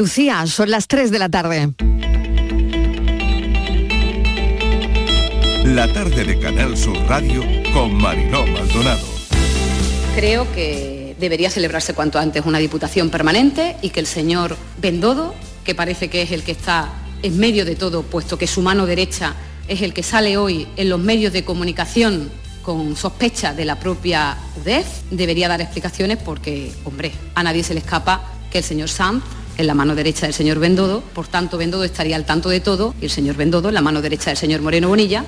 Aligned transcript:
Lucía, 0.00 0.46
son 0.46 0.70
las 0.70 0.86
3 0.88 1.10
de 1.10 1.18
la 1.18 1.28
tarde. 1.28 1.74
La 5.62 5.92
tarde 5.92 6.24
de 6.24 6.38
Canal 6.38 6.74
Sur 6.78 6.96
Radio 7.06 7.42
con 7.74 7.92
Mariló 7.96 8.46
Maldonado. 8.46 9.06
Creo 10.14 10.50
que 10.54 11.14
debería 11.20 11.50
celebrarse 11.50 11.92
cuanto 11.92 12.18
antes 12.18 12.46
una 12.46 12.56
diputación 12.56 13.10
permanente 13.10 13.76
y 13.82 13.90
que 13.90 14.00
el 14.00 14.06
señor 14.06 14.56
Bendodo, 14.78 15.34
que 15.64 15.74
parece 15.74 16.08
que 16.08 16.22
es 16.22 16.32
el 16.32 16.44
que 16.44 16.52
está 16.52 16.90
en 17.22 17.38
medio 17.38 17.66
de 17.66 17.76
todo, 17.76 18.02
puesto 18.02 18.38
que 18.38 18.46
su 18.46 18.62
mano 18.62 18.86
derecha 18.86 19.34
es 19.68 19.82
el 19.82 19.92
que 19.92 20.02
sale 20.02 20.38
hoy 20.38 20.66
en 20.78 20.88
los 20.88 20.98
medios 20.98 21.34
de 21.34 21.44
comunicación 21.44 22.30
con 22.62 22.96
sospecha 22.96 23.52
de 23.52 23.66
la 23.66 23.78
propia 23.78 24.38
UDEF, 24.62 24.86
debería 25.10 25.46
dar 25.46 25.60
explicaciones 25.60 26.16
porque, 26.16 26.72
hombre, 26.86 27.12
a 27.34 27.42
nadie 27.42 27.62
se 27.62 27.74
le 27.74 27.80
escapa 27.80 28.22
que 28.50 28.58
el 28.58 28.64
señor 28.64 28.88
Sam 28.88 29.22
en 29.60 29.66
la 29.66 29.74
mano 29.74 29.94
derecha 29.94 30.26
del 30.26 30.34
señor 30.34 30.58
Bendodo, 30.58 31.02
por 31.14 31.28
tanto 31.28 31.58
Bendodo 31.58 31.84
estaría 31.84 32.16
al 32.16 32.24
tanto 32.24 32.48
de 32.48 32.60
todo 32.60 32.94
y 33.00 33.04
el 33.04 33.10
señor 33.10 33.36
Bendodo 33.36 33.68
en 33.68 33.74
la 33.74 33.82
mano 33.82 34.00
derecha 34.02 34.30
del 34.30 34.36
señor 34.36 34.62
Moreno 34.62 34.88
Bonilla. 34.88 35.24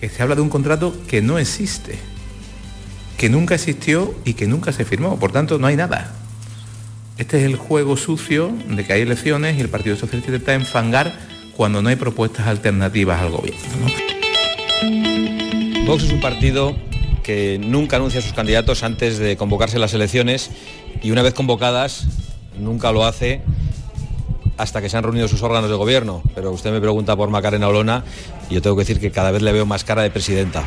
Que 0.00 0.08
se 0.08 0.22
habla 0.22 0.34
de 0.34 0.40
un 0.40 0.50
contrato 0.50 0.94
que 1.06 1.22
no 1.22 1.38
existe, 1.38 1.98
que 3.16 3.30
nunca 3.30 3.54
existió 3.54 4.14
y 4.24 4.34
que 4.34 4.46
nunca 4.46 4.72
se 4.72 4.84
firmó, 4.84 5.18
por 5.18 5.32
tanto 5.32 5.58
no 5.58 5.68
hay 5.68 5.76
nada. 5.76 6.12
Este 7.16 7.38
es 7.38 7.44
el 7.44 7.56
juego 7.56 7.96
sucio 7.96 8.52
de 8.68 8.84
que 8.84 8.92
hay 8.92 9.02
elecciones 9.02 9.56
y 9.56 9.60
el 9.60 9.68
Partido 9.68 9.96
Socialista 9.96 10.32
intenta 10.32 10.54
enfangar 10.54 11.18
cuando 11.56 11.80
no 11.80 11.88
hay 11.88 11.96
propuestas 11.96 12.46
alternativas 12.46 13.22
al 13.22 13.30
gobierno. 13.30 13.60
Vox 15.86 16.02
es 16.04 16.12
un 16.12 16.20
partido 16.20 16.76
que 17.22 17.58
nunca 17.58 17.96
anuncia 17.96 18.20
a 18.20 18.22
sus 18.22 18.32
candidatos 18.32 18.82
antes 18.82 19.18
de 19.18 19.36
convocarse 19.36 19.78
las 19.78 19.94
elecciones 19.94 20.50
y 21.02 21.12
una 21.12 21.22
vez 21.22 21.32
convocadas 21.32 22.06
nunca 22.58 22.92
lo 22.92 23.04
hace 23.04 23.42
hasta 24.56 24.80
que 24.80 24.88
se 24.88 24.96
han 24.96 25.02
reunido 25.02 25.28
sus 25.28 25.42
órganos 25.42 25.70
de 25.70 25.76
gobierno. 25.76 26.22
Pero 26.34 26.50
usted 26.52 26.70
me 26.72 26.80
pregunta 26.80 27.16
por 27.16 27.30
Macarena 27.30 27.68
Olona 27.68 28.04
y 28.48 28.54
yo 28.54 28.62
tengo 28.62 28.76
que 28.76 28.82
decir 28.82 29.00
que 29.00 29.10
cada 29.10 29.30
vez 29.30 29.42
le 29.42 29.52
veo 29.52 29.66
más 29.66 29.84
cara 29.84 30.02
de 30.02 30.10
presidenta. 30.10 30.64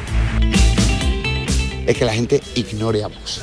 Es 1.86 1.98
que 1.98 2.06
la 2.06 2.14
gente 2.14 2.42
ignore 2.56 3.04
a 3.04 3.08
Vox, 3.08 3.42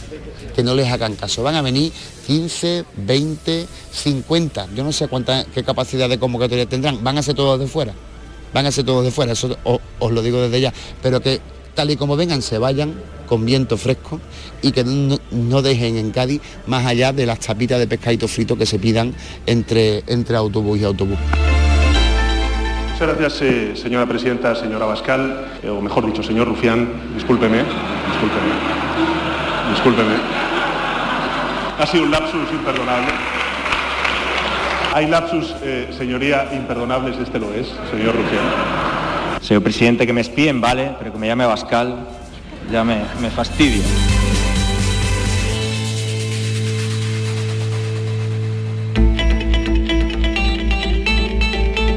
que 0.54 0.62
no 0.62 0.74
les 0.74 0.88
hagan 0.88 1.16
caso. 1.16 1.42
Van 1.42 1.56
a 1.56 1.62
venir 1.62 1.92
15, 2.26 2.84
20, 2.96 3.66
50, 3.92 4.68
yo 4.74 4.84
no 4.84 4.92
sé 4.92 5.08
cuánta, 5.08 5.44
qué 5.46 5.64
capacidad 5.64 6.08
de 6.08 6.18
convocatoria 6.18 6.66
tendrán. 6.66 7.02
Van 7.02 7.18
a 7.18 7.22
ser 7.22 7.34
todos 7.34 7.58
de 7.58 7.66
fuera, 7.66 7.92
van 8.54 8.66
a 8.66 8.70
ser 8.70 8.84
todos 8.84 9.04
de 9.04 9.10
fuera, 9.10 9.32
eso 9.32 9.56
os, 9.64 9.80
os 9.98 10.12
lo 10.12 10.22
digo 10.22 10.40
desde 10.40 10.60
ya. 10.60 10.72
Pero 11.02 11.20
que 11.20 11.40
tal 11.76 11.90
y 11.90 11.96
como 11.96 12.16
vengan 12.16 12.42
se 12.42 12.58
vayan 12.58 12.94
con 13.28 13.44
viento 13.44 13.76
fresco 13.76 14.18
y 14.62 14.72
que 14.72 14.82
no, 14.82 15.18
no 15.30 15.62
dejen 15.62 15.96
en 15.96 16.10
Cádiz 16.10 16.40
más 16.66 16.86
allá 16.86 17.12
de 17.12 17.26
las 17.26 17.38
tapitas 17.38 17.78
de 17.78 17.86
pescadito 17.86 18.26
frito 18.26 18.56
que 18.56 18.66
se 18.66 18.78
pidan 18.78 19.14
entre, 19.44 20.02
entre 20.06 20.36
autobús 20.36 20.80
y 20.80 20.84
autobús. 20.84 21.18
Muchas 22.92 23.08
gracias, 23.08 23.42
eh, 23.42 23.76
señora 23.76 24.06
presidenta, 24.06 24.54
señora 24.54 24.86
Bascal, 24.86 25.58
eh, 25.62 25.68
o 25.68 25.82
mejor 25.82 26.06
dicho, 26.06 26.22
señor 26.22 26.48
Rufián, 26.48 26.88
discúlpeme, 27.14 27.58
discúlpeme, 27.58 28.52
discúlpeme. 29.70 30.14
Ha 31.78 31.86
sido 31.86 32.04
un 32.04 32.10
lapsus 32.10 32.50
imperdonable. 32.52 33.12
Hay 34.94 35.08
lapsus, 35.08 35.54
eh, 35.62 35.90
señoría, 35.98 36.48
imperdonables, 36.54 37.18
este 37.18 37.38
lo 37.38 37.52
es, 37.52 37.66
señor 37.90 38.16
Rufián. 38.16 39.05
Señor 39.40 39.62
presidente, 39.62 40.06
que 40.06 40.12
me 40.12 40.20
espíen, 40.20 40.60
vale, 40.60 40.92
pero 40.98 41.12
que 41.12 41.18
me 41.18 41.26
llame 41.26 41.46
Bascal 41.46 42.06
ya 42.70 42.84
me, 42.84 43.02
me 43.20 43.30
fastidia. 43.30 43.84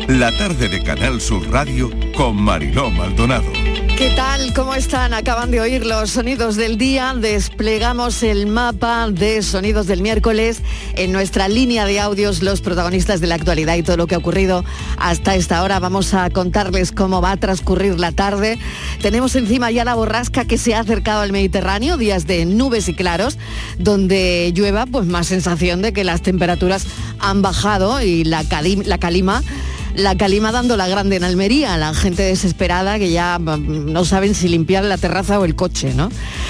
La 0.08 0.32
tarde 0.38 0.70
de 0.70 0.84
Canal 0.84 1.22
Sur 1.22 1.50
Radio 1.52 1.90
con 2.16 2.36
Mariló 2.36 2.90
Maldonado. 2.92 3.52
¿Qué 4.00 4.10
tal? 4.12 4.54
¿Cómo 4.54 4.76
están? 4.76 5.14
Acaban 5.14 5.52
de 5.52 5.60
oír 5.60 5.86
los 5.86 6.12
sonidos 6.12 6.56
del 6.56 6.78
día. 6.78 7.14
Desplegamos 7.18 8.24
el 8.24 8.48
mapa 8.48 9.10
de 9.12 9.42
sonidos 9.42 9.88
del 9.88 10.02
miércoles 10.02 10.62
en 10.96 11.12
nuestra 11.12 11.50
línea 11.50 11.84
de 11.84 12.00
audios, 12.00 12.42
los 12.42 12.62
protagonistas 12.62 13.20
de 13.20 13.28
la 13.28 13.36
actualidad 13.36 13.76
y 13.76 13.84
todo 13.84 13.98
lo 13.98 14.08
que 14.08 14.16
ha 14.16 14.20
ocurrido 14.20 14.64
hasta 14.98 15.36
esta 15.36 15.62
hora. 15.64 15.80
Vamos 15.80 16.14
a 16.14 16.30
contarles 16.30 16.94
cómo 16.94 17.22
va 17.22 17.32
a 17.32 17.38
transcurrir 17.38 18.00
la 18.00 18.14
tarde. 18.14 18.58
Tenemos 19.02 19.36
encima 19.36 19.70
ya 19.70 19.84
la 19.84 19.96
borrasca 19.96 20.46
que 20.46 20.58
se 20.58 20.76
ha 20.76 20.80
acercado 20.80 21.20
al 21.20 21.34
Mediterráneo, 21.34 21.98
días 21.98 22.26
de 22.26 22.46
nubes 22.46 22.88
y 22.88 22.94
claros, 22.94 23.38
donde 23.80 24.54
llueva, 24.56 24.86
pues 24.86 25.08
más 25.08 25.28
sensación 25.28 25.82
de 25.82 25.92
que 25.92 26.06
las 26.06 26.22
temperaturas 26.22 26.86
han 27.20 27.42
bajado 27.42 28.02
y 28.02 28.24
la, 28.24 28.46
cali- 28.46 28.86
la 28.86 28.98
calima 28.98 29.44
la 29.96 30.16
calima 30.16 30.52
dando 30.52 30.78
la 30.78 30.88
grande 30.88 31.16
en 31.16 31.24
Almería, 31.24 31.78
la 31.78 31.94
gente 31.94 32.24
desesperada 32.24 33.00
que 33.00 33.12
ya 33.12 33.40
mm, 33.40 33.92
no 33.92 34.06
saben 34.06 34.36
si 34.36 34.48
limpiar 34.48 34.84
la 34.84 34.98
terraza 34.98 35.40
o 35.40 35.46
el 35.46 35.56
coche, 35.56 35.94
¿no? 35.94 36.10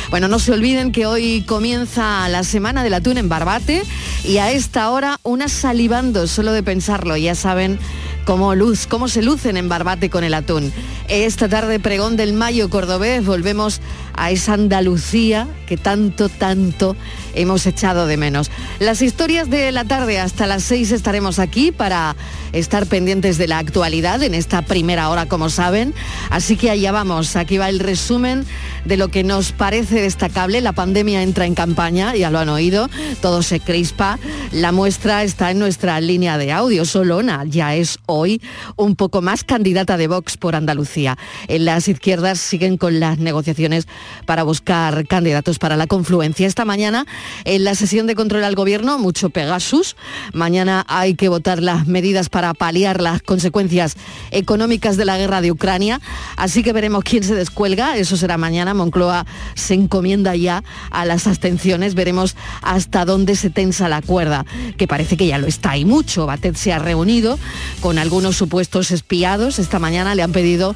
Bueno, 0.10 0.28
no 0.28 0.40
se 0.40 0.52
olviden 0.52 0.92
que 0.92 1.06
hoy 1.06 1.44
comienza 1.48 2.28
la 2.30 2.44
semana 2.44 2.84
del 2.84 2.94
atún 2.94 3.18
en 3.18 3.30
Barbate 3.30 3.84
y 4.24 4.38
a 4.38 4.52
esta 4.52 4.90
hora 4.92 5.20
unas 5.24 5.52
salivando 5.52 6.28
solo 6.28 6.52
de 6.52 6.64
pensarlo, 6.64 7.16
ya 7.18 7.36
saben 7.36 7.80
cómo 8.26 8.54
luz, 8.56 8.88
cómo 8.88 9.08
se 9.08 9.22
lucen 9.22 9.58
en 9.58 9.70
Barbate 9.70 10.10
con 10.10 10.24
el 10.24 10.34
atún. 10.34 10.72
Esta 11.10 11.50
tarde 11.50 11.80
pregón 11.80 12.18
del 12.18 12.34
Mayo 12.34 12.70
cordobés, 12.70 13.26
volvemos 13.26 13.82
a 14.14 14.30
esa 14.30 14.54
Andalucía 14.54 15.48
que 15.66 15.76
tanto, 15.76 16.30
tanto 16.30 16.96
hemos 17.34 17.66
echado 17.66 18.06
de 18.06 18.16
menos. 18.16 18.52
Las 18.80 19.02
historias 19.02 19.50
de 19.50 19.72
la 19.72 19.86
tarde 19.86 20.20
hasta 20.20 20.46
las 20.46 20.64
seis 20.64 20.92
estaremos 20.92 21.40
aquí 21.40 21.72
para 21.72 22.16
estar 22.52 22.86
pendientes 22.86 23.38
de 23.38 23.48
la 23.48 23.58
actualidad 23.58 24.22
en 24.22 24.36
esta 24.36 24.62
primera 24.62 25.10
hora, 25.10 25.26
como 25.26 25.50
saben. 25.50 25.96
Así 26.30 26.58
que 26.58 26.70
allá 26.70 26.92
vamos, 26.92 27.36
aquí 27.36 27.58
va 27.58 27.70
el 27.70 27.80
resumen 27.80 28.46
de 28.86 28.98
lo 28.98 29.08
que 29.08 29.24
nos 29.24 29.52
parece 29.52 30.02
destacable. 30.02 30.62
La 30.62 30.74
pandemia 30.74 31.24
entra 31.24 31.46
en 31.46 31.56
campaña, 31.56 32.16
ya 32.16 32.30
lo 32.30 32.40
han 32.40 32.50
oído, 32.50 32.90
todo 33.22 33.42
se 33.42 33.60
crispa. 33.60 34.20
La 34.52 34.72
muestra 34.72 35.24
está 35.24 35.50
en 35.50 35.60
nuestra 35.60 36.00
línea 36.02 36.38
de 36.38 36.52
audio. 36.52 36.86
Solona 36.86 37.46
ya 37.48 37.74
es 37.76 37.98
hoy 38.06 38.42
un 38.76 38.96
poco 38.96 39.22
más 39.22 39.44
candidata 39.44 39.98
de 39.98 40.08
Vox 40.08 40.38
por 40.38 40.56
Andalucía. 40.56 40.99
En 41.48 41.66
las 41.66 41.88
izquierdas 41.88 42.40
siguen 42.40 42.78
con 42.78 43.00
las 43.00 43.20
negociaciones 43.20 43.88
para 44.26 44.44
buscar 44.44 45.08
candidatos 45.08 45.60
para 45.60 45.78
la 45.78 45.88
confluencia. 45.88 46.48
Esta 46.48 46.66
mañana, 46.66 47.06
en 47.46 47.64
la 47.64 47.76
sesión 47.76 48.08
de 48.08 48.16
control 48.16 48.44
al 48.44 48.56
gobierno, 48.56 49.00
mucho 49.00 49.30
Pegasus. 49.30 49.96
Mañana 50.34 50.86
hay 50.88 51.16
que 51.16 51.30
votar 51.30 51.62
las 51.62 51.88
medidas 51.88 52.30
para 52.30 52.54
paliar 52.54 53.02
las 53.02 53.22
consecuencias 53.22 53.96
económicas 54.32 54.98
de 54.98 55.06
la 55.06 55.18
guerra 55.18 55.42
de 55.42 55.52
Ucrania. 55.52 56.02
Así 56.36 56.64
que 56.64 56.74
veremos 56.74 57.04
quién 57.04 57.24
se 57.24 57.36
descuelga. 57.36 57.98
Eso 57.98 58.18
será 58.18 58.38
mañana. 58.38 58.74
Moncloa 58.74 59.26
se 59.56 59.74
encomienda 59.74 60.36
ya 60.36 60.64
a 60.92 61.06
las 61.06 61.28
abstenciones. 61.28 61.96
Veremos 61.96 62.36
hasta 62.62 63.06
dónde 63.06 63.36
se 63.36 63.50
tensa 63.50 63.90
la 63.90 64.02
cuerda, 64.02 64.46
que 64.78 64.88
parece 64.88 65.18
que 65.18 65.28
ya 65.28 65.38
lo 65.38 65.48
está. 65.48 65.78
Y 65.78 65.86
mucho. 65.86 66.26
Batet 66.26 66.56
se 66.56 66.74
ha 66.74 66.80
reunido 66.80 67.40
con 67.82 67.98
algunos 67.98 68.36
supuestos 68.36 68.92
espiados. 68.92 69.60
Esta 69.60 69.80
mañana 69.80 70.16
le 70.16 70.24
han 70.24 70.32
pedido 70.32 70.76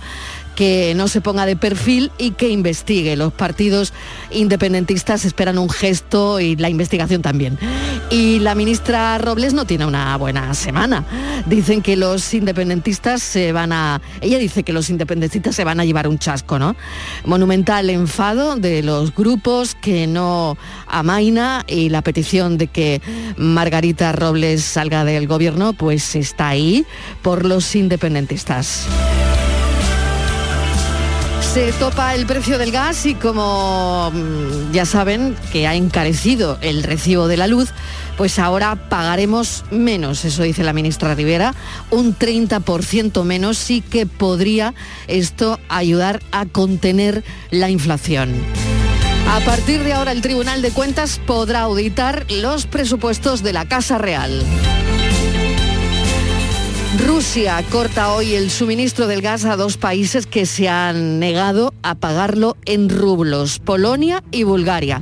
que 0.56 0.94
no 0.96 1.08
se 1.08 1.22
ponga 1.22 1.46
de 1.46 1.56
perfil 1.56 2.12
y 2.18 2.32
que 2.32 2.50
investigue. 2.50 3.16
Los 3.16 3.34
partidos 3.34 3.94
independentistas 4.32 5.26
esperan 5.26 5.58
un 5.58 5.70
gesto 5.70 6.40
y 6.40 6.56
la 6.56 6.70
investigación 6.70 7.22
también. 7.22 7.58
Y 8.10 8.40
la 8.40 8.56
ministra 8.56 9.18
Robles 9.18 9.54
no 9.54 9.66
tiene 9.66 9.86
una 9.86 10.16
buena 10.18 10.54
semana. 10.54 11.06
Dicen 11.46 11.82
que 11.82 11.96
los 11.96 12.34
independentistas 12.34 13.22
se 13.22 13.52
van 13.52 13.72
a... 13.72 14.02
Ella 14.22 14.38
dice 14.38 14.64
que 14.64 14.74
los 14.74 14.90
independentistas 14.90 15.56
se 15.56 15.64
van 15.64 15.80
a 15.80 15.86
llevar 15.86 16.08
un 16.08 16.20
chasco, 16.20 16.60
¿no? 16.60 16.76
Monumental 17.26 17.90
enfado 17.90 18.56
de 18.56 18.84
los 18.84 19.14
grupos 19.14 19.76
que 19.76 20.08
no 20.08 20.58
amaina 20.88 21.64
y 21.68 21.90
la 21.90 22.02
petición 22.02 22.58
de 22.58 22.68
que 22.68 23.02
Margarita 23.38 24.12
Robles 24.12 24.64
salga 24.64 25.04
del 25.06 25.28
gobierno 25.28 25.74
pues 25.74 26.16
está 26.16 26.50
ahí 26.50 26.86
por 27.22 27.46
los 27.46 27.76
independentistas. 27.76 28.88
Se 31.54 31.72
topa 31.74 32.16
el 32.16 32.26
precio 32.26 32.58
del 32.58 32.72
gas 32.72 33.06
y 33.06 33.14
como 33.14 34.10
mm, 34.12 34.72
ya 34.72 34.88
saben 34.88 35.36
que 35.52 35.68
ha 35.68 35.76
encarecido 35.76 36.58
el 36.62 36.82
recibo 36.82 37.28
de 37.28 37.38
la 37.38 37.46
luz, 37.46 37.70
pues 38.18 38.40
ahora 38.40 38.90
pagaremos 38.90 39.64
menos, 39.70 40.26
eso 40.26 40.42
dice 40.42 40.64
la 40.64 40.74
ministra 40.74 41.14
Rivera, 41.14 41.54
un 41.92 42.18
30% 42.18 43.24
menos, 43.24 43.60
sí 43.60 43.82
que 43.82 44.08
podría 44.08 44.74
esto 45.08 45.60
ayudar 45.70 46.24
a 46.32 46.48
contener 46.48 47.24
la 47.52 47.70
inflación. 47.70 48.34
A 49.30 49.40
partir 49.42 49.84
de 49.84 49.94
ahora 49.94 50.12
el 50.12 50.24
Tribunal 50.24 50.64
de 50.64 50.72
Cuentas 50.72 51.22
podrá 51.24 51.62
auditar 51.62 52.26
los 52.32 52.66
presupuestos 52.66 53.44
de 53.44 53.54
la 53.54 53.66
Casa 53.68 54.00
Real. 54.00 54.44
Rusia 57.00 57.64
corta 57.72 58.14
hoy 58.14 58.36
el 58.36 58.52
suministro 58.52 59.08
del 59.08 59.22
gas 59.22 59.46
a 59.46 59.56
dos 59.56 59.78
países 59.78 60.28
que 60.28 60.46
se 60.46 60.70
han 60.70 61.18
negado 61.20 61.74
a 61.82 61.96
pagarlo 61.96 62.56
en 62.66 62.88
rublos, 62.88 63.58
Polonia 63.58 64.24
y 64.32 64.44
Bulgaria. 64.44 65.02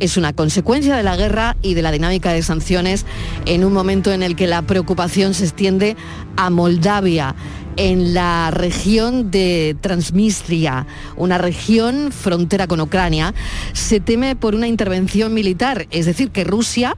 es 0.00 0.16
una 0.16 0.32
consecuencia 0.32 0.96
de 0.96 1.02
la 1.02 1.16
guerra 1.16 1.56
y 1.62 1.74
de 1.74 1.82
la 1.82 1.92
dinámica 1.92 2.32
de 2.32 2.42
sanciones 2.42 3.06
en 3.46 3.64
un 3.64 3.72
momento 3.72 4.12
en 4.12 4.22
el 4.22 4.36
que 4.36 4.46
la 4.46 4.62
preocupación 4.62 5.34
se 5.34 5.44
extiende 5.44 5.96
a 6.36 6.50
Moldavia 6.50 7.34
en 7.76 8.14
la 8.14 8.50
región 8.50 9.30
de 9.30 9.76
Transnistria, 9.80 10.86
una 11.16 11.38
región 11.38 12.10
frontera 12.10 12.66
con 12.66 12.80
Ucrania, 12.80 13.34
se 13.72 14.00
teme 14.00 14.34
por 14.34 14.56
una 14.56 14.66
intervención 14.66 15.32
militar, 15.32 15.86
es 15.92 16.06
decir, 16.06 16.30
que 16.30 16.42
Rusia 16.42 16.96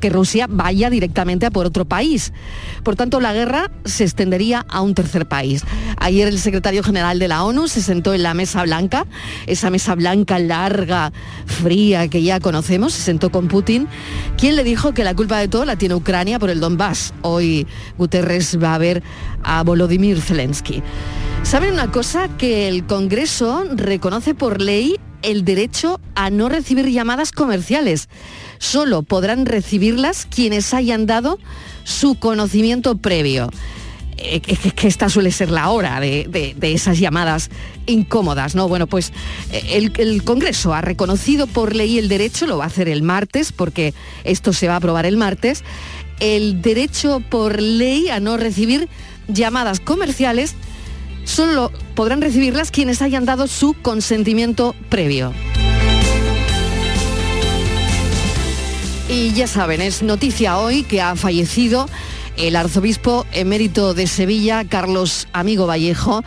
que 0.00 0.10
Rusia 0.10 0.46
vaya 0.48 0.90
directamente 0.90 1.46
a 1.46 1.50
por 1.50 1.66
otro 1.66 1.84
país. 1.84 2.32
Por 2.82 2.96
tanto, 2.96 3.20
la 3.20 3.32
guerra 3.32 3.70
se 3.84 4.04
extendería 4.04 4.64
a 4.68 4.80
un 4.80 4.94
tercer 4.94 5.26
país. 5.26 5.64
Ayer 5.98 6.28
el 6.28 6.38
secretario 6.38 6.82
general 6.82 7.18
de 7.18 7.28
la 7.28 7.44
ONU 7.44 7.68
se 7.68 7.82
sentó 7.82 8.14
en 8.14 8.22
la 8.22 8.34
Mesa 8.34 8.62
Blanca, 8.62 9.06
esa 9.46 9.70
Mesa 9.70 9.94
Blanca 9.94 10.38
larga, 10.38 11.12
fría, 11.46 12.08
que 12.08 12.22
ya 12.22 12.40
conocemos, 12.40 12.92
se 12.92 13.02
sentó 13.02 13.30
con 13.30 13.48
Putin, 13.48 13.88
quien 14.36 14.56
le 14.56 14.64
dijo 14.64 14.94
que 14.94 15.04
la 15.04 15.14
culpa 15.14 15.38
de 15.38 15.48
todo 15.48 15.64
la 15.64 15.76
tiene 15.76 15.94
Ucrania 15.94 16.38
por 16.38 16.50
el 16.50 16.60
Donbass. 16.60 17.14
Hoy 17.22 17.66
Guterres 17.98 18.62
va 18.62 18.74
a 18.74 18.78
ver 18.78 19.02
a 19.42 19.62
Volodymyr 19.62 20.20
Zelensky. 20.20 20.82
¿Saben 21.42 21.72
una 21.72 21.92
cosa? 21.92 22.28
Que 22.36 22.68
el 22.68 22.86
Congreso 22.86 23.64
reconoce 23.74 24.34
por 24.34 24.60
ley 24.60 24.96
el 25.26 25.44
derecho 25.44 26.00
a 26.14 26.30
no 26.30 26.48
recibir 26.48 26.88
llamadas 26.88 27.32
comerciales. 27.32 28.08
Solo 28.58 29.02
podrán 29.02 29.44
recibirlas 29.44 30.26
quienes 30.26 30.72
hayan 30.72 31.04
dado 31.06 31.38
su 31.84 32.14
conocimiento 32.14 32.96
previo. 32.96 33.50
Es 34.16 34.40
eh, 34.48 34.70
que 34.74 34.86
esta 34.86 35.10
suele 35.10 35.30
ser 35.32 35.50
la 35.50 35.68
hora 35.70 36.00
de, 36.00 36.56
esas 36.62 36.98
llamadas 36.98 37.50
incómodas, 37.86 38.54
¿no? 38.54 38.68
Bueno, 38.68 38.86
pues 38.86 39.12
eh, 39.52 39.62
el, 39.72 39.92
el, 39.98 40.22
Congreso 40.22 40.72
ha 40.72 40.80
reconocido 40.80 41.46
por 41.46 41.74
ley 41.74 41.98
el 41.98 42.08
derecho, 42.08 42.46
lo 42.46 42.58
va 42.58 42.64
a 42.64 42.68
hacer 42.68 42.88
el 42.88 43.02
martes, 43.02 43.52
porque 43.52 43.94
esto 44.24 44.52
se 44.52 44.68
va 44.68 44.74
a 44.74 44.76
aprobar 44.78 45.06
el 45.06 45.16
martes, 45.16 45.64
el 46.20 46.62
derecho 46.62 47.20
por 47.28 47.60
ley 47.60 48.08
a 48.08 48.20
no 48.20 48.36
recibir 48.36 48.88
llamadas 49.28 49.80
comerciales, 49.80 50.54
solo 51.26 51.70
podrán 51.94 52.22
recibirlas 52.22 52.70
quienes 52.70 53.02
hayan 53.02 53.26
dado 53.26 53.46
su 53.46 53.74
consentimiento 53.74 54.74
previo. 54.88 55.34
Y 59.08 59.32
ya 59.34 59.46
saben, 59.46 59.82
es 59.82 60.02
noticia 60.02 60.58
hoy 60.58 60.82
que 60.82 61.02
ha 61.02 61.14
fallecido 61.14 61.88
el 62.36 62.56
arzobispo 62.56 63.26
emérito 63.32 63.94
de 63.94 64.06
Sevilla, 64.06 64.64
Carlos 64.64 65.28
Amigo 65.32 65.66
Vallejo. 65.66 66.24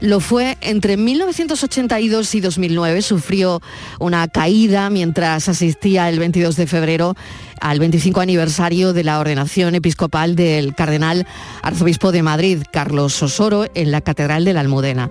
Lo 0.00 0.20
fue 0.20 0.56
entre 0.60 0.96
1982 0.96 2.34
y 2.36 2.40
2009. 2.40 3.02
Sufrió 3.02 3.60
una 3.98 4.28
caída 4.28 4.90
mientras 4.90 5.48
asistía 5.48 6.08
el 6.08 6.20
22 6.20 6.54
de 6.56 6.66
febrero 6.68 7.16
al 7.60 7.80
25 7.80 8.20
aniversario 8.20 8.92
de 8.92 9.02
la 9.02 9.18
ordenación 9.18 9.74
episcopal 9.74 10.36
del 10.36 10.74
cardenal 10.76 11.26
arzobispo 11.62 12.12
de 12.12 12.22
Madrid, 12.22 12.62
Carlos 12.70 13.20
Osoro, 13.22 13.66
en 13.74 13.90
la 13.90 14.00
Catedral 14.00 14.44
de 14.44 14.52
la 14.52 14.60
Almudena. 14.60 15.10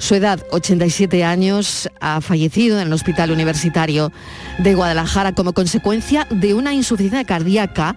Su 0.00 0.14
edad, 0.14 0.44
87 0.50 1.24
años, 1.24 1.90
ha 2.00 2.22
fallecido 2.22 2.80
en 2.80 2.86
el 2.86 2.92
Hospital 2.94 3.32
Universitario 3.32 4.10
de 4.56 4.74
Guadalajara 4.74 5.34
como 5.34 5.52
consecuencia 5.52 6.26
de 6.30 6.54
una 6.54 6.72
insuficiencia 6.72 7.22
cardíaca 7.24 7.96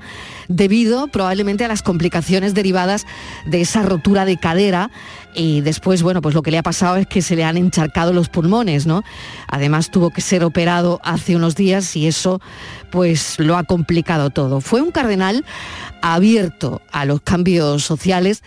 debido 0.50 1.07
probablemente 1.07 1.63
a 1.63 1.69
las 1.69 1.81
complicaciones 1.81 2.53
derivadas 2.53 3.05
de 3.45 3.61
esa 3.61 3.83
rotura 3.83 4.25
de 4.25 4.38
cadera 4.38 4.91
y 5.33 5.61
después, 5.61 6.03
bueno, 6.03 6.21
pues 6.21 6.35
lo 6.35 6.41
que 6.41 6.51
le 6.51 6.57
ha 6.57 6.63
pasado 6.63 6.97
es 6.97 7.07
que 7.07 7.21
se 7.21 7.38
le 7.38 7.45
han 7.45 7.55
encharcado 7.55 8.11
los 8.11 8.27
pulmones, 8.27 8.85
¿no? 8.85 9.01
Además 9.47 9.89
tuvo 9.89 10.09
que 10.09 10.19
ser 10.19 10.44
operado 10.44 10.99
hace 11.06 11.38
unos 11.38 11.56
días 11.56 11.95
y 11.95 12.07
eso 12.07 12.41
pues 12.91 13.39
lo 13.39 13.56
ha 13.56 13.63
complicado 13.63 14.29
todo. 14.29 14.59
Fue 14.59 14.81
un 14.81 14.91
cardenal 14.91 15.45
abierto 16.01 16.81
a 16.91 17.06
los 17.06 17.21
cambios 17.21 17.85
sociales 17.85 18.44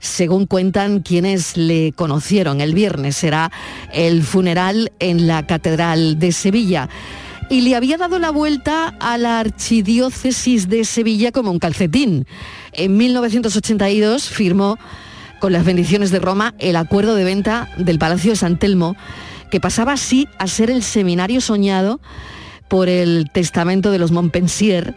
según 0.00 0.46
cuentan 0.46 1.00
quienes 1.00 1.56
le 1.56 1.92
conocieron. 1.92 2.60
El 2.60 2.74
viernes 2.74 3.16
será 3.16 3.52
el 3.92 4.22
funeral 4.24 4.90
en 4.98 5.26
la 5.26 5.46
Catedral 5.46 6.18
de 6.18 6.32
Sevilla. 6.32 6.88
Y 7.50 7.62
le 7.62 7.76
había 7.76 7.98
dado 7.98 8.18
la 8.18 8.30
vuelta 8.30 8.94
a 8.98 9.18
la 9.18 9.40
archidiócesis 9.40 10.68
de 10.68 10.84
Sevilla 10.84 11.32
como 11.32 11.50
un 11.50 11.58
calcetín. 11.58 12.26
En 12.72 12.96
1982 12.96 14.28
firmó 14.28 14.78
con 15.40 15.52
las 15.52 15.64
bendiciones 15.64 16.10
de 16.10 16.20
Roma 16.20 16.54
el 16.58 16.76
acuerdo 16.76 17.14
de 17.14 17.24
venta 17.24 17.68
del 17.76 17.98
Palacio 17.98 18.32
de 18.32 18.36
San 18.36 18.58
Telmo, 18.58 18.96
que 19.50 19.60
pasaba 19.60 19.92
así 19.92 20.28
a 20.38 20.46
ser 20.46 20.70
el 20.70 20.82
seminario 20.82 21.40
soñado 21.40 22.00
por 22.68 22.88
el 22.88 23.30
testamento 23.32 23.90
de 23.90 23.98
los 23.98 24.12
Montpensier, 24.12 24.94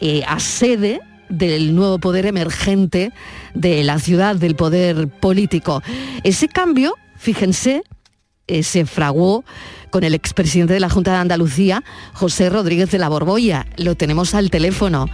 eh, 0.00 0.24
a 0.26 0.40
sede 0.40 1.00
del 1.32 1.74
nuevo 1.74 1.98
poder 1.98 2.26
emergente 2.26 3.12
de 3.54 3.82
la 3.82 3.98
ciudad, 3.98 4.36
del 4.36 4.54
poder 4.54 5.08
político. 5.08 5.82
Ese 6.24 6.46
cambio, 6.46 6.94
fíjense, 7.16 7.82
eh, 8.46 8.62
se 8.62 8.84
fraguó 8.84 9.44
con 9.90 10.04
el 10.04 10.14
expresidente 10.14 10.74
de 10.74 10.80
la 10.80 10.90
Junta 10.90 11.12
de 11.12 11.18
Andalucía, 11.18 11.82
José 12.12 12.50
Rodríguez 12.50 12.90
de 12.90 12.98
la 12.98 13.08
Borbolla. 13.08 13.66
Lo 13.78 13.94
tenemos 13.94 14.34
al 14.34 14.50
teléfono. 14.50 15.06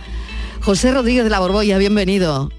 José 0.61 0.93
Rodríguez 0.93 1.25
de 1.25 1.31
la 1.31 1.39
Borbolla, 1.39 1.79
bienvenido. 1.79 2.51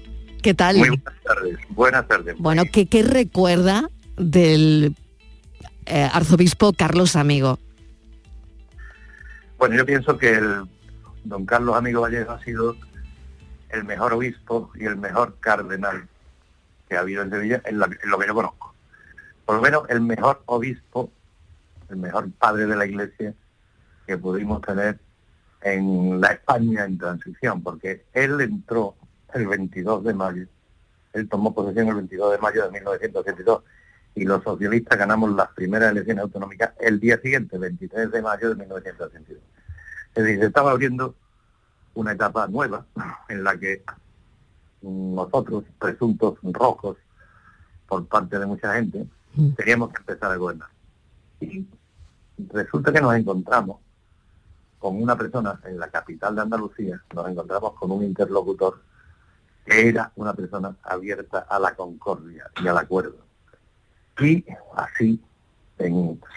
¿Qué 0.42 0.54
tal? 0.54 0.78
Muy 0.78 0.88
buenas 0.88 1.22
tardes. 1.22 1.58
Buenas 1.68 2.08
tardes. 2.08 2.36
Bueno, 2.38 2.62
¿qué, 2.72 2.86
qué 2.86 3.02
recuerda 3.02 3.90
del 4.16 4.94
eh, 5.84 6.08
arzobispo 6.12 6.72
Carlos 6.72 7.14
Amigo? 7.14 7.58
Bueno, 9.58 9.76
yo 9.76 9.84
pienso 9.84 10.16
que 10.16 10.30
el 10.30 10.62
don 11.24 11.44
Carlos 11.44 11.76
Amigo 11.76 12.00
Vallejo 12.00 12.32
ha 12.32 12.42
sido 12.42 12.74
el 13.72 13.84
mejor 13.84 14.12
obispo 14.12 14.70
y 14.74 14.84
el 14.84 14.96
mejor 14.96 15.36
cardenal 15.40 16.08
que 16.88 16.96
ha 16.96 17.00
habido 17.00 17.22
en 17.22 17.30
Sevilla, 17.30 17.62
en, 17.64 17.78
lo 17.78 17.88
que 17.88 18.26
yo 18.26 18.34
conozco. 18.34 18.74
Por 19.44 19.56
lo 19.56 19.62
menos 19.62 19.84
el 19.88 20.00
mejor 20.00 20.42
obispo, 20.46 21.10
el 21.88 21.96
mejor 21.96 22.30
padre 22.32 22.66
de 22.66 22.76
la 22.76 22.86
iglesia 22.86 23.34
que 24.06 24.18
pudimos 24.18 24.60
tener 24.62 24.98
en 25.62 26.20
la 26.20 26.28
España 26.28 26.84
en 26.84 26.98
transición, 26.98 27.62
porque 27.62 28.04
él 28.12 28.40
entró 28.40 28.96
el 29.34 29.46
22 29.46 30.04
de 30.04 30.14
mayo, 30.14 30.46
él 31.12 31.28
tomó 31.28 31.54
posesión 31.54 31.88
el 31.88 31.94
22 31.94 32.32
de 32.32 32.38
mayo 32.38 32.64
de 32.64 32.70
1982 32.72 33.62
y 34.14 34.24
los 34.24 34.42
socialistas 34.42 34.98
ganamos 34.98 35.32
las 35.34 35.48
primeras 35.52 35.92
elecciones 35.92 36.22
autonómicas 36.22 36.72
el 36.80 36.98
día 36.98 37.20
siguiente, 37.20 37.56
el 37.56 37.62
23 37.62 38.10
de 38.10 38.22
mayo 38.22 38.48
de 38.48 38.54
1982. 38.56 39.42
Es 40.14 40.24
decir, 40.24 40.40
se 40.40 40.46
estaba 40.46 40.72
abriendo 40.72 41.14
una 42.00 42.12
etapa 42.12 42.46
nueva 42.46 42.84
en 43.28 43.44
la 43.44 43.58
que 43.58 43.84
nosotros, 44.82 45.64
presuntos 45.78 46.38
rojos 46.42 46.96
por 47.86 48.06
parte 48.06 48.38
de 48.38 48.46
mucha 48.46 48.74
gente, 48.74 49.06
mm. 49.34 49.50
teníamos 49.50 49.90
que 49.90 49.98
empezar 49.98 50.32
a 50.32 50.36
gobernar. 50.36 50.68
Y 51.40 51.66
resulta 52.52 52.92
que 52.92 53.00
nos 53.00 53.14
encontramos 53.14 53.78
con 54.78 55.02
una 55.02 55.16
persona 55.16 55.60
en 55.64 55.78
la 55.78 55.88
capital 55.88 56.34
de 56.34 56.42
Andalucía, 56.42 57.02
nos 57.14 57.28
encontramos 57.28 57.74
con 57.74 57.90
un 57.90 58.02
interlocutor 58.02 58.80
que 59.66 59.88
era 59.88 60.10
una 60.16 60.32
persona 60.32 60.74
abierta 60.82 61.40
a 61.40 61.58
la 61.58 61.74
concordia 61.74 62.50
y 62.62 62.66
al 62.66 62.78
acuerdo. 62.78 63.18
Y 64.18 64.44
así 64.74 65.20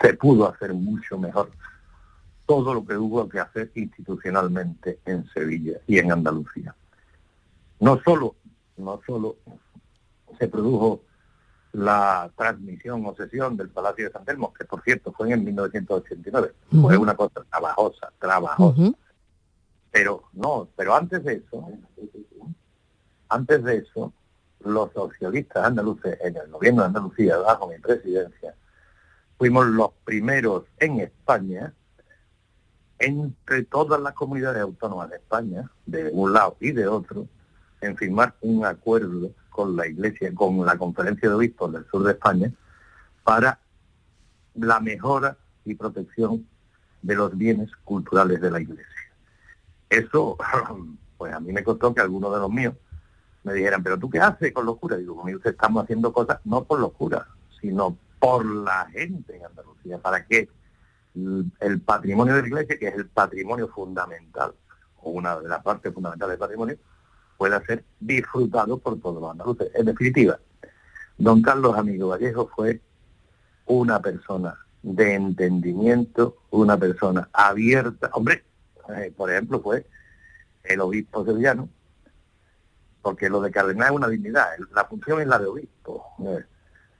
se 0.02 0.14
pudo 0.16 0.50
hacer 0.50 0.74
mucho 0.74 1.18
mejor 1.18 1.50
todo 2.46 2.74
lo 2.74 2.86
que 2.86 2.98
hubo 2.98 3.28
que 3.30 3.40
hacer 3.40 3.72
institucionalmente 3.76 5.00
en 5.06 5.28
Sevilla 5.30 5.80
y 5.88 6.00
en 6.00 6.12
Andalucía. 6.12 6.76
No 7.80 8.00
solo, 8.04 8.36
no 8.78 9.02
solo 9.06 9.38
se 10.38 10.48
produjo 10.48 11.02
la 11.74 12.32
transmisión 12.38 13.06
o 13.06 13.16
sesión 13.16 13.58
del 13.58 13.70
Palacio 13.70 14.06
de 14.06 14.12
San 14.12 14.26
Telmo, 14.26 14.54
que 14.54 14.66
por 14.66 14.82
cierto 14.84 15.12
fue 15.12 15.32
en 15.32 15.44
1989, 15.44 16.54
fue 16.82 16.98
una 16.98 17.16
cosa 17.16 17.44
trabajosa, 17.50 18.12
trabajosa. 18.20 18.92
Pero 19.92 20.24
no, 20.34 20.68
pero 20.76 20.96
antes 20.96 21.24
de 21.24 21.36
eso, 21.36 21.68
antes 23.30 23.64
de 23.64 23.78
eso, 23.78 24.14
los 24.60 24.92
socialistas 24.94 25.66
andaluces 25.66 26.18
en 26.22 26.38
el 26.38 26.48
gobierno 26.50 26.82
de 26.82 26.88
Andalucía, 26.88 27.38
bajo 27.38 27.68
mi 27.68 27.78
presidencia, 27.80 28.56
fuimos 29.38 29.66
los 29.68 29.92
primeros 30.04 30.66
en 30.80 31.00
España 31.00 31.74
entre 33.04 33.64
todas 33.64 34.00
las 34.00 34.14
comunidades 34.14 34.62
autónomas 34.62 35.10
de 35.10 35.18
España, 35.18 35.70
de 35.86 36.10
un 36.14 36.32
lado 36.32 36.56
y 36.62 36.72
de 36.72 36.88
otro, 36.88 37.28
en 37.82 37.98
firmar 37.98 38.36
un 38.42 38.66
acuerdo 38.66 39.32
con 39.50 39.76
la 39.76 39.88
Iglesia, 39.88 40.34
con 40.34 40.66
la 40.66 40.78
Conferencia 40.78 41.28
de 41.28 41.36
Obispos 41.36 41.74
del 41.74 41.86
Sur 41.88 42.04
de 42.04 42.14
España, 42.14 42.52
para 43.24 43.60
la 44.56 44.80
mejora 44.80 45.38
y 45.66 45.76
protección 45.76 46.48
de 47.02 47.16
los 47.16 47.38
bienes 47.38 47.70
culturales 47.84 48.40
de 48.40 48.52
la 48.52 48.62
Iglesia. 48.62 48.86
Eso, 49.90 50.38
pues 51.18 51.34
a 51.34 51.42
mí 51.42 51.52
me 51.52 51.64
costó 51.64 51.94
que 51.94 52.02
algunos 52.02 52.34
de 52.34 52.40
los 52.40 52.50
míos 52.50 52.74
me 53.44 53.54
dijeran, 53.54 53.84
pero 53.84 54.00
tú 54.00 54.10
qué 54.10 54.20
haces 54.20 54.54
con 54.54 54.66
locura? 54.66 54.96
Digo, 54.96 55.18
conmigo 55.18 55.40
estamos 55.44 55.84
haciendo 55.84 56.14
cosas 56.14 56.40
no 56.46 56.64
por 56.64 56.80
locura, 56.80 57.28
sino 57.60 57.98
por 58.20 58.46
la 58.46 58.88
gente 58.92 59.36
en 59.36 59.46
Andalucía, 59.46 59.98
para 59.98 60.26
que 60.26 60.48
el 61.16 61.82
patrimonio 61.82 62.36
de 62.36 62.42
la 62.42 62.48
iglesia, 62.48 62.80
que 62.80 62.88
es 62.88 62.96
el 62.96 63.08
patrimonio 63.08 63.68
fundamental, 63.68 64.54
o 65.02 65.12
una 65.12 65.40
de 65.40 65.48
las 65.48 65.62
partes 65.62 65.94
fundamentales 65.94 66.34
del 66.34 66.40
patrimonio, 66.40 66.78
pueda 67.38 67.64
ser 67.66 67.84
disfrutado 68.00 68.78
por 68.78 69.00
todos 69.00 69.22
los 69.22 69.32
andaluces. 69.32 69.70
En 69.76 69.86
definitiva, 69.86 70.40
don 71.18 71.42
Carlos 71.42 71.78
Amigo 71.78 72.10
Vallejo 72.10 72.50
fue 72.56 72.82
una 73.66 74.02
persona 74.02 74.58
de 74.82 75.14
entendimiento, 75.14 76.38
una 76.52 76.78
persona 76.78 77.30
abierta. 77.32 78.10
Hombre, 78.14 78.44
eh, 78.90 79.14
por 79.16 79.32
ejemplo, 79.32 79.62
fue 79.62 79.86
el 80.64 80.82
obispo 80.82 81.26
sevillano, 81.26 81.70
porque 83.02 83.30
lo 83.30 83.42
de 83.42 83.52
cardenal 83.52 83.90
es 83.90 83.96
una 83.96 84.08
dignidad, 84.08 84.48
la 84.74 84.86
función 84.86 85.22
es 85.22 85.28
la 85.28 85.40
de 85.40 85.46
obispo. 85.46 86.06
Eh, 86.20 86.46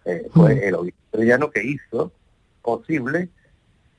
eh, 0.06 0.30
fue 0.34 0.68
el 0.68 0.76
obispo 0.76 1.00
sevillano 1.12 1.50
que 1.50 1.64
hizo 1.64 2.12
posible 2.62 3.30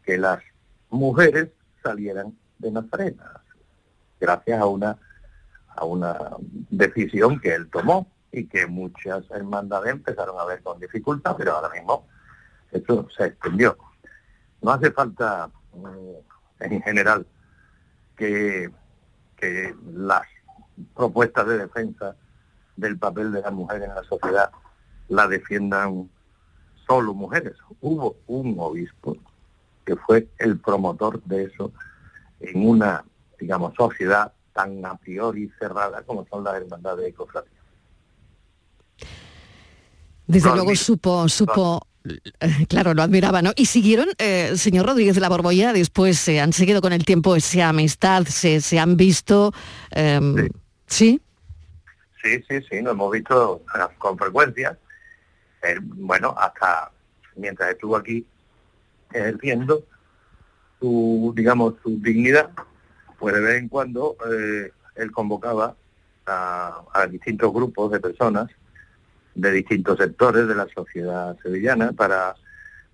que 0.05 0.19
las 0.19 0.43
mujeres 0.91 1.49
salieran 1.83 2.37
de 2.59 2.71
Nazarena, 2.71 3.43
gracias 4.21 4.61
a 4.61 4.67
una, 4.67 4.99
a 5.69 5.85
una 5.85 6.19
decisión 6.71 7.41
que 7.41 7.55
él 7.55 7.69
tomó 7.71 8.11
y 8.33 8.47
que 8.47 8.67
muchas 8.67 9.25
hermandades 9.31 9.93
empezaron 9.93 10.39
a 10.39 10.45
ver 10.45 10.63
con 10.63 10.81
dificultad, 10.81 11.37
pero 11.37 11.53
ahora 11.53 11.71
mismo 11.71 12.07
eso 12.73 13.07
se 13.17 13.27
extendió. 13.27 13.77
No 14.61 14.73
hace 14.73 14.91
falta, 14.91 15.51
eh, 15.75 16.23
en 16.61 16.83
general, 16.83 17.27
que, 18.17 18.71
que 19.37 19.75
las 19.93 20.23
propuestas 20.95 21.47
de 21.47 21.59
defensa 21.59 22.17
del 22.77 22.99
papel 22.99 23.33
de 23.33 23.43
las 23.43 23.53
mujeres 23.53 23.89
en 23.89 23.95
la 23.95 24.03
sociedad 24.05 24.51
la 25.09 25.29
defiendan 25.29 26.11
solo 26.87 27.15
mujeres. 27.15 27.55
Hubo 27.81 28.17
un 28.27 28.57
obispo 28.59 29.17
que 29.85 29.97
fue 29.97 30.29
el 30.39 30.59
promotor 30.59 31.23
de 31.25 31.45
eso 31.45 31.73
en 32.41 32.67
una, 32.67 33.05
digamos, 33.39 33.75
sociedad 33.75 34.33
tan 34.53 34.85
a 34.85 34.97
priori 34.97 35.51
cerrada 35.59 36.03
como 36.03 36.27
son 36.27 36.45
las 36.45 36.55
hermandades 36.55 37.05
de 37.05 37.13
cofradía. 37.13 37.51
Desde 40.27 40.55
luego 40.55 40.75
supo, 40.75 41.29
supo, 41.29 41.87
eh, 42.05 42.67
claro, 42.69 42.95
lo 42.95 43.03
admiraba, 43.03 43.43
¿no? 43.43 43.53
Y 43.57 43.67
siguieron, 43.67 44.09
eh, 44.19 44.57
señor 44.57 44.87
Rodríguez 44.87 45.15
de 45.15 45.21
la 45.21 45.29
Borbolla, 45.29 45.73
después 45.73 46.19
se 46.19 46.41
han 46.41 46.53
seguido 46.53 46.81
con 46.81 46.93
el 46.93 47.05
tiempo 47.05 47.37
esa 47.37 47.69
amistad, 47.69 48.25
se, 48.25 48.61
se 48.61 48.79
han 48.79 48.97
visto, 48.97 49.53
em, 49.91 50.49
¿sí? 50.87 51.21
¿sí? 52.23 52.43
Sí, 52.49 52.63
sí, 52.71 52.81
nos 52.81 52.93
hemos 52.93 53.11
visto 53.13 53.63
con 53.99 54.17
frecuencia. 54.17 54.79
bueno, 55.83 56.35
hasta 56.39 56.91
mientras 57.37 57.71
estuvo 57.71 57.97
aquí 57.97 58.27
ejerciendo 59.13 59.85
su, 60.81 61.33
digamos, 61.37 61.75
su 61.83 61.99
dignidad, 62.01 62.51
pues 63.19 63.35
de 63.35 63.41
vez 63.41 63.63
en 63.63 63.69
cuando 63.69 64.17
eh, 64.31 64.71
él 64.97 65.13
convocaba 65.13 65.77
a, 66.27 67.07
distintos 67.11 67.53
grupos 67.53 67.91
de 67.93 68.01
personas 68.01 68.51
de 69.35 69.51
distintos 69.51 69.99
sectores 69.99 70.47
de 70.47 70.55
la 70.55 70.67
sociedad 70.69 71.37
sevillana 71.43 71.93
para, 71.93 72.35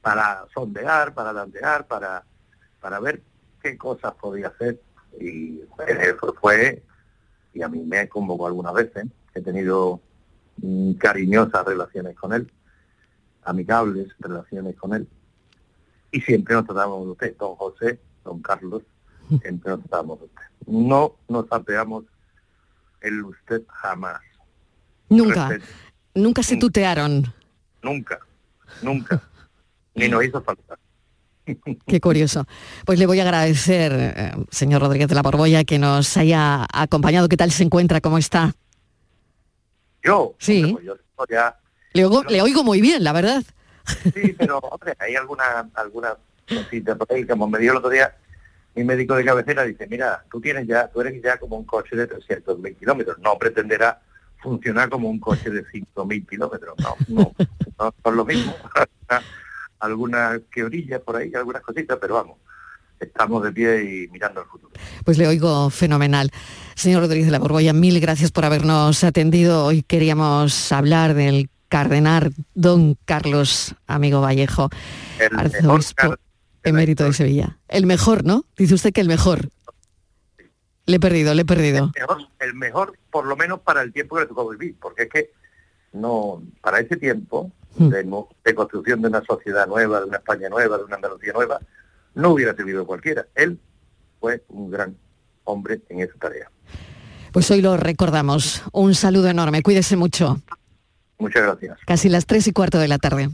para 0.00 0.46
sondear, 0.54 1.14
para 1.14 1.32
dandear, 1.32 1.86
para, 1.86 2.24
para 2.80 2.98
ver 2.98 3.22
qué 3.62 3.76
cosas 3.76 4.14
podía 4.14 4.48
hacer. 4.48 4.80
Y 5.20 5.60
eso 5.86 6.34
fue, 6.40 6.82
y 7.52 7.62
a 7.62 7.68
mí 7.68 7.80
me 7.80 8.08
convocó 8.08 8.46
algunas 8.46 8.72
veces, 8.72 9.06
he 9.34 9.42
tenido 9.42 10.00
mm, 10.56 10.94
cariñosas 10.94 11.64
relaciones 11.64 12.16
con 12.16 12.32
él, 12.32 12.50
amigables 13.44 14.08
relaciones 14.18 14.76
con 14.76 14.94
él 14.94 15.06
y 16.12 16.20
siempre 16.20 16.54
nos 16.54 16.66
tratamos 16.66 17.04
de 17.04 17.10
usted, 17.12 17.36
don 17.38 17.54
José, 17.56 18.00
don 18.24 18.40
Carlos, 18.42 18.82
siempre 19.28 19.70
nos 19.70 19.80
tratamos 19.80 20.18
de 20.18 20.26
usted. 20.26 20.42
No 20.66 21.16
nos 21.28 21.46
apeamos 21.50 22.04
el 23.00 23.24
usted 23.24 23.62
jamás. 23.68 24.20
Nunca, 25.08 25.58
nunca 26.14 26.42
se 26.42 26.56
tutearon. 26.56 27.32
Nunca, 27.82 28.20
nunca, 28.82 29.22
ni 29.94 30.08
nos 30.08 30.24
hizo 30.24 30.42
falta. 30.42 30.78
Qué 31.86 32.00
curioso. 32.00 32.46
Pues 32.84 32.98
le 32.98 33.06
voy 33.06 33.18
a 33.18 33.22
agradecer, 33.22 33.92
eh, 33.92 34.32
señor 34.50 34.82
Rodríguez 34.82 35.08
de 35.08 35.14
la 35.14 35.22
Borbolla, 35.22 35.64
que 35.64 35.78
nos 35.78 36.16
haya 36.16 36.66
acompañado. 36.72 37.28
¿Qué 37.28 37.36
tal 37.36 37.50
se 37.50 37.64
encuentra? 37.64 38.00
¿Cómo 38.00 38.18
está? 38.18 38.54
Yo, 40.02 40.34
sí. 40.38 40.72
Pues 40.72 40.84
yo 40.84 40.94
ya, 41.28 41.58
le, 41.92 42.06
le 42.28 42.42
oigo 42.42 42.62
muy 42.62 42.80
bien, 42.80 43.02
la 43.02 43.12
verdad. 43.12 43.42
Sí, 43.86 44.34
pero 44.38 44.58
hombre, 44.58 44.94
hay 44.98 45.16
alguna, 45.16 45.68
alguna 45.74 46.16
cosita 46.48 46.94
por 46.96 47.12
ahí, 47.12 47.26
como 47.26 47.48
me 47.48 47.58
dio 47.58 47.72
el 47.72 47.78
otro 47.78 47.90
día 47.90 48.14
mi 48.74 48.84
médico 48.84 49.14
de 49.14 49.24
cabecera, 49.24 49.64
dice, 49.64 49.86
mira, 49.88 50.24
tú 50.30 50.40
tienes 50.40 50.66
ya, 50.66 50.88
tú 50.88 51.00
eres 51.00 51.20
ya 51.22 51.38
como 51.38 51.56
un 51.56 51.64
coche 51.64 51.96
de 51.96 52.08
300.000 52.08 52.76
kilómetros, 52.76 53.18
no 53.18 53.36
pretenderá 53.36 54.00
funcionar 54.40 54.88
como 54.88 55.08
un 55.08 55.18
coche 55.18 55.50
de 55.50 55.64
5.000 55.64 56.28
kilómetros, 56.28 56.74
no, 56.78 56.96
no, 57.08 57.32
no 57.78 57.94
son 58.02 58.16
lo 58.16 58.24
mismo. 58.24 58.54
algunas 59.80 60.40
que 60.52 60.62
orillas 60.62 61.00
por 61.00 61.16
ahí, 61.16 61.32
algunas 61.34 61.62
cositas, 61.62 61.98
pero 62.00 62.14
vamos, 62.14 62.38
estamos 62.98 63.42
de 63.42 63.52
pie 63.52 63.82
y 63.82 64.08
mirando 64.08 64.40
al 64.40 64.46
futuro. 64.46 64.72
Pues 65.04 65.18
le 65.18 65.26
oigo 65.26 65.68
fenomenal. 65.70 66.30
Señor 66.74 67.02
Rodríguez 67.02 67.26
de 67.26 67.32
la 67.32 67.38
Borbolla, 67.38 67.72
mil 67.72 67.98
gracias 68.00 68.30
por 68.30 68.44
habernos 68.44 69.02
atendido. 69.04 69.64
Hoy 69.64 69.82
queríamos 69.82 70.70
hablar 70.70 71.14
del 71.14 71.50
cardenal 71.70 72.34
don 72.54 72.96
Carlos 73.06 73.74
Amigo 73.86 74.20
Vallejo, 74.20 74.68
el 75.18 75.38
arzobispo 75.38 76.16
emérito 76.62 77.04
de 77.04 77.14
Sevilla. 77.14 77.58
El 77.68 77.86
mejor, 77.86 78.24
¿no? 78.24 78.44
Dice 78.58 78.74
usted 78.74 78.92
que 78.92 79.00
el 79.00 79.08
mejor. 79.08 79.48
Le 80.84 80.96
he 80.96 81.00
perdido, 81.00 81.32
le 81.32 81.42
he 81.42 81.44
perdido. 81.46 81.92
El 82.40 82.54
mejor, 82.54 82.98
por 83.10 83.24
lo 83.24 83.36
menos 83.36 83.60
para 83.60 83.82
el 83.82 83.92
tiempo 83.92 84.16
que 84.16 84.22
le 84.22 84.26
tocó 84.26 84.48
vivir, 84.50 84.76
porque 84.80 85.04
es 85.04 85.08
que 85.08 85.30
no, 85.92 86.42
para 86.60 86.80
ese 86.80 86.96
tiempo 86.96 87.52
hmm. 87.76 87.88
de, 87.88 88.54
construcción 88.54 89.00
de 89.00 89.08
una 89.08 89.22
sociedad 89.24 89.66
nueva, 89.68 90.00
de 90.00 90.06
una 90.06 90.16
España 90.16 90.48
nueva, 90.48 90.76
de 90.76 90.84
una 90.84 90.96
Andalucía 90.96 91.32
nueva, 91.32 91.60
no 92.14 92.30
hubiera 92.30 92.54
servido 92.54 92.84
cualquiera. 92.84 93.26
Él 93.36 93.60
fue 94.18 94.42
un 94.48 94.70
gran 94.70 94.96
hombre 95.44 95.80
en 95.88 96.00
esa 96.00 96.14
tarea. 96.18 96.50
Pues 97.32 97.48
hoy 97.52 97.62
lo 97.62 97.76
recordamos. 97.76 98.64
Un 98.72 98.96
saludo 98.96 99.28
enorme. 99.28 99.62
Cuídese 99.62 99.96
mucho. 99.96 100.40
Muchas 101.20 101.42
gracias. 101.42 101.78
Casi 101.86 102.08
las 102.08 102.26
tres 102.26 102.46
y 102.46 102.52
cuarto 102.52 102.78
de 102.78 102.88
la 102.88 102.98
tarde. 102.98 103.30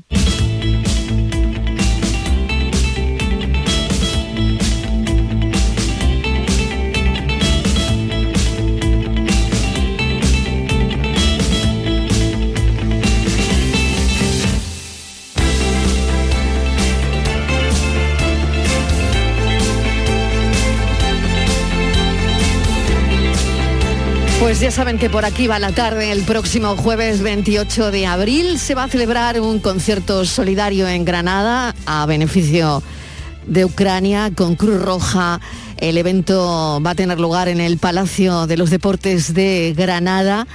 Pues 24.46 24.60
ya 24.60 24.70
saben 24.70 24.96
que 24.96 25.10
por 25.10 25.24
aquí 25.24 25.48
va 25.48 25.58
la 25.58 25.72
tarde, 25.72 26.12
el 26.12 26.22
próximo 26.22 26.76
jueves 26.76 27.20
28 27.20 27.90
de 27.90 28.06
abril 28.06 28.60
se 28.60 28.76
va 28.76 28.84
a 28.84 28.88
celebrar 28.88 29.40
un 29.40 29.58
concierto 29.58 30.24
solidario 30.24 30.86
en 30.86 31.04
Granada 31.04 31.74
a 31.84 32.06
beneficio 32.06 32.80
de 33.48 33.64
Ucrania 33.64 34.30
con 34.32 34.54
Cruz 34.54 34.80
Roja. 34.80 35.40
El 35.78 35.98
evento 35.98 36.80
va 36.80 36.90
a 36.90 36.94
tener 36.94 37.18
lugar 37.18 37.48
en 37.48 37.60
el 37.60 37.78
Palacio 37.78 38.46
de 38.46 38.56
los 38.56 38.70
Deportes 38.70 39.34
de 39.34 39.74
Granada 39.76 40.46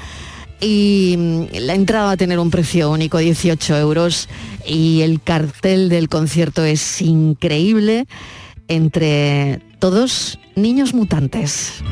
y 0.62 1.50
la 1.52 1.74
entrada 1.74 2.06
va 2.06 2.12
a 2.12 2.18
tener 2.18 2.40
un 2.40 2.50
precio 2.50 2.92
único, 2.92 3.18
18 3.18 3.78
euros, 3.78 4.30
y 4.66 5.02
el 5.02 5.22
cartel 5.22 5.90
del 5.90 6.08
concierto 6.08 6.64
es 6.64 7.02
increíble, 7.02 8.08
entre 8.70 9.60
todos 9.80 10.40
niños 10.56 10.94
mutantes. 10.94 11.84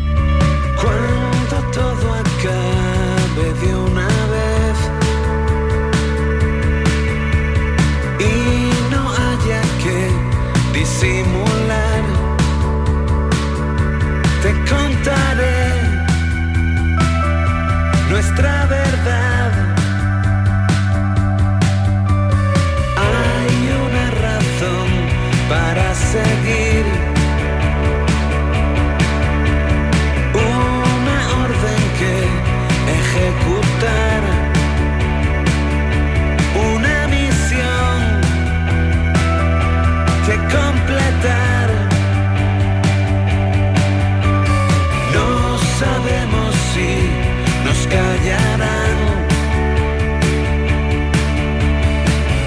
harán. 48.40 48.98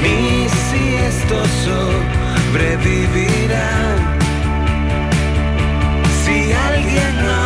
Mi 0.02 0.18
esto 1.08 1.38
sobrevivirá. 1.66 3.70
Si 6.24 6.36
alguien 6.52 7.12
no 7.24 7.41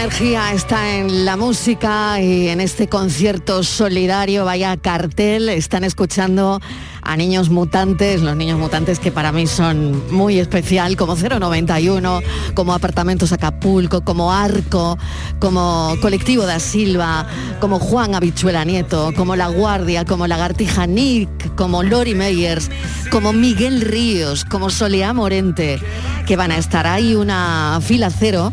energía 0.00 0.52
está 0.52 0.94
en 0.94 1.24
la 1.24 1.36
música 1.36 2.20
y 2.20 2.48
en 2.50 2.60
este 2.60 2.88
concierto 2.88 3.64
solidario, 3.64 4.44
vaya 4.44 4.76
cartel, 4.76 5.48
están 5.48 5.82
escuchando 5.82 6.60
a 7.02 7.16
niños 7.16 7.50
mutantes, 7.50 8.22
los 8.22 8.36
niños 8.36 8.60
mutantes 8.60 9.00
que 9.00 9.10
para 9.10 9.32
mí 9.32 9.48
son 9.48 10.00
muy 10.14 10.38
especial, 10.38 10.96
como 10.96 11.16
091, 11.16 12.20
como 12.54 12.74
Apartamentos 12.74 13.32
Acapulco, 13.32 14.02
como 14.02 14.32
Arco, 14.32 14.96
como 15.40 15.96
Colectivo 16.00 16.46
da 16.46 16.60
Silva, 16.60 17.26
como 17.58 17.80
Juan 17.80 18.14
Habichuela 18.14 18.64
Nieto, 18.64 19.12
como 19.16 19.34
La 19.34 19.48
Guardia, 19.48 20.04
como 20.04 20.28
Lagartija 20.28 20.86
Nick, 20.86 21.56
como 21.56 21.82
Lori 21.82 22.14
Meyers, 22.14 22.70
como 23.10 23.32
Miguel 23.32 23.80
Ríos, 23.80 24.44
como 24.44 24.70
Soleá 24.70 25.12
Morente, 25.12 25.80
que 26.24 26.36
van 26.36 26.52
a 26.52 26.58
estar 26.58 26.86
ahí 26.86 27.16
una 27.16 27.80
fila 27.82 28.10
cero 28.10 28.52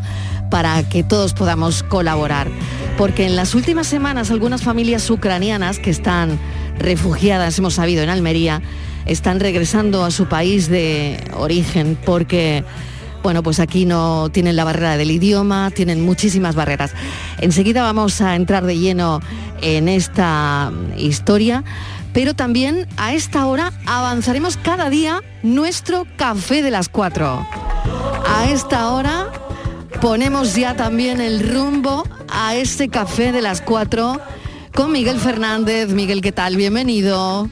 para 0.49 0.81
que 0.87 1.03
todos 1.03 1.33
podamos 1.33 1.83
colaborar. 1.83 2.47
Porque 2.97 3.25
en 3.25 3.35
las 3.35 3.55
últimas 3.55 3.87
semanas 3.87 4.31
algunas 4.31 4.63
familias 4.63 5.09
ucranianas 5.09 5.79
que 5.79 5.89
están 5.89 6.39
refugiadas, 6.79 7.57
hemos 7.59 7.75
sabido, 7.75 8.03
en 8.03 8.09
Almería, 8.09 8.61
están 9.05 9.39
regresando 9.39 10.03
a 10.03 10.11
su 10.11 10.27
país 10.27 10.69
de 10.69 11.23
origen 11.37 11.97
porque, 12.05 12.63
bueno, 13.23 13.43
pues 13.43 13.59
aquí 13.59 13.85
no 13.85 14.29
tienen 14.29 14.55
la 14.55 14.63
barrera 14.63 14.97
del 14.97 15.11
idioma, 15.11 15.71
tienen 15.71 16.03
muchísimas 16.03 16.55
barreras. 16.55 16.93
Enseguida 17.39 17.83
vamos 17.83 18.21
a 18.21 18.35
entrar 18.35 18.65
de 18.65 18.77
lleno 18.77 19.21
en 19.61 19.87
esta 19.87 20.71
historia, 20.97 21.63
pero 22.13 22.33
también 22.33 22.87
a 22.97 23.13
esta 23.13 23.45
hora 23.45 23.73
avanzaremos 23.85 24.57
cada 24.57 24.89
día 24.89 25.21
nuestro 25.43 26.07
café 26.15 26.61
de 26.61 26.71
las 26.71 26.89
cuatro. 26.89 27.45
A 28.27 28.49
esta 28.49 28.91
hora 28.91 29.31
ponemos 30.01 30.55
ya 30.55 30.75
también 30.75 31.21
el 31.21 31.47
rumbo 31.47 32.03
a 32.29 32.55
ese 32.55 32.89
café 32.89 33.31
de 33.31 33.41
las 33.41 33.61
cuatro 33.61 34.19
con 34.73 34.91
Miguel 34.91 35.19
Fernández. 35.19 35.89
Miguel, 35.89 36.21
¿qué 36.21 36.31
tal? 36.31 36.55
Bienvenido. 36.55 37.49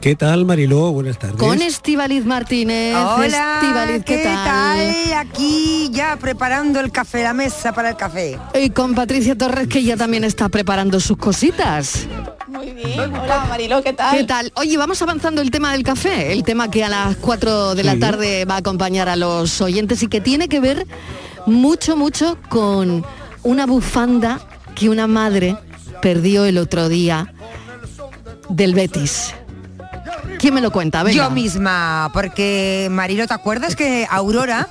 ¿Qué 0.00 0.14
tal, 0.14 0.44
Mariló? 0.44 0.92
Buenas 0.92 1.18
tardes. 1.18 1.36
Con 1.38 1.60
Estivaliz 1.62 2.24
Martínez. 2.24 2.94
Hola, 2.94 3.60
Estíbaliz, 3.60 4.04
¿qué, 4.04 4.22
tal? 4.22 5.14
Aquí 5.16 5.88
ya 5.90 6.16
preparando 6.16 6.78
el 6.78 6.92
café, 6.92 7.22
la 7.24 7.32
mesa 7.32 7.72
para 7.72 7.88
el 7.90 7.96
café. 7.96 8.38
Y 8.54 8.70
con 8.70 8.94
Patricia 8.94 9.36
Torres, 9.36 9.66
que 9.66 9.82
ya 9.82 9.96
también 9.96 10.22
está 10.22 10.48
preparando 10.48 11.00
sus 11.00 11.16
cositas. 11.16 12.06
Muy 12.46 12.70
bien. 12.70 13.00
Hola, 13.00 13.46
Mariló, 13.48 13.82
¿qué 13.82 13.94
tal? 13.94 14.16
¿Qué 14.16 14.24
tal? 14.24 14.52
Oye, 14.54 14.76
vamos 14.76 15.00
avanzando 15.02 15.40
el 15.42 15.50
tema 15.50 15.72
del 15.72 15.82
café, 15.82 16.30
el 16.32 16.44
tema 16.44 16.70
que 16.70 16.84
a 16.84 16.88
las 16.88 17.16
4 17.16 17.74
de 17.74 17.82
la 17.82 17.94
Sí. 17.94 17.98
tarde 18.00 18.44
va 18.44 18.54
a 18.56 18.58
acompañar 18.58 19.08
a 19.08 19.16
los 19.16 19.60
oyentes 19.60 20.02
y 20.04 20.06
que 20.08 20.20
tiene 20.20 20.48
que 20.48 20.60
ver 20.60 20.86
mucho, 21.46 21.96
mucho 21.96 22.38
con 22.48 23.04
una 23.42 23.66
bufanda 23.66 24.40
que 24.74 24.88
una 24.88 25.06
madre 25.06 25.56
perdió 26.02 26.44
el 26.44 26.58
otro 26.58 26.88
día 26.88 27.32
del 28.48 28.74
Betis. 28.74 29.34
¿Quién 30.38 30.54
me 30.54 30.60
lo 30.60 30.70
cuenta? 30.70 31.02
Venga. 31.02 31.16
Yo 31.16 31.30
misma, 31.30 32.10
porque 32.12 32.88
Marilo, 32.90 33.26
¿te 33.26 33.34
acuerdas 33.34 33.74
que 33.74 34.06
Aurora, 34.10 34.68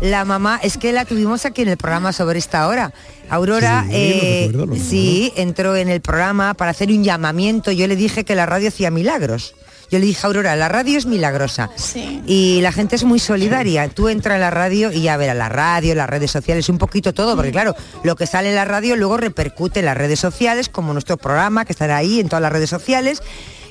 la 0.00 0.24
mamá, 0.24 0.58
es 0.62 0.78
que 0.78 0.92
la 0.92 1.04
tuvimos 1.04 1.44
aquí 1.44 1.62
en 1.62 1.68
el 1.68 1.76
programa 1.76 2.12
sobre 2.12 2.38
esta 2.38 2.66
hora? 2.66 2.92
Aurora, 3.28 3.84
Sí, 3.88 3.94
eh, 3.94 4.52
sí, 4.76 5.32
entró 5.36 5.76
en 5.76 5.88
el 5.88 6.00
programa 6.00 6.54
para 6.54 6.70
hacer 6.70 6.88
un 6.88 7.04
llamamiento. 7.04 7.72
Yo 7.72 7.86
le 7.86 7.96
dije 7.96 8.24
que 8.24 8.34
la 8.34 8.46
radio 8.46 8.68
hacía 8.68 8.90
milagros. 8.90 9.54
Yo 9.92 9.98
le 9.98 10.06
dije 10.06 10.20
a 10.22 10.28
Aurora, 10.28 10.56
la 10.56 10.70
radio 10.70 10.96
es 10.96 11.04
milagrosa. 11.04 11.68
Sí. 11.76 12.22
Y 12.26 12.62
la 12.62 12.72
gente 12.72 12.96
es 12.96 13.04
muy 13.04 13.18
solidaria. 13.18 13.86
Tú 13.90 14.08
entras 14.08 14.36
en 14.36 14.40
la 14.40 14.50
radio 14.50 14.90
y 14.90 15.02
ya 15.02 15.18
verás 15.18 15.36
la 15.36 15.50
radio, 15.50 15.94
las 15.94 16.08
redes 16.08 16.30
sociales, 16.30 16.70
un 16.70 16.78
poquito 16.78 17.12
todo, 17.12 17.36
porque 17.36 17.52
claro, 17.52 17.76
lo 18.02 18.16
que 18.16 18.26
sale 18.26 18.48
en 18.48 18.54
la 18.54 18.64
radio 18.64 18.96
luego 18.96 19.18
repercute 19.18 19.80
en 19.80 19.84
las 19.84 19.96
redes 19.98 20.18
sociales, 20.18 20.70
como 20.70 20.94
nuestro 20.94 21.18
programa, 21.18 21.66
que 21.66 21.72
estará 21.72 21.98
ahí 21.98 22.20
en 22.20 22.30
todas 22.30 22.40
las 22.40 22.52
redes 22.52 22.70
sociales. 22.70 23.22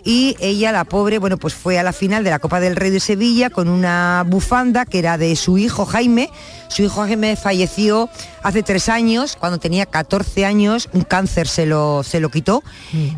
Y 0.03 0.35
ella, 0.39 0.71
la 0.71 0.83
pobre, 0.83 1.19
bueno, 1.19 1.37
pues 1.37 1.53
fue 1.53 1.77
a 1.77 1.83
la 1.83 1.93
final 1.93 2.23
de 2.23 2.31
la 2.31 2.39
Copa 2.39 2.59
del 2.59 2.75
Rey 2.75 2.89
de 2.89 2.99
Sevilla 2.99 3.49
con 3.49 3.67
una 3.67 4.25
bufanda 4.27 4.85
que 4.85 4.99
era 4.99 5.17
de 5.17 5.35
su 5.35 5.57
hijo 5.57 5.85
Jaime. 5.85 6.29
Su 6.69 6.83
hijo 6.83 7.01
Jaime 7.01 7.35
falleció 7.35 8.09
hace 8.43 8.63
tres 8.63 8.89
años, 8.89 9.35
cuando 9.35 9.59
tenía 9.59 9.85
14 9.85 10.45
años, 10.45 10.89
un 10.93 11.01
cáncer 11.03 11.47
se 11.47 11.65
lo, 11.65 12.01
se 12.01 12.19
lo 12.19 12.29
quitó 12.29 12.63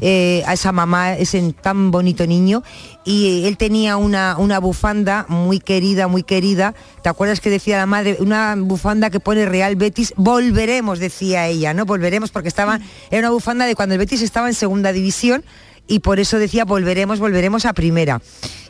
eh, 0.02 0.44
a 0.48 0.54
esa 0.54 0.72
mamá, 0.72 1.14
ese 1.14 1.54
tan 1.62 1.92
bonito 1.92 2.26
niño. 2.26 2.64
Y 3.06 3.46
él 3.46 3.58
tenía 3.58 3.98
una, 3.98 4.38
una 4.38 4.60
bufanda 4.60 5.26
muy 5.30 5.60
querida, 5.60 6.08
muy 6.08 6.24
querida. 6.24 6.74
¿Te 7.02 7.10
acuerdas 7.10 7.42
que 7.42 7.50
decía 7.50 7.78
la 7.78 7.86
madre? 7.86 8.18
Una 8.20 8.56
bufanda 8.58 9.10
que 9.10 9.20
pone 9.20 9.46
Real 9.46 9.76
Betis. 9.76 10.14
Volveremos, 10.18 11.00
decía 11.00 11.48
ella, 11.48 11.74
¿no? 11.74 11.86
Volveremos 11.86 12.32
porque 12.32 12.48
estaba, 12.48 12.80
era 13.12 13.20
una 13.20 13.30
bufanda 13.30 13.66
de 13.66 13.76
cuando 13.76 13.96
el 13.96 14.00
Betis 14.00 14.22
estaba 14.22 14.48
en 14.48 14.54
segunda 14.54 14.92
división 14.92 15.44
y 15.88 16.00
por 16.00 16.20
eso 16.20 16.40
decía 16.40 16.66
volveremos, 16.66 17.20
volveremos 17.20 17.66
a 17.66 17.74
primera. 17.74 18.22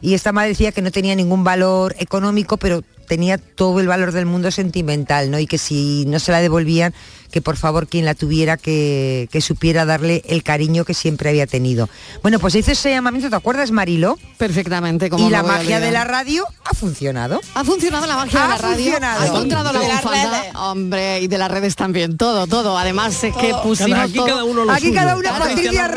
Y 0.01 0.13
esta 0.13 0.31
madre 0.31 0.49
decía 0.49 0.71
que 0.71 0.81
no 0.81 0.91
tenía 0.91 1.15
ningún 1.15 1.43
valor 1.43 1.95
económico, 1.99 2.57
pero 2.57 2.83
tenía 3.07 3.37
todo 3.37 3.79
el 3.79 3.87
valor 3.87 4.11
del 4.11 4.25
mundo 4.25 4.51
sentimental, 4.51 5.29
¿no? 5.29 5.39
Y 5.39 5.47
que 5.47 5.57
si 5.57 6.05
no 6.07 6.19
se 6.19 6.31
la 6.31 6.41
devolvían, 6.41 6.93
que 7.33 7.41
por 7.41 7.57
favor 7.57 7.87
quien 7.87 8.05
la 8.05 8.13
tuviera 8.13 8.57
que, 8.57 9.27
que 9.31 9.41
supiera 9.41 9.85
darle 9.85 10.21
el 10.27 10.43
cariño 10.43 10.85
que 10.85 10.93
siempre 10.93 11.29
había 11.31 11.47
tenido. 11.47 11.89
Bueno, 12.21 12.37
pues 12.37 12.53
hizo 12.53 12.71
ese 12.71 12.91
llamamiento, 12.91 13.29
¿te 13.31 13.35
acuerdas, 13.35 13.71
Marilo? 13.71 14.19
Perfectamente. 14.37 15.09
como 15.09 15.27
Y 15.27 15.31
la 15.31 15.41
magia 15.41 15.79
de 15.79 15.89
la 15.89 16.03
radio 16.03 16.45
ha 16.63 16.75
funcionado. 16.75 17.41
Ha 17.55 17.63
funcionado 17.63 18.05
la 18.05 18.17
magia 18.17 18.39
Ha 18.39 18.43
de 18.43 18.49
la 18.49 18.57
radio. 18.59 18.75
funcionado. 18.75 19.21
Ha 19.21 19.25
encontrado 19.27 19.73
la 19.73 19.79
bufanda. 19.79 20.43
Hombre, 20.69 21.21
y 21.21 21.27
de 21.27 21.37
las 21.39 21.49
redes 21.49 21.75
también. 21.75 22.17
Todo, 22.17 22.45
todo. 22.45 22.77
Además 22.77 23.23
es 23.23 23.35
que 23.35 23.51
pusimos 23.63 23.91
Cada- 23.93 24.03
aquí 24.03 24.13
todo- 24.13 24.27
cada 24.27 24.43
uno 24.43 24.65
lo 24.65 24.71
Aquí 24.71 24.81
suyo. 24.87 24.93
cada 24.93 25.15
una 25.17 25.29
Claro, 25.29 25.45
Patricia 25.45 25.87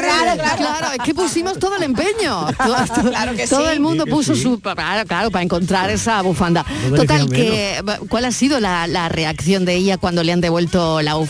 Claro, 0.56 0.86
es 0.92 0.98
que 1.04 1.14
pusimos 1.14 1.58
todo 1.58 1.76
el 1.76 1.82
empeño. 1.82 2.46
Todo, 2.56 2.76
Claro 3.10 3.34
que 3.34 3.46
todo 3.46 3.66
sí. 3.66 3.72
el 3.72 3.80
mundo 3.80 4.04
Sí 4.04 4.10
puso 4.10 4.34
sí. 4.34 4.42
su 4.42 4.58
claro, 4.60 5.06
claro, 5.06 5.30
para 5.30 5.42
encontrar 5.44 5.90
esa 5.90 6.22
bufanda. 6.22 6.64
No 6.90 6.96
Total, 6.96 7.28
que 7.28 7.82
¿cuál 8.08 8.24
ha 8.24 8.32
sido 8.32 8.58
la, 8.60 8.86
la 8.86 9.08
reacción 9.10 9.64
de 9.66 9.74
ella 9.74 9.98
cuando 9.98 10.22
le 10.22 10.32
han 10.32 10.40
devuelto 10.40 11.02
la 11.02 11.14
bufanda? 11.14 11.25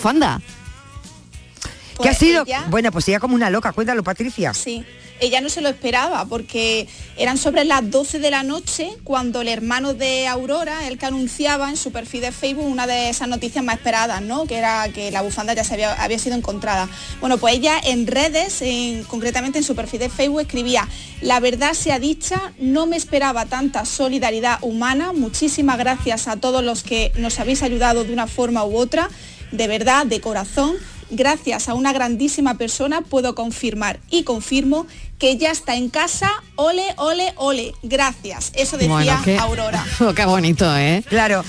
¿Qué 2.01 2.09
ha 2.09 2.13
Pues 2.13 2.19
sido? 2.19 2.43
ella- 2.45 2.67
Bueno, 2.69 2.93
pues 2.93 3.09
ella 3.09 3.21
como 3.21 3.35
una 3.35 3.49
loca, 3.51 3.73
cuéntalo, 3.73 4.03
Patricia. 4.05 4.53
Sí, 4.53 4.85
ella 5.19 5.41
no 5.41 5.49
se 5.49 5.63
lo 5.63 5.71
esperaba 5.71 6.27
porque 6.27 6.87
eran 7.17 7.39
sobre 7.39 7.65
las 7.65 7.91
12 7.91 8.19
de 8.19 8.31
la 8.31 8.43
noche 8.43 8.91
cuando 9.03 9.41
el 9.41 9.49
hermano 9.49 9.95
de 9.95 10.27
Aurora, 10.27 10.87
el 10.89 10.99
que 10.99 11.07
anunciaba 11.07 11.71
en 11.71 11.79
su 11.79 11.93
perfil 11.93 12.21
de 12.21 12.33
Facebook 12.33 12.67
una 12.67 12.87
de 12.87 13.09
esas 13.09 13.29
noticias 13.29 13.65
más 13.65 13.77
esperadas, 13.77 14.21
¿no? 14.21 14.45
Que 14.47 14.59
era 14.59 14.87
que 14.93 15.11
la 15.11 15.23
bufanda 15.23 15.55
ya 15.55 15.65
se 15.65 15.73
había, 15.73 15.95
había 15.95 16.19
sido 16.19 16.37
encontrada. 16.37 16.87
Bueno, 17.21 17.39
pues 17.39 17.55
ella 17.55 17.81
en 17.83 18.07
redes, 18.07 18.61
en- 18.61 19.05
concretamente 19.05 19.57
en 19.57 19.65
su 19.65 19.75
perfil 19.75 20.01
de 20.01 20.11
Facebook, 20.11 20.41
escribía, 20.43 20.87
la 21.23 21.41
verdad 21.41 21.73
sea 21.73 21.99
dicha, 21.99 22.53
no 22.59 22.85
me 22.85 22.99
esperaba 22.99 23.47
tanta 23.47 23.87
solidaridad 23.87 24.59
humana, 24.61 25.15
muchísimas 25.15 25.79
gracias 25.79 26.29
a 26.29 26.37
todos 26.37 26.63
los 26.63 26.83
que 26.83 27.11
nos 27.17 27.41
habéis 27.41 27.63
ayudado 27.63 28.05
de 28.05 28.13
una 28.13 28.27
forma 28.27 28.65
u 28.67 28.77
otra, 28.77 29.09
de 29.57 29.67
verdad, 29.69 30.07
de 30.07 30.21
corazón. 30.21 30.75
Gracias 31.09 31.69
a 31.69 31.75
una 31.75 31.93
grandísima 31.93 32.55
persona 32.59 33.01
puedo 33.01 33.35
confirmar 33.37 34.01
y 34.11 34.25
confirmo 34.25 34.87
que 35.19 35.37
ya 35.37 35.53
está 35.53 35.77
en 35.77 35.89
casa. 35.89 36.31
Ole, 36.57 36.83
ole, 36.97 37.33
ole. 37.37 37.75
Gracias. 37.85 38.51
Eso 38.57 38.77
decía 38.77 38.93
Bueno, 38.93 39.21
qué- 39.25 39.39
Aurora. 39.39 39.85
Oh, 40.01 40.13
qué 40.15 40.25
bonito, 40.25 40.77
¿eh? 40.77 41.05
Claro. 41.09 41.45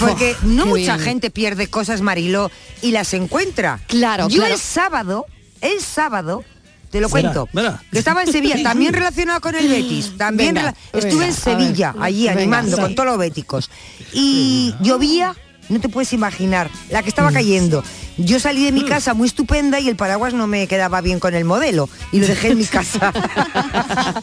Porque 0.00 0.34
Oh, 0.42 0.46
no 0.46 0.64
qué 0.64 0.68
mucha 0.70 0.96
bien. 0.96 1.00
gente 1.06 1.30
pierde 1.30 1.66
cosas, 1.68 2.00
Mariló, 2.00 2.50
y 2.80 2.92
las 2.92 3.12
encuentra. 3.12 3.80
Claro, 3.86 4.28
Yo 4.28 4.38
claro. 4.38 4.54
el 4.54 4.60
sábado, 4.60 5.26
el 5.60 5.80
sábado, 5.82 6.42
te 6.90 6.98
lo 7.02 7.10
cuento, 7.10 7.46
que 7.92 7.98
estaba 7.98 8.22
en 8.22 8.32
Sevilla, 8.32 8.56
también 8.62 8.94
relacionado 8.94 9.42
con 9.42 9.54
el 9.54 9.68
Betis, 9.68 10.16
también 10.16 10.54
Venga, 10.54 10.74
estuve 10.94 11.26
en 11.26 11.30
ver. 11.30 11.34
Sevilla, 11.34 11.94
allí 12.00 12.26
Venga, 12.28 12.40
animando 12.40 12.76
sí. 12.76 12.82
con 12.82 12.94
todos 12.94 13.06
los 13.10 13.18
béticos. 13.18 13.70
Y 14.14 14.74
llovía, 14.80 15.36
no 15.68 15.80
te 15.80 15.88
puedes 15.88 16.12
imaginar, 16.12 16.70
la 16.90 17.00
que 17.00 17.06
Mm. 17.06 17.08
estaba 17.08 17.32
cayendo. 17.32 17.82
Yo 18.16 18.40
salí 18.40 18.64
de 18.64 18.72
mi 18.72 18.84
casa 18.84 19.14
muy 19.14 19.28
estupenda 19.28 19.78
y 19.80 19.88
el 19.88 19.96
paraguas 19.96 20.32
no 20.32 20.46
me 20.46 20.66
quedaba 20.66 21.00
bien 21.00 21.20
con 21.20 21.34
el 21.34 21.44
modelo 21.44 21.88
y 22.12 22.20
lo 22.20 22.26
dejé 22.26 22.48
en 22.48 22.58
mi 22.58 22.64
casa. 22.64 23.12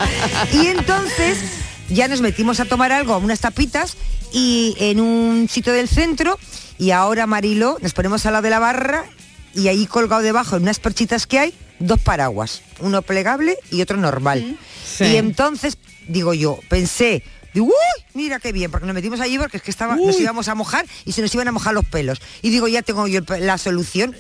y 0.54 0.68
entonces 0.68 1.38
ya 1.90 2.08
nos 2.08 2.22
metimos 2.22 2.60
a 2.60 2.66
tomar 2.66 2.92
algo, 2.92 3.18
unas 3.18 3.40
tapitas 3.40 3.96
y 4.32 4.76
en 4.80 5.00
un 5.00 5.48
sitio 5.50 5.74
del 5.74 5.88
centro 5.88 6.40
y 6.80 6.92
ahora 6.92 7.28
Marilo 7.28 7.78
nos 7.82 7.94
ponemos 7.94 8.26
al 8.26 8.34
lado 8.34 8.44
de 8.44 8.50
la 8.50 8.60
barra 8.60 9.06
y 9.54 9.68
ahí 9.68 9.86
colgado 9.86 10.22
debajo 10.24 10.56
en 10.56 10.64
unas 10.64 10.80
perchitas 10.80 11.28
que 11.28 11.40
hay 11.40 11.54
dos 11.80 12.00
paraguas, 12.00 12.62
uno 12.80 13.02
plegable 13.02 13.58
y 13.70 13.82
otro 13.82 13.98
normal. 13.98 14.58
Sí. 14.86 15.06
Y 15.06 15.18
entonces 15.18 15.78
digo 16.08 16.34
yo, 16.34 16.60
pensé, 16.70 17.24
digo, 17.54 17.68
uy, 17.68 18.04
mira 18.14 18.40
qué 18.40 18.52
bien, 18.52 18.72
porque 18.72 18.86
nos 18.86 18.96
metimos 18.96 19.20
allí 19.20 19.38
porque 19.38 19.58
es 19.58 19.64
que 19.64 19.72
estaba, 19.72 19.96
nos 19.96 20.20
íbamos 20.20 20.48
a 20.48 20.56
mojar 20.56 20.86
y 21.06 21.12
se 21.12 21.22
nos 21.22 21.34
iban 21.34 21.48
a 21.48 21.52
mojar 21.52 21.74
los 21.74 21.86
pelos. 21.86 22.22
Y 22.42 22.50
digo, 22.50 22.68
ya 22.68 22.82
tengo 22.82 23.08
yo 23.08 23.22
la 23.40 23.58
solución. 23.58 24.16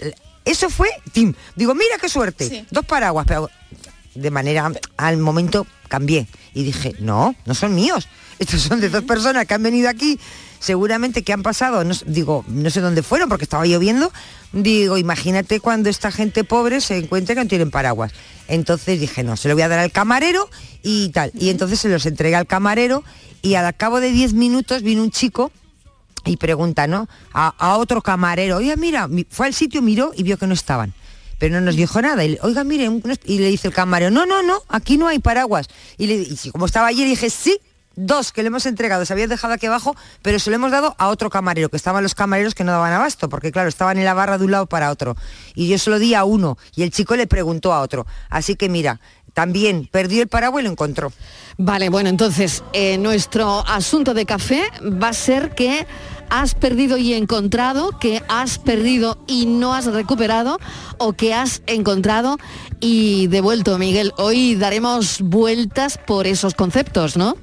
Eso 0.45 0.69
fue, 0.69 0.89
Tim. 1.11 1.33
Digo, 1.55 1.73
mira 1.73 1.97
qué 1.99 2.09
suerte. 2.09 2.47
Sí. 2.47 2.65
Dos 2.69 2.85
paraguas, 2.85 3.25
pero 3.27 3.49
de 4.15 4.31
manera 4.31 4.71
al 4.97 5.17
momento 5.17 5.65
cambié. 5.87 6.27
Y 6.53 6.63
dije, 6.63 6.95
no, 6.99 7.35
no 7.45 7.53
son 7.53 7.75
míos. 7.75 8.07
Estos 8.39 8.61
son 8.61 8.81
de 8.81 8.89
dos 8.89 9.03
personas 9.03 9.45
que 9.45 9.53
han 9.53 9.63
venido 9.63 9.89
aquí, 9.89 10.19
seguramente 10.59 11.23
que 11.23 11.33
han 11.33 11.43
pasado, 11.43 11.83
no, 11.83 11.93
digo, 12.05 12.43
no 12.47 12.69
sé 12.69 12.81
dónde 12.81 13.03
fueron 13.03 13.29
porque 13.29 13.43
estaba 13.43 13.65
lloviendo. 13.65 14.11
Digo, 14.51 14.97
imagínate 14.97 15.59
cuando 15.59 15.89
esta 15.89 16.11
gente 16.11 16.43
pobre 16.43 16.81
se 16.81 16.97
encuentre 16.97 17.35
que 17.35 17.41
no 17.41 17.47
tienen 17.47 17.71
paraguas. 17.71 18.11
Entonces 18.47 18.99
dije, 18.99 19.23
no, 19.23 19.37
se 19.37 19.47
lo 19.49 19.55
voy 19.55 19.63
a 19.63 19.67
dar 19.67 19.79
al 19.79 19.91
camarero 19.91 20.49
y 20.83 21.09
tal. 21.09 21.31
Y 21.39 21.49
entonces 21.49 21.79
se 21.79 21.89
los 21.89 22.05
entregué 22.05 22.35
al 22.35 22.47
camarero 22.47 23.03
y 23.41 23.55
al 23.55 23.75
cabo 23.75 23.99
de 23.99 24.11
10 24.11 24.33
minutos 24.33 24.81
vino 24.83 25.01
un 25.03 25.11
chico 25.11 25.51
y 26.25 26.37
pregunta, 26.37 26.87
¿no? 26.87 27.07
A, 27.33 27.77
otro 27.77 28.01
camarero, 28.01 28.57
oiga, 28.57 28.75
mira, 28.77 29.07
mi- 29.07 29.25
fue 29.29 29.47
al 29.47 29.53
sitio, 29.53 29.81
miró 29.81 30.11
y 30.15 30.23
vio 30.23 30.37
que 30.37 30.47
no 30.47 30.53
estaban. 30.53 30.93
Pero 31.39 31.55
no 31.55 31.61
nos 31.61 31.75
dijo 31.75 32.01
nada. 32.01 32.23
Y, 32.23 32.29
le- 32.29 32.39
oiga, 32.41 32.63
mire, 32.63 32.89
y 33.25 33.39
le 33.39 33.47
dice 33.49 33.67
el 33.67 33.73
camarero, 33.73 34.11
no, 34.11 34.25
no, 34.25 34.41
no, 34.43 34.61
aquí 34.69 34.97
no 34.97 35.07
hay 35.07 35.19
paraguas. 35.19 35.67
Y, 35.97 36.07
le, 36.07 36.15
y 36.15 36.51
como 36.51 36.65
estaba 36.65 36.87
allí, 36.87 37.03
dije, 37.03 37.29
sí, 37.29 37.57
dos 37.95 38.31
que 38.31 38.41
le 38.41 38.47
hemos 38.47 38.65
entregado, 38.65 39.05
se 39.05 39.13
habían 39.13 39.29
dejado 39.29 39.53
aquí 39.53 39.65
abajo, 39.65 39.95
pero 40.21 40.39
se 40.39 40.49
lo 40.49 40.55
hemos 40.55 40.71
dado 40.71 40.95
a 40.97 41.09
otro 41.09 41.29
camarero, 41.29 41.69
que 41.69 41.77
estaban 41.77 42.03
los 42.03 42.15
camareros 42.15 42.55
que 42.55 42.63
no 42.63 42.71
daban 42.71 42.93
abasto, 42.93 43.29
porque 43.29 43.51
claro, 43.51 43.69
estaban 43.69 43.97
en 43.97 44.05
la 44.05 44.13
barra 44.13 44.37
de 44.37 44.45
un 44.45 44.51
lado 44.51 44.67
para 44.67 44.91
otro. 44.91 45.15
Y 45.55 45.67
yo 45.67 45.77
se 45.77 45.89
lo 45.89 45.99
di 45.99 46.13
a 46.13 46.23
uno, 46.23 46.57
y 46.75 46.83
el 46.83 46.91
chico 46.91 47.15
le 47.15 47.27
preguntó 47.27 47.73
a 47.73 47.81
otro. 47.81 48.05
Así 48.29 48.55
que 48.55 48.69
mira, 48.69 48.99
también 49.33 49.87
perdió 49.91 50.21
el 50.21 50.27
paraguas 50.27 50.61
y 50.61 50.65
lo 50.65 50.71
encontró. 50.71 51.11
Vale, 51.57 51.89
bueno, 51.89 52.09
entonces 52.09 52.63
eh, 52.73 52.97
nuestro 52.97 53.65
asunto 53.67 54.13
de 54.13 54.25
café 54.25 54.63
va 54.81 55.09
a 55.09 55.13
ser 55.13 55.53
que 55.55 55.85
has 56.29 56.55
perdido 56.55 56.97
y 56.97 57.13
encontrado, 57.13 57.99
que 57.99 58.23
has 58.27 58.57
perdido 58.57 59.23
y 59.27 59.45
no 59.45 59.75
has 59.75 59.85
recuperado, 59.85 60.57
o 60.97 61.13
que 61.13 61.33
has 61.33 61.61
encontrado 61.67 62.37
y 62.79 63.27
devuelto, 63.27 63.77
Miguel. 63.77 64.13
Hoy 64.17 64.55
daremos 64.55 65.21
vueltas 65.21 65.99
por 65.99 66.25
esos 66.25 66.55
conceptos, 66.55 67.17
¿no? 67.17 67.35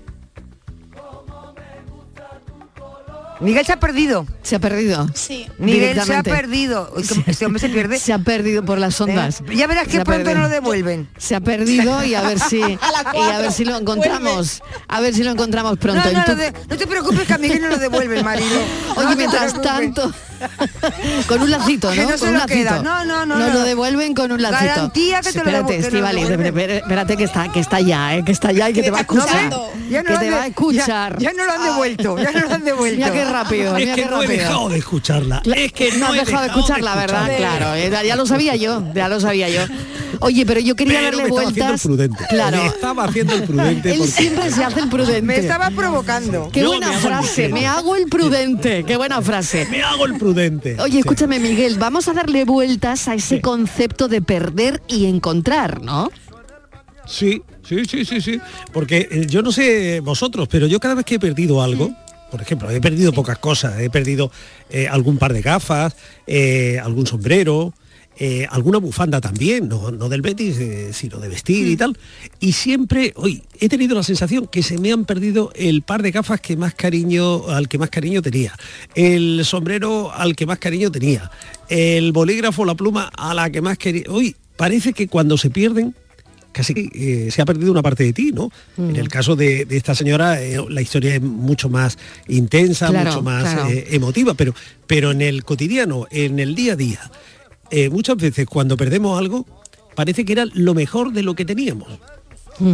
Miguel 3.40 3.64
se 3.66 3.72
ha 3.72 3.80
perdido. 3.80 4.26
Se 4.42 4.56
ha 4.56 4.58
perdido. 4.58 5.08
Sí. 5.14 5.46
Miguel 5.58 6.00
se 6.02 6.14
ha 6.14 6.22
perdido. 6.22 6.92
Uy, 6.96 7.04
¿cómo- 7.06 7.22
Este 7.26 7.46
hombre 7.46 7.60
se 7.60 7.68
pierde. 7.68 7.98
Se 7.98 8.12
ha 8.12 8.18
perdido 8.18 8.64
por 8.64 8.78
las 8.78 9.00
ondas. 9.00 9.40
¿Eh? 9.40 9.56
Ya 9.56 9.66
verás 9.66 9.88
que 9.88 9.94
pronto 10.04 10.10
perdido. 10.24 10.34
no 10.34 10.40
lo 10.42 10.48
devuelven. 10.48 11.08
Se 11.18 11.34
ha 11.34 11.40
perdido 11.40 12.04
y 12.04 12.14
a 12.14 12.22
ver 12.22 12.38
si 12.38 12.62
A 12.62 13.16
y 13.16 13.20
a 13.20 13.38
ver 13.38 13.52
si 13.52 13.64
lo 13.64 13.76
encontramos. 13.76 14.62
A 14.88 15.00
ver 15.00 15.14
si 15.14 15.22
lo 15.22 15.30
encontramos 15.30 15.78
pronto. 15.78 16.02
No, 16.12 16.34
de- 16.34 16.52
te 16.52 16.86
preocupes 16.86 17.26
que 17.26 17.32
a 17.34 17.38
Miguel 17.38 17.62
no 17.62 17.68
lo 17.68 17.78
devuelven, 17.78 18.24
Marilo. 18.24 18.60
Oye, 18.96 19.16
mientras 19.16 19.52
preocupes. 19.54 19.62
tanto, 19.94 20.12
con 21.26 21.42
un 21.42 21.50
lacito, 21.50 21.88
¿no? 21.88 21.94
Que 21.94 22.02
no 22.02 22.08
con 22.10 22.18
se 22.18 22.28
un 22.28 22.34
lo 22.38 22.46
queda. 22.46 22.82
No, 22.82 23.04
no, 23.04 23.26
no, 23.26 23.38
Nos 23.38 23.48
no. 23.48 23.54
lo 23.54 23.60
devuelven 23.64 24.14
con 24.14 24.32
un 24.32 24.42
lacito. 24.42 24.64
Garantía 24.64 25.20
que 25.20 25.32
te 25.32 25.38
lo 25.38 25.50
Espérate, 25.50 25.90
lo 25.90 26.28
devuelven. 26.28 26.70
espérate 26.70 27.16
que 27.16 27.24
está, 27.24 27.52
que 27.52 27.60
está 27.60 27.80
ya, 27.80 28.16
¿eh? 28.16 28.24
que 28.24 28.32
está 28.32 28.52
ya 28.52 28.70
y 28.70 28.72
que 28.72 28.82
te 28.82 28.90
va 28.90 28.98
a 28.98 29.00
escuchar. 29.02 29.50
Ya 29.90 30.02
no 30.02 30.06
que 30.08 30.12
lo 30.14 30.18
te 30.20 30.28
han 30.28 30.34
va 30.34 30.42
a 30.42 30.46
escuchar. 30.46 31.18
Ya, 31.18 31.30
ya 31.30 31.36
no 31.36 31.44
lo 31.44 31.52
han 31.52 31.62
devuelto, 31.64 32.18
ya 32.18 32.30
no 32.32 32.40
lo 32.40 32.54
han 32.54 32.64
devuelto. 32.64 32.96
Mira 32.96 33.12
qué 33.12 33.24
rápido, 33.24 33.76
Es 33.76 33.88
que 33.88 33.94
qué 34.02 34.06
no 34.06 34.22
he 34.22 34.26
dejado 34.26 34.68
de 34.68 34.78
escucharla. 34.78 35.42
Es 35.44 35.72
que 35.72 35.92
no 35.92 36.14
he 36.14 36.18
dejado 36.18 36.42
de 36.42 36.46
escucharla, 36.48 36.94
¿verdad? 36.96 37.30
Claro, 37.36 37.74
eh, 37.74 37.90
ya 38.06 38.16
lo 38.16 38.26
sabía 38.26 38.56
yo, 38.56 38.82
ya 38.94 39.08
lo 39.08 39.20
sabía 39.20 39.48
yo. 39.48 39.62
Oye, 40.22 40.44
pero 40.44 40.60
yo 40.60 40.76
quería 40.76 40.98
Pero 41.00 41.16
darle 41.16 41.22
me 41.22 41.28
estaba 41.28 41.48
haciendo 41.48 41.62
el 41.64 41.68
vueltas. 41.70 41.82
prudente. 42.18 42.26
Claro. 42.28 42.56
Me 42.58 42.66
estaba 42.66 43.04
haciendo 43.04 43.34
el 43.34 43.42
prudente 43.44 43.94
Él 43.94 44.06
siempre 44.06 44.50
se 44.50 44.64
hace 44.64 44.80
el 44.80 44.88
prudente. 44.88 45.22
Me 45.22 45.36
estaba 45.36 45.70
provocando. 45.70 46.50
Qué 46.52 46.66
buena 46.66 46.92
frase, 46.92 47.48
me 47.48 47.66
hago 47.66 47.96
el 47.96 48.06
prudente, 48.06 48.84
qué 48.84 48.96
buena 48.96 49.22
frase. 49.22 49.66
Me 49.70 49.82
hago 49.82 50.04
el 50.04 50.14
prudente. 50.14 50.29
Oye, 50.80 51.00
escúchame 51.00 51.38
Miguel, 51.38 51.78
vamos 51.78 52.08
a 52.08 52.12
darle 52.12 52.44
vueltas 52.44 53.08
a 53.08 53.14
ese 53.14 53.40
concepto 53.40 54.08
de 54.08 54.22
perder 54.22 54.82
y 54.88 55.06
encontrar, 55.06 55.82
¿no? 55.82 56.10
Sí, 57.06 57.42
sí, 57.62 57.84
sí, 57.84 58.04
sí, 58.04 58.20
sí. 58.20 58.40
Porque 58.72 59.08
eh, 59.10 59.26
yo 59.26 59.42
no 59.42 59.52
sé 59.52 60.00
vosotros, 60.00 60.48
pero 60.48 60.66
yo 60.66 60.78
cada 60.80 60.94
vez 60.94 61.04
que 61.04 61.16
he 61.16 61.18
perdido 61.18 61.62
algo, 61.62 61.90
por 62.30 62.40
ejemplo, 62.40 62.70
he 62.70 62.80
perdido 62.80 63.12
pocas 63.12 63.38
cosas, 63.38 63.80
he 63.80 63.90
perdido 63.90 64.30
eh, 64.70 64.86
algún 64.88 65.18
par 65.18 65.32
de 65.32 65.42
gafas, 65.42 65.96
eh, 66.26 66.78
algún 66.82 67.06
sombrero, 67.06 67.74
eh, 68.22 68.46
alguna 68.50 68.76
bufanda 68.76 69.18
también, 69.18 69.66
no, 69.66 69.90
no 69.90 70.10
del 70.10 70.20
Betis, 70.20 70.58
eh, 70.58 70.90
sino 70.92 71.18
de 71.18 71.28
vestir 71.28 71.66
y 71.66 71.76
tal. 71.76 71.96
Y 72.38 72.52
siempre, 72.52 73.14
hoy 73.16 73.42
he 73.58 73.70
tenido 73.70 73.94
la 73.94 74.02
sensación 74.02 74.46
que 74.46 74.62
se 74.62 74.76
me 74.76 74.92
han 74.92 75.06
perdido 75.06 75.50
el 75.54 75.80
par 75.80 76.02
de 76.02 76.10
gafas 76.10 76.38
que 76.42 76.54
más 76.54 76.74
cariño, 76.74 77.48
al 77.48 77.66
que 77.66 77.78
más 77.78 77.88
cariño 77.88 78.20
tenía, 78.20 78.52
el 78.94 79.42
sombrero 79.46 80.12
al 80.12 80.36
que 80.36 80.44
más 80.44 80.58
cariño 80.58 80.92
tenía, 80.92 81.30
el 81.70 82.12
bolígrafo, 82.12 82.66
la 82.66 82.74
pluma 82.74 83.10
a 83.16 83.32
la 83.32 83.48
que 83.48 83.62
más 83.62 83.78
quería. 83.78 84.04
Hoy 84.10 84.36
parece 84.56 84.92
que 84.92 85.08
cuando 85.08 85.38
se 85.38 85.48
pierden 85.48 85.94
casi 86.52 86.74
que 86.74 86.90
eh, 87.26 87.30
se 87.30 87.40
ha 87.40 87.46
perdido 87.46 87.70
una 87.70 87.80
parte 87.80 88.04
de 88.04 88.12
ti, 88.12 88.32
¿no? 88.34 88.50
En 88.76 88.96
el 88.96 89.08
caso 89.08 89.36
de, 89.36 89.64
de 89.64 89.76
esta 89.76 89.94
señora, 89.94 90.42
eh, 90.42 90.58
la 90.68 90.82
historia 90.82 91.14
es 91.14 91.22
mucho 91.22 91.70
más 91.70 91.96
intensa, 92.28 92.88
Claro, 92.88 93.10
mucho 93.10 93.22
más 93.22 93.54
claro. 93.54 93.70
eh, 93.70 93.86
emotiva, 93.92 94.34
pero, 94.34 94.54
pero 94.86 95.12
en 95.12 95.22
el 95.22 95.44
cotidiano, 95.44 96.06
en 96.10 96.38
el 96.40 96.54
día 96.54 96.72
a 96.74 96.76
día, 96.76 97.10
eh, 97.70 97.88
muchas 97.90 98.16
veces 98.16 98.46
cuando 98.46 98.76
perdemos 98.76 99.18
algo, 99.18 99.46
parece 99.94 100.24
que 100.24 100.32
era 100.32 100.44
lo 100.52 100.74
mejor 100.74 101.12
de 101.12 101.22
lo 101.22 101.34
que 101.34 101.44
teníamos. 101.44 101.88
Y, 102.62 102.66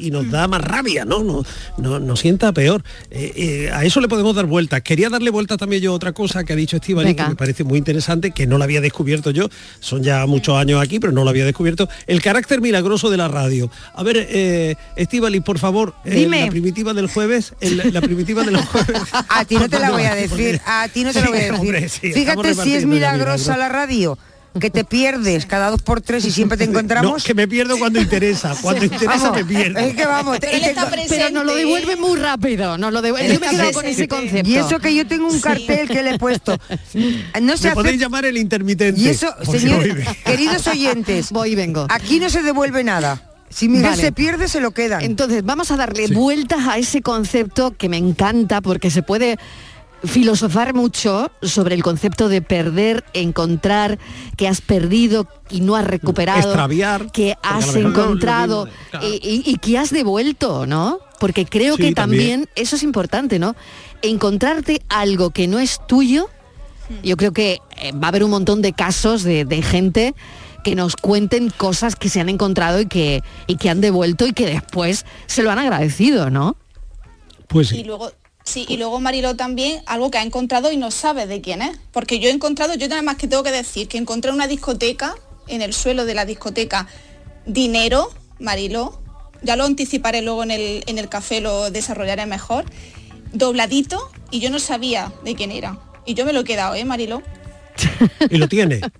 y- 0.00 0.06
y 0.08 0.10
nos 0.10 0.28
da 0.32 0.48
más 0.48 0.60
rabia, 0.60 1.04
¿no? 1.04 1.22
Nos, 1.22 1.46
nos- 1.76 2.02
nos 2.02 2.18
sienta 2.18 2.50
peor. 2.50 2.82
Eh, 3.08 3.32
eh, 3.36 3.70
a 3.72 3.84
eso 3.84 4.00
le 4.00 4.08
podemos 4.08 4.34
dar 4.34 4.46
vueltas. 4.46 4.82
Quería 4.82 5.10
darle 5.10 5.30
vueltas 5.30 5.58
también 5.58 5.80
yo 5.80 5.92
a 5.92 5.94
otra 5.94 6.10
cosa 6.12 6.42
que 6.42 6.54
ha 6.54 6.56
dicho 6.56 6.74
Estivali, 6.74 7.14
que 7.14 7.22
me 7.22 7.36
parece 7.36 7.62
muy 7.62 7.78
interesante, 7.78 8.32
que 8.32 8.48
no 8.48 8.58
la 8.58 8.64
había 8.64 8.80
descubierto 8.80 9.30
yo. 9.30 9.48
Son 9.78 10.02
ya 10.02 10.26
muchos 10.26 10.56
años 10.56 10.82
aquí, 10.82 10.98
pero 10.98 11.12
no 11.12 11.22
lo 11.22 11.30
había 11.30 11.44
descubierto. 11.44 11.88
El 12.08 12.20
carácter 12.20 12.60
milagroso 12.60 13.10
de 13.10 13.16
la 13.16 13.28
radio. 13.28 13.70
A 13.94 14.02
ver, 14.02 14.26
eh, 14.28 14.74
Estivali, 14.96 15.38
por 15.38 15.60
favor, 15.60 15.94
Dime. 16.04 16.46
la 16.46 16.50
primitiva 16.50 16.92
del 16.92 17.06
jueves, 17.06 17.54
el- 17.60 17.92
la 17.94 18.00
primitiva 18.00 18.42
del 18.42 18.56
jueves. 18.56 19.02
A 19.28 19.44
ti 19.44 19.54
no 19.54 19.68
te 19.68 19.78
la 19.78 19.92
voy 19.92 20.02
a 20.02 20.16
decir, 20.16 20.60
a 20.66 20.88
ti 20.88 21.04
no 21.04 21.12
te 21.12 21.20
la 21.20 21.28
voy 21.28 21.38
a 21.38 21.42
decir. 21.42 21.54
hombre, 21.60 21.88
sí, 21.88 22.08
estamos 22.12 22.44
Fíjate 22.44 22.54
si 22.68 22.74
es 22.74 22.86
milagrosa 22.86 23.52
milagros. 23.52 23.58
la 23.58 23.68
radio, 23.68 24.18
que 24.60 24.70
te 24.70 24.84
pierdes 24.84 25.46
cada 25.46 25.70
dos 25.70 25.82
por 25.82 26.00
tres 26.00 26.24
y 26.24 26.30
siempre 26.32 26.58
te 26.58 26.64
encontramos. 26.70 27.10
No, 27.20 27.24
que 27.24 27.34
me 27.34 27.46
pierdo 27.46 27.78
cuando 27.78 28.00
interesa. 28.00 28.54
Cuando 28.60 28.84
interesa 28.84 29.30
Vamos, 29.30 29.36
me 29.36 29.44
pierdo. 29.44 29.78
Es 29.78 29.94
que 29.94 30.06
vamos, 30.06 30.40
te- 30.40 30.46
Pero 30.46 30.56
él 30.56 30.62
te- 30.62 30.68
está 30.70 30.90
presente. 30.90 31.16
Pero 31.16 31.30
nos 31.30 31.44
lo 31.46 31.54
devuelve 31.54 31.96
muy 31.96 32.18
rápido, 32.18 32.76
nos 32.78 32.92
lo 32.92 33.02
devuelve. 33.02 33.34
Yo 33.34 33.40
me 33.40 33.72
con 33.72 33.84
ese 33.86 34.08
concepto. 34.08 34.48
y 34.50 34.56
eso 34.56 34.78
que 34.80 34.94
yo 34.94 35.06
tengo 35.06 35.28
un 35.28 35.40
cartel 35.40 35.88
que 35.88 36.02
le 36.02 36.10
he 36.14 36.18
puesto. 36.18 36.58
No 37.40 37.56
se 37.56 37.68
Me 37.68 37.74
podéis 37.74 38.00
llamar 38.00 38.24
el 38.24 38.36
intermitente. 38.36 39.00
Y 39.00 39.08
eso, 39.08 39.32
señor, 39.50 39.84
queridos 40.24 40.66
oyentes, 40.66 41.30
Voy 41.30 41.52
y 41.52 41.54
vengo. 41.54 41.86
aquí 41.90 42.18
no 42.20 42.28
se 42.30 42.42
devuelve 42.42 42.82
nada. 42.84 43.22
Si 43.50 43.66
Miguel 43.66 43.90
Vale. 43.90 44.02
se 44.02 44.12
pierde, 44.12 44.46
se 44.46 44.60
lo 44.60 44.72
quedan. 44.72 45.02
Entonces, 45.02 45.42
vamos 45.42 45.70
a 45.70 45.76
darle 45.78 46.08
vueltas 46.08 46.66
a 46.68 46.76
ese 46.76 47.00
concepto 47.00 47.74
que 47.76 47.88
me 47.88 47.96
encanta 47.96 48.60
porque 48.60 48.90
se 48.90 49.02
puede 49.02 49.38
filosofar 50.04 50.74
mucho 50.74 51.30
sobre 51.42 51.74
el 51.74 51.82
concepto 51.82 52.28
de 52.28 52.40
perder, 52.42 53.04
encontrar, 53.14 53.98
que 54.36 54.46
has 54.48 54.60
perdido 54.60 55.26
y 55.50 55.60
no 55.60 55.76
has 55.76 55.84
recuperado, 55.86 56.40
Extraviar, 56.50 57.10
que 57.10 57.34
has 57.42 57.74
no 57.74 57.88
encontrado 57.88 58.66
mismo, 58.66 58.80
claro. 58.90 59.06
y, 59.08 59.10
y- 59.16 59.42
y 59.50 59.56
que 59.56 59.78
has 59.78 59.90
devuelto, 59.90 60.66
¿no? 60.66 61.00
Porque 61.18 61.44
creo 61.46 61.76
Sí, 61.76 61.82
que 61.82 61.92
también, 61.92 62.40
también. 62.44 62.48
eso 62.54 62.76
es 62.76 62.82
importante, 62.84 63.38
¿no? 63.38 63.56
Encontrarte 64.02 64.82
algo 64.88 65.30
que 65.30 65.48
no 65.48 65.58
es 65.58 65.80
tuyo, 65.86 66.28
yo 67.02 67.16
creo 67.16 67.32
que 67.32 67.58
eh, 67.76 67.92
va 67.92 68.06
a 68.06 68.08
haber 68.08 68.24
un 68.24 68.30
montón 68.30 68.62
de 68.62 68.72
casos 68.72 69.22
de, 69.22 69.44
de 69.44 69.62
gente 69.62 70.14
que 70.64 70.74
nos 70.74 70.96
cuenten 70.96 71.50
cosas 71.50 71.96
que 71.96 72.08
se 72.08 72.20
han 72.20 72.28
encontrado 72.28 72.80
y 72.80 72.86
que, 72.86 73.22
y 73.46 73.56
que 73.56 73.68
han 73.68 73.80
devuelto 73.80 74.26
y 74.26 74.32
que 74.32 74.46
después 74.46 75.04
se 75.26 75.42
lo 75.42 75.50
han 75.50 75.58
agradecido, 75.58 76.30
¿no? 76.30 76.56
Pues 77.48 77.72
Y 77.72 77.76
sí. 77.76 77.84
luego, 77.84 78.10
sí, 78.48 78.64
y 78.68 78.76
luego 78.76 79.00
Mariló 79.00 79.36
también 79.36 79.82
algo 79.86 80.10
que 80.10 80.18
ha 80.18 80.22
encontrado 80.22 80.72
y 80.72 80.76
no 80.76 80.90
sabe 80.90 81.26
de 81.26 81.40
quién 81.40 81.62
es. 81.62 81.78
Porque 81.92 82.18
yo 82.18 82.28
he 82.28 82.32
encontrado, 82.32 82.74
yo 82.74 82.88
nada 82.88 83.02
más 83.02 83.16
que 83.16 83.28
tengo 83.28 83.42
que 83.42 83.50
decir, 83.50 83.88
que 83.88 83.98
encontré 83.98 84.30
en 84.30 84.36
una 84.36 84.46
discoteca, 84.46 85.14
en 85.46 85.62
el 85.62 85.72
suelo 85.72 86.04
de 86.04 86.14
la 86.14 86.24
discoteca, 86.24 86.88
dinero, 87.46 88.10
Mariló, 88.38 89.00
ya 89.42 89.56
lo 89.56 89.64
anticiparé 89.64 90.22
luego 90.22 90.42
en 90.42 90.50
el, 90.50 90.82
en 90.86 90.98
el 90.98 91.08
café, 91.08 91.40
lo 91.40 91.70
desarrollaré 91.70 92.26
mejor, 92.26 92.64
dobladito, 93.32 94.10
y 94.30 94.40
yo 94.40 94.50
no 94.50 94.58
sabía 94.58 95.12
de 95.24 95.34
quién 95.34 95.52
era. 95.52 95.78
Y 96.04 96.14
yo 96.14 96.24
me 96.24 96.32
lo 96.32 96.40
he 96.40 96.44
quedado, 96.44 96.74
¿eh, 96.74 96.84
Mariló? 96.84 97.22
Y 98.30 98.36
lo 98.38 98.48
tiene. 98.48 98.80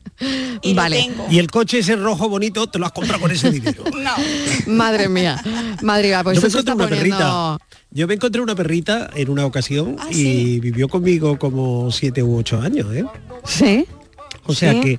Y 0.62 0.74
Vale. 0.74 0.98
lo 0.98 1.06
tengo. 1.06 1.26
Y 1.30 1.38
el 1.38 1.48
coche 1.48 1.78
ese 1.78 1.94
rojo 1.94 2.28
bonito 2.28 2.66
te 2.66 2.80
lo 2.80 2.86
has 2.86 2.92
comprado 2.92 3.20
con 3.20 3.30
ese 3.30 3.50
dinero. 3.52 3.84
No. 4.02 4.10
Madre 4.66 5.08
mía, 5.08 5.40
madre 5.82 6.08
mía, 6.08 6.24
pues 6.24 6.40
yo 6.40 6.42
me 6.42 6.48
encontré 6.48 6.74
una 6.74 6.84
poniendo... 6.88 7.16
perrita. 7.18 7.58
Yo 7.92 8.06
me 8.08 8.14
encontré 8.14 8.42
una 8.42 8.54
perrita 8.56 9.10
en 9.14 9.30
una 9.30 9.46
ocasión 9.46 9.96
Ah, 10.00 10.08
y 10.10 10.14
sí. 10.14 10.60
vivió 10.60 10.88
conmigo 10.88 11.38
como 11.38 11.90
siete 11.92 12.22
u 12.24 12.36
ocho 12.36 12.60
años, 12.60 12.92
¿eh? 12.94 13.04
Sí, 13.44 13.86
O 14.44 14.54
sea 14.54 14.72
Sí, 14.72 14.80
que, 14.80 14.98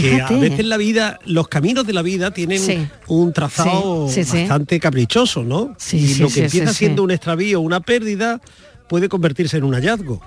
que 0.00 0.20
a 0.22 0.28
veces 0.32 0.66
la 0.66 0.76
vida, 0.76 1.18
los 1.24 1.48
caminos 1.48 1.86
de 1.86 1.94
la 1.94 2.02
vida 2.02 2.30
tienen 2.32 2.58
Sí. 2.60 2.86
un 3.06 3.32
trazado 3.32 4.06
Sí, 4.08 4.22
sí, 4.22 4.30
sí. 4.32 4.38
bastante 4.40 4.78
caprichoso, 4.78 5.42
¿no? 5.44 5.74
Sí, 5.78 5.96
y 5.96 6.08
sí, 6.08 6.20
lo 6.22 6.28
que 6.28 6.34
sí, 6.34 6.40
empieza 6.42 6.66
sí, 6.68 6.72
sí. 6.74 6.78
siendo 6.80 7.02
un 7.02 7.10
extravío, 7.10 7.60
una 7.60 7.80
pérdida, 7.80 8.40
puede 8.88 9.08
convertirse 9.08 9.56
en 9.56 9.64
un 9.64 9.72
hallazgo. 9.74 10.20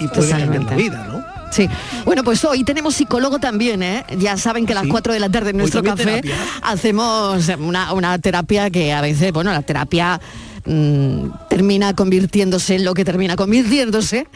Y 0.00 0.08
puede 0.08 0.30
cambiar 0.30 0.64
la 0.64 0.74
vida, 0.76 1.06
¿no? 1.10 1.24
Sí. 1.50 1.68
Bueno, 2.04 2.22
pues 2.24 2.44
hoy 2.44 2.62
tenemos 2.64 2.94
psicólogo 2.94 3.38
también, 3.38 3.82
¿eh? 3.82 4.04
Ya 4.18 4.36
saben 4.36 4.66
que 4.66 4.72
a 4.72 4.76
las 4.76 4.86
4 4.86 5.12
de 5.12 5.20
la 5.20 5.28
tarde 5.28 5.50
en 5.50 5.56
nuestro 5.56 5.82
café 5.82 6.22
hacemos 6.62 7.48
una, 7.58 7.92
una 7.92 8.18
terapia 8.18 8.70
que 8.70 8.92
a 8.92 9.00
veces, 9.00 9.32
bueno, 9.32 9.52
la 9.52 9.62
terapia 9.62 10.20
mm, 10.64 11.26
termina 11.48 11.94
convirtiéndose 11.94 12.76
en 12.76 12.84
lo 12.84 12.94
que 12.94 13.04
termina 13.04 13.34
convirtiéndose, 13.36 14.26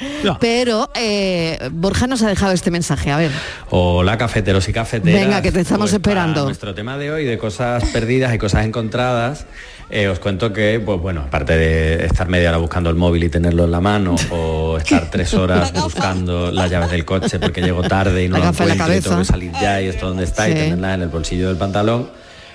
pero 0.40 0.90
eh, 0.96 1.58
Borja 1.72 2.06
nos 2.06 2.22
ha 2.22 2.28
dejado 2.28 2.52
este 2.52 2.70
mensaje, 2.72 3.12
a 3.12 3.16
ver. 3.16 3.30
Hola 3.70 4.18
cafeteros 4.18 4.68
y 4.68 4.72
cafeteras. 4.72 5.20
Venga, 5.20 5.40
que 5.42 5.52
te 5.52 5.60
estamos 5.60 5.90
Pues 5.90 5.94
esperando. 5.94 6.44
nuestro 6.46 6.74
tema 6.74 6.98
de 6.98 7.12
hoy 7.12 7.24
de 7.24 7.38
cosas 7.38 7.84
perdidas 7.90 8.34
y 8.34 8.38
cosas 8.38 8.64
encontradas, 8.64 9.46
eh, 9.90 10.08
os 10.08 10.18
cuento 10.18 10.52
que, 10.52 10.80
pues 10.84 11.00
bueno, 11.00 11.22
aparte 11.22 11.56
de 11.56 12.06
estar 12.06 12.28
media 12.28 12.48
hora 12.48 12.58
buscando 12.58 12.90
el 12.90 12.96
móvil 12.96 13.24
y 13.24 13.28
tenerlo 13.28 13.64
en 13.64 13.70
la 13.70 13.80
mano, 13.80 14.16
o 14.30 14.78
estar 14.78 15.10
tres 15.10 15.34
horas 15.34 15.72
buscando 15.72 16.50
las 16.50 16.70
llaves 16.70 16.90
del 16.90 17.04
coche 17.04 17.38
porque 17.38 17.60
llego 17.60 17.82
tarde 17.82 18.24
y 18.24 18.28
no 18.28 18.38
La 18.38 18.48
encuentro 18.48 18.94
y 18.94 19.00
tengo 19.00 19.18
que 19.18 19.24
salir 19.24 19.52
ya 19.52 19.80
y 19.80 19.88
esto 19.88 20.08
dónde 20.08 20.24
está 20.24 20.48
y 20.48 20.54
tenerla 20.54 20.94
en 20.94 21.02
el 21.02 21.08
bolsillo 21.08 21.48
del 21.48 21.56
pantalón, 21.56 22.08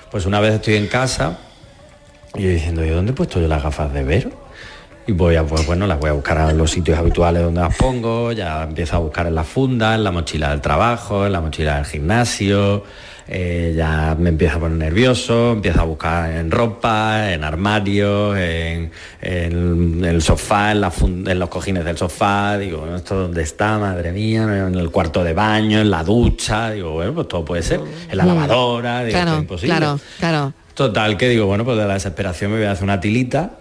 pues 0.10 0.26
una 0.26 0.40
vez 0.40 0.56
estoy 0.56 0.76
en 0.76 0.88
casa 0.88 1.38
y 2.36 2.44
yo 2.44 2.50
diciendo, 2.50 2.84
¿y 2.84 2.90
dónde 2.90 3.12
he 3.12 3.16
puesto 3.16 3.40
yo 3.40 3.48
las 3.48 3.64
gafas 3.64 3.94
de 3.94 4.04
Vero? 4.04 4.32
Y 5.08 5.12
voy 5.12 5.36
a, 5.36 5.44
pues 5.44 5.66
bueno, 5.66 5.88
las 5.88 6.00
voy 6.00 6.10
a 6.10 6.14
buscar 6.14 6.38
a 6.38 6.54
los 6.54 6.70
sitios 6.70 6.98
habituales 6.98 7.42
donde 7.42 7.62
las 7.62 7.76
pongo, 7.76 8.32
ya 8.32 8.64
empiezo 8.64 8.96
a 8.96 9.00
buscar 9.00 9.26
en 9.26 9.34
la 9.34 9.44
funda, 9.44 9.96
en 9.96 10.04
la 10.04 10.12
mochila 10.12 10.52
del 10.52 10.62
trabajo, 10.62 11.26
en 11.26 11.32
la 11.32 11.42
mochila 11.42 11.78
del 11.78 11.86
gimnasio, 11.86 12.84
eh, 13.32 13.76
ya 13.78 14.16
me 14.18 14.30
empiezo 14.30 14.58
a 14.58 14.60
poner 14.62 14.78
nervioso, 14.80 15.52
empiezo 15.52 15.82
a 15.82 15.84
buscar 15.84 16.32
en 16.32 16.50
ropa, 16.50 17.32
en 17.32 17.44
armarios, 17.44 18.36
en, 18.38 18.92
en 19.22 20.04
el 20.04 20.22
sofá, 20.24 20.72
en, 20.72 20.82
la 20.82 20.90
fun- 20.90 21.26
en 21.30 21.38
los 21.38 21.48
cojines 21.50 21.86
del 21.86 21.96
sofá, 21.96 22.58
digo, 22.58 22.88
¿esto 22.96 23.16
dónde 23.16 23.44
está? 23.44 23.78
Madre 23.78 24.12
mía, 24.12 24.44
en 24.68 24.74
el 24.74 24.90
cuarto 24.90 25.24
de 25.24 25.34
baño, 25.34 25.80
en 25.80 25.92
la 25.92 26.04
ducha, 26.04 26.72
digo, 26.72 26.94
bueno, 26.94 27.14
pues 27.14 27.28
todo 27.28 27.46
puede 27.46 27.62
ser, 27.62 27.80
en 28.10 28.18
la 28.18 28.24
Mm. 28.24 28.28
lavadora, 28.28 29.04
digo, 29.04 29.10
esto 29.10 29.20
es 29.20 29.24
Claro, 29.26 29.40
imposible. 29.42 29.76
claro, 29.78 30.00
claro. 30.20 30.54
Total, 30.74 31.16
que 31.18 31.30
digo, 31.30 31.46
bueno, 31.46 31.64
pues 31.66 31.78
de 31.78 31.86
la 31.86 31.94
desesperación 31.94 32.52
me 32.52 32.58
voy 32.58 32.66
a 32.66 32.72
hacer 32.72 32.84
una 32.86 33.00
tilita, 33.00 33.52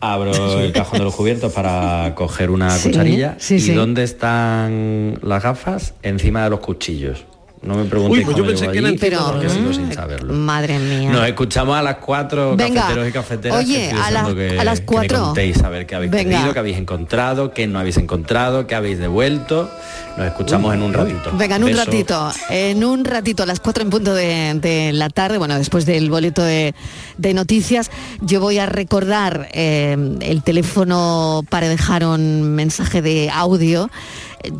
abro 0.00 0.32
el 0.60 0.72
cajón 0.72 1.00
de 1.00 1.04
los 1.04 1.14
cubiertos 1.14 1.52
para 1.52 2.12
coger 2.14 2.50
una 2.50 2.70
Sí, 2.70 2.88
cucharilla. 2.88 3.34
sí, 3.38 3.56
¿Y 3.56 3.60
sí. 3.60 3.72
dónde 3.74 4.04
están 4.04 5.18
las 5.22 5.42
gafas? 5.42 5.94
Encima 6.02 6.44
de 6.44 6.50
los 6.50 6.60
cuchillos. 6.60 7.24
No 7.62 7.74
me 7.74 7.84
preguntéis 7.84 8.20
Uy, 8.20 8.24
pues 8.24 8.36
yo 8.36 8.46
pensé 8.46 8.64
que 8.66 8.78
allí, 8.78 8.80
los 8.80 9.22
porque 9.32 9.48
sigo 9.48 9.72
sin 9.72 9.92
saberlo. 9.92 10.32
Madre 10.32 10.78
mía. 10.78 11.10
Nos 11.10 11.26
escuchamos 11.26 11.76
a 11.76 11.82
las 11.82 11.96
cuatro 11.96 12.56
Venga, 12.56 12.82
cafeteros 12.82 13.08
y 13.08 13.12
cafeteras. 13.12 13.58
oye, 13.58 13.88
que 13.90 14.00
a 14.00 14.10
la- 14.10 14.34
que, 14.34 14.58
a 14.60 14.64
las 14.64 14.80
que 14.80 14.86
cuatro. 14.86 15.18
me 15.18 15.24
contéis 15.24 15.62
a 15.62 15.68
ver 15.68 15.86
qué 15.86 15.94
habéis 15.96 16.10
Venga. 16.12 16.30
perdido, 16.30 16.52
qué 16.52 16.58
habéis 16.58 16.76
encontrado, 16.78 17.52
qué 17.52 17.66
no 17.66 17.78
habéis 17.78 17.96
encontrado, 17.96 18.66
qué 18.66 18.74
habéis 18.74 18.98
devuelto. 18.98 19.70
Nos 20.18 20.26
escuchamos 20.26 20.74
en 20.74 20.82
un 20.82 20.92
ratito. 20.92 21.30
Venga, 21.34 21.54
en 21.54 21.62
un 21.62 21.70
Beso. 21.70 21.84
ratito, 21.84 22.32
en 22.50 22.82
un 22.82 23.04
ratito, 23.04 23.44
a 23.44 23.46
las 23.46 23.60
4 23.60 23.84
en 23.84 23.90
punto 23.90 24.14
de, 24.14 24.54
de 24.60 24.92
la 24.92 25.10
tarde, 25.10 25.38
bueno, 25.38 25.56
después 25.56 25.86
del 25.86 26.10
boleto 26.10 26.42
de, 26.42 26.74
de 27.18 27.34
noticias, 27.34 27.92
yo 28.20 28.40
voy 28.40 28.58
a 28.58 28.66
recordar 28.66 29.48
eh, 29.52 29.96
el 30.20 30.42
teléfono 30.42 31.42
para 31.48 31.68
dejar 31.68 32.04
un 32.04 32.42
mensaje 32.56 33.00
de 33.00 33.30
audio. 33.30 33.90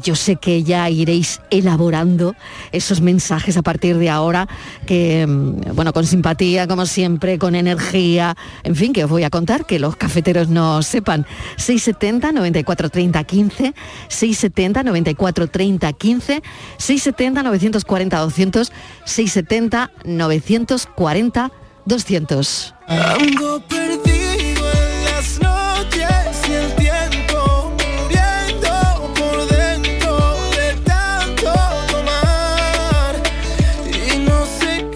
Yo 0.03 0.17
sé 0.17 0.37
que 0.37 0.65
ya 0.65 0.91
iréis 0.91 1.41
elaborando 1.51 2.35
esos 2.73 3.01
mensajes 3.01 3.57
a 3.57 3.63
partir 3.63 3.97
de 3.97 4.11
ahora, 4.11 4.49
que, 4.87 5.25
mm, 5.27 5.75
bueno, 5.75 5.93
con 5.93 6.05
simpatía, 6.05 6.67
como 6.67 6.85
siempre, 6.85 7.39
con 7.39 7.55
energía, 7.55 8.37
en 8.65 8.75
fin, 8.75 8.93
que 8.93 9.05
os 9.05 9.11
voy 9.11 9.23
a 9.23 9.31
contar, 9.31 9.67
que 9.67 9.79
los 9.79 9.95
cafeteros 9.97 10.49
no 10.49 10.83
sepan. 10.83 11.27
670 11.57 12.33
94 12.33 12.91
30 12.91 13.25
15, 13.25 13.75
670 14.09 14.83
94 14.83 15.48
30 15.49 15.93
15, 15.93 16.43
670 16.79 17.43
940 17.43 18.19
200, 18.19 18.73
670 19.05 19.91
940 20.05 21.53
200. 21.85 22.75
Ando 22.87 23.63
perdido 23.67 24.73
en 24.73 25.05
las 25.05 25.41
noches 25.41 26.49
y 26.49 26.53
el 26.53 26.75
tiempo 26.75 27.73
muriendo 27.73 29.13
por 29.15 29.47
dentro 29.49 30.37
de 30.51 30.75
tanto 30.85 31.53
tomar 31.91 33.17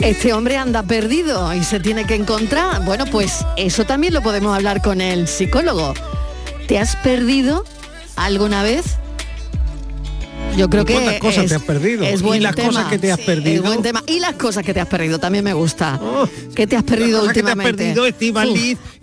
Este 0.01 0.33
hombre 0.35 0.59
anda 0.59 0.83
perdido 0.83 1.55
y 1.55 1.65
se 1.65 1.81
tiene 1.81 2.07
que 2.07 2.15
encontrar. 2.15 2.85
Bueno, 2.85 3.07
pues 3.07 3.45
eso 3.57 3.85
también 3.85 4.13
lo 4.13 4.23
podemos 4.23 4.55
hablar 4.55 4.83
con 4.83 5.01
el 5.01 5.27
psicólogo. 5.29 5.95
¿Te 6.69 6.79
has 6.79 6.97
perdido 6.97 7.65
alguna 8.17 8.63
vez? 8.63 8.99
Yo 10.57 10.69
creo 10.69 10.85
que 10.85 10.95
¿Cuántas 10.95 11.19
cosas 11.19 11.45
es, 11.45 11.51
te 11.51 11.57
has 11.57 11.63
perdido? 11.63 12.05
es 12.05 12.21
¿Y 12.21 12.23
buen 12.23 12.43
las 12.43 12.55
tema. 12.55 12.69
cosas 12.69 12.87
que 12.87 12.99
te 12.99 13.11
has 13.13 13.19
Sí, 13.19 13.25
perdido? 13.27 13.63
es 13.63 13.69
buen 13.69 13.83
tema. 13.83 14.03
Y 14.07 14.21
las 14.21 14.35
cosas 14.35 14.65
que 14.65 14.75
te 14.75 14.81
has 14.81 14.89
perdido 14.89 15.19
también 15.19 15.45
me 15.45 15.55
gusta. 15.55 15.99
¿Qué 16.55 16.67
te 16.67 16.77
has 16.77 16.83
perdido 16.83 17.21
cosas 17.21 17.35
que 17.35 17.43
te 17.43 17.49
has 17.49 17.55
últimamente? 17.57 17.95
perdido, 17.95 18.07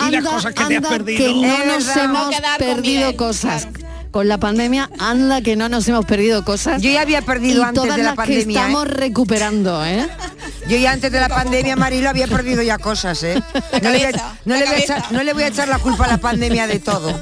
y 0.07 0.11
las 0.11 0.23
cosas 0.25 0.53
que 0.53 0.65
te 0.65 0.77
has 0.77 0.87
perdido. 0.87 1.25
Que 1.25 1.33
no 1.33 1.53
Es 1.57 1.85
nos 1.85 1.97
hemos 1.97 2.35
perdido 2.57 3.15
cosas. 3.15 3.67
Con 4.11 4.27
la 4.27 4.39
pandemia, 4.39 4.89
anda 4.97 5.39
que 5.41 5.55
no 5.55 5.69
nos 5.69 5.87
hemos 5.87 6.03
perdido 6.03 6.43
cosas. 6.43 6.81
Yo 6.81 6.89
ya 6.89 7.01
había 7.01 7.21
perdido 7.21 7.61
y 7.61 7.63
antes 7.63 7.83
todas 7.83 7.95
de 7.97 8.01
la 8.03 8.09
las 8.09 8.15
pandemia, 8.15 8.43
Que 8.43 8.51
estamos 8.53 8.85
¿eh? 8.85 8.89
recuperando, 8.89 9.85
¿eh? 9.85 10.07
Yo 10.67 10.77
ya 10.77 10.93
antes 10.93 11.11
de 11.11 11.19
la 11.19 11.29
pandemia, 11.29 11.75
Marilo, 11.75 12.09
había 12.09 12.25
perdido 12.25 12.63
ya 12.63 12.79
cosas, 12.79 13.21
¿eh? 13.21 13.39
No 13.83 13.89
le, 13.91 13.97
voy 13.99 14.05
a, 14.07 14.33
no 14.45 14.55
le 14.55 14.65
voy 14.65 14.73
a 14.73 14.77
echar, 14.79 15.11
no 15.11 15.21
le 15.23 15.33
voy 15.33 15.43
a 15.43 15.47
echar 15.49 15.67
la 15.67 15.77
culpa 15.77 16.05
a 16.05 16.07
la 16.07 16.17
pandemia 16.17 16.65
de 16.65 16.79
todo. 16.79 17.21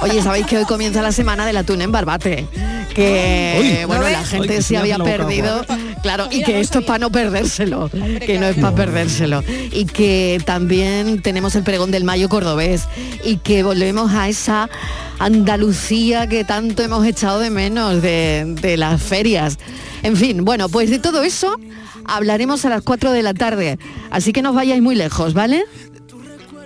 Oye, 0.00 0.22
sabéis 0.22 0.46
que 0.46 0.56
hoy 0.56 0.64
comienza 0.64 1.02
la 1.02 1.12
semana 1.12 1.44
del 1.44 1.58
atún 1.58 1.82
en 1.82 1.92
Barbate. 1.92 2.48
Que 2.96 3.58
Uy, 3.60 3.84
bueno, 3.84 4.04
¿no 4.04 4.08
la 4.08 4.24
gente 4.24 4.54
Ay, 4.56 4.62
se 4.62 4.76
había 4.78 4.96
boca 4.96 5.10
perdido. 5.10 5.66
Claro, 6.02 6.28
y 6.30 6.42
que 6.42 6.60
esto 6.60 6.78
es 6.78 6.86
para 6.86 6.98
no 6.98 7.12
perdérselo. 7.12 7.90
Que 7.90 8.38
no 8.40 8.46
es 8.46 8.56
para 8.56 8.74
perdérselo. 8.74 9.44
Y 9.70 9.84
que 9.84 10.40
también 10.46 11.20
tenemos 11.20 11.54
el 11.56 11.62
pregón 11.62 11.90
del 11.90 12.04
Mayo 12.04 12.30
cordobés. 12.30 12.84
Y 13.22 13.36
que 13.36 13.62
volvemos 13.62 14.12
a 14.12 14.30
esa 14.30 14.70
Andalucía 15.18 16.26
que 16.26 16.44
tanto 16.44 16.82
hemos 16.82 17.04
echado 17.06 17.38
de 17.40 17.50
menos 17.50 18.00
de, 18.00 18.54
de 18.62 18.78
las 18.78 19.02
ferias. 19.02 19.58
En 20.02 20.16
fin, 20.16 20.42
bueno, 20.42 20.70
pues 20.70 20.88
de 20.88 20.98
todo 20.98 21.22
eso 21.22 21.58
hablaremos 22.06 22.64
a 22.64 22.70
las 22.70 22.82
4 22.82 23.12
de 23.12 23.22
la 23.22 23.34
tarde. 23.34 23.78
Así 24.10 24.32
que 24.32 24.40
no 24.40 24.50
os 24.50 24.56
vayáis 24.56 24.80
muy 24.80 24.94
lejos, 24.94 25.34
¿vale? 25.34 25.64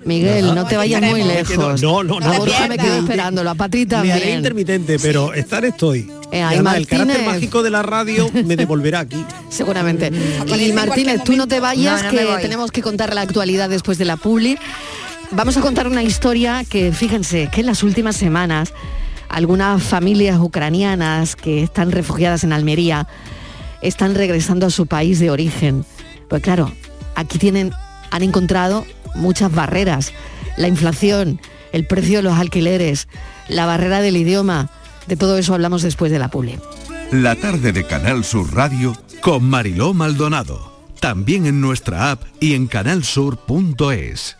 Miguel, 0.05 0.55
no 0.55 0.67
te 0.67 0.77
vayas 0.77 1.03
muy 1.03 1.23
lejos. 1.23 1.81
No, 1.83 2.03
no, 2.03 2.21
no. 2.21 2.33
A 2.33 2.39
Borja 2.39 2.69
me 2.69 2.79
quedo 2.79 2.99
esperándolo, 2.99 3.51
a 3.51 3.55
Patri 3.55 3.87
Me 3.87 3.97
haré 3.97 4.11
también. 4.21 4.37
intermitente, 4.39 4.99
pero 4.99 5.35
estar 5.35 5.65
estoy. 5.65 6.11
Eh, 6.33 6.39
Y 6.39 6.57
el 6.57 6.87
carácter 6.87 7.27
mágico 7.27 7.63
de 7.63 7.71
la 7.71 7.83
radio 7.83 8.31
me 8.45 8.57
devolverá 8.57 9.01
aquí. 9.01 9.25
Seguramente. 9.49 10.11
Y 10.13 10.41
Aparece 10.41 10.69
en 10.71 10.75
Martínez, 10.75 11.25
tú 11.25 11.37
no 11.37 11.47
te 11.49 11.61
vayas, 11.61 12.03
No, 12.05 12.13
no 12.13 12.31
me 12.31 12.37
que 12.37 12.43
tenemos 12.43 12.71
que 12.71 12.83
contar 12.83 13.15
la 13.15 13.23
actualidad 13.23 13.69
después 13.69 13.99
de 13.99 14.05
la 14.05 14.17
publi. 14.17 14.57
Vamos 15.33 15.57
a 15.57 15.61
contar 15.61 15.87
una 15.87 16.03
historia 16.03 16.65
que, 16.69 16.93
fíjense, 16.93 17.49
que 17.53 17.61
en 17.61 17.67
las 17.67 17.83
últimas 17.83 18.17
semanas 18.17 18.73
algunas 19.29 19.81
familias 19.83 20.39
ucranianas 20.41 21.37
que 21.37 21.63
están 21.63 21.93
refugiadas 21.93 22.43
en 22.43 22.53
Almería 22.53 23.07
están 23.81 24.15
regresando 24.15 24.67
a 24.67 24.71
su 24.71 24.87
país 24.87 25.21
de 25.21 25.31
origen. 25.31 25.85
Pues 26.29 26.43
claro, 26.43 26.73
aquí 27.15 27.39
tienen, 27.39 27.71
han 28.11 28.23
encontrado 28.23 28.85
muchas 29.15 29.53
barreras. 29.53 30.13
La 30.57 30.69
inflación, 30.69 31.41
el 31.73 31.87
precio 31.87 32.19
de 32.19 32.23
los 32.23 32.39
alquileres, 32.39 33.09
la 33.49 33.67
barrera 33.67 34.01
del 34.01 34.17
idioma. 34.17 34.71
De 35.07 35.17
todo 35.17 35.39
eso 35.39 35.55
hablamos 35.55 35.83
después 35.83 36.13
de 36.13 36.19
la 36.19 36.29
publi. 36.29 36.59
La 37.11 37.35
tarde 37.37 37.73
de 37.73 37.85
Canal 37.85 38.25
Sur 38.25 38.55
Radio 38.55 38.95
con 39.21 39.45
Mariló 39.45 39.95
Maldonado. 39.95 40.71
También 41.01 41.47
en 41.47 41.61
nuestra 41.61 42.11
app 42.11 42.23
y 42.41 42.55
en 42.55 42.67
canalsur.es. 42.67 44.40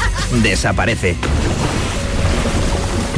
Desaparece. 0.43 1.15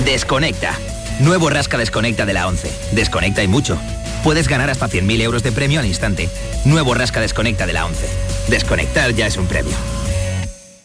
Desconecta. 0.06 0.78
Nuevo 1.20 1.50
Rasca 1.50 1.78
Desconecta 1.78 2.26
de 2.26 2.34
la 2.34 2.48
11. 2.48 2.72
Desconecta 2.92 3.44
y 3.44 3.48
mucho. 3.48 3.78
Puedes 4.24 4.48
ganar 4.48 4.70
hasta 4.70 4.90
100.000 4.90 5.22
euros 5.22 5.44
de 5.44 5.52
premio 5.52 5.80
al 5.80 5.86
instante. 5.86 6.30
Nuevo 6.66 6.94
Rasca 6.94 7.22
Desconecta 7.22 7.68
de 7.68 7.74
la 7.74 7.86
11. 7.86 8.08
Desconectar 8.50 9.14
ya 9.14 9.28
es 9.28 9.38
un 9.38 9.46
premio. 9.48 9.74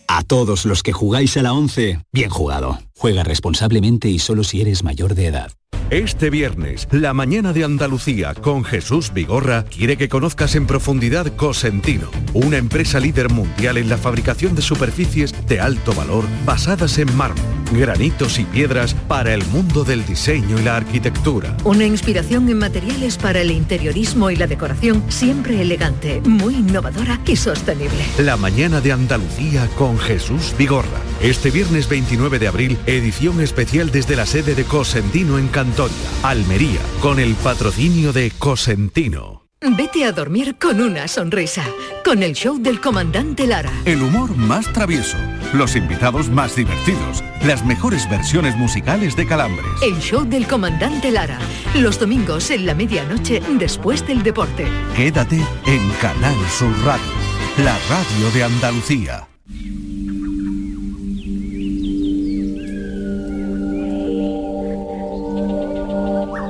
A 0.06 0.22
todos 0.22 0.64
los 0.64 0.82
que 0.82 0.92
jugáis 0.92 1.36
a 1.36 1.42
la 1.42 1.52
11, 1.52 2.00
bien 2.12 2.30
jugado. 2.30 2.78
Juega 2.98 3.22
responsablemente 3.22 4.08
y 4.08 4.18
solo 4.18 4.42
si 4.42 4.60
eres 4.60 4.82
mayor 4.82 5.14
de 5.14 5.26
edad. 5.26 5.52
Este 5.90 6.28
viernes, 6.28 6.86
la 6.90 7.14
mañana 7.14 7.54
de 7.54 7.64
Andalucía 7.64 8.34
con 8.34 8.62
Jesús 8.62 9.10
Vigorra 9.14 9.64
quiere 9.64 9.96
que 9.96 10.10
conozcas 10.10 10.54
en 10.54 10.66
profundidad 10.66 11.34
Cosentino, 11.34 12.10
una 12.34 12.58
empresa 12.58 13.00
líder 13.00 13.30
mundial 13.30 13.78
en 13.78 13.88
la 13.88 13.96
fabricación 13.96 14.54
de 14.54 14.60
superficies 14.60 15.32
de 15.46 15.60
alto 15.60 15.94
valor 15.94 16.24
basadas 16.44 16.98
en 16.98 17.16
mármol, 17.16 17.42
granitos 17.72 18.38
y 18.38 18.44
piedras 18.44 18.92
para 18.92 19.32
el 19.32 19.42
mundo 19.46 19.82
del 19.82 20.04
diseño 20.04 20.58
y 20.58 20.62
la 20.62 20.76
arquitectura. 20.76 21.56
Una 21.64 21.86
inspiración 21.86 22.46
en 22.50 22.58
materiales 22.58 23.16
para 23.16 23.40
el 23.40 23.50
interiorismo 23.50 24.30
y 24.30 24.36
la 24.36 24.46
decoración, 24.46 25.02
siempre 25.08 25.62
elegante, 25.62 26.20
muy 26.20 26.56
innovadora 26.56 27.18
y 27.24 27.36
sostenible. 27.36 28.04
La 28.18 28.36
mañana 28.36 28.82
de 28.82 28.92
Andalucía 28.92 29.66
con 29.78 29.98
Jesús 29.98 30.54
Vigorra. 30.58 31.00
Este 31.22 31.50
viernes 31.50 31.88
29 31.88 32.38
de 32.38 32.46
abril, 32.46 32.78
edición 32.88 33.40
especial 33.42 33.90
desde 33.90 34.16
la 34.16 34.24
sede 34.24 34.54
de 34.54 34.64
Cosentino 34.64 35.38
en 35.38 35.48
Cantoria, 35.48 35.96
Almería, 36.22 36.80
con 37.00 37.20
el 37.20 37.34
patrocinio 37.34 38.12
de 38.14 38.32
Cosentino. 38.38 39.46
Vete 39.60 40.04
a 40.04 40.12
dormir 40.12 40.56
con 40.58 40.80
una 40.80 41.08
sonrisa, 41.08 41.64
con 42.04 42.22
el 42.22 42.32
show 42.32 42.58
del 42.58 42.80
comandante 42.80 43.46
Lara. 43.46 43.72
El 43.84 44.02
humor 44.02 44.34
más 44.36 44.72
travieso, 44.72 45.18
los 45.52 45.76
invitados 45.76 46.30
más 46.30 46.56
divertidos, 46.56 47.22
las 47.44 47.66
mejores 47.66 48.08
versiones 48.08 48.56
musicales 48.56 49.16
de 49.16 49.26
Calambres. 49.26 49.66
El 49.82 49.98
show 49.98 50.24
del 50.24 50.46
comandante 50.46 51.10
Lara, 51.10 51.40
los 51.74 51.98
domingos 51.98 52.50
en 52.50 52.66
la 52.66 52.74
medianoche 52.74 53.42
después 53.58 54.06
del 54.06 54.22
deporte. 54.22 54.66
Quédate 54.96 55.44
en 55.66 55.90
Canal 56.00 56.36
Sur 56.56 56.72
Radio, 56.84 57.12
la 57.58 57.76
radio 57.90 58.30
de 58.32 58.44
Andalucía. 58.44 59.28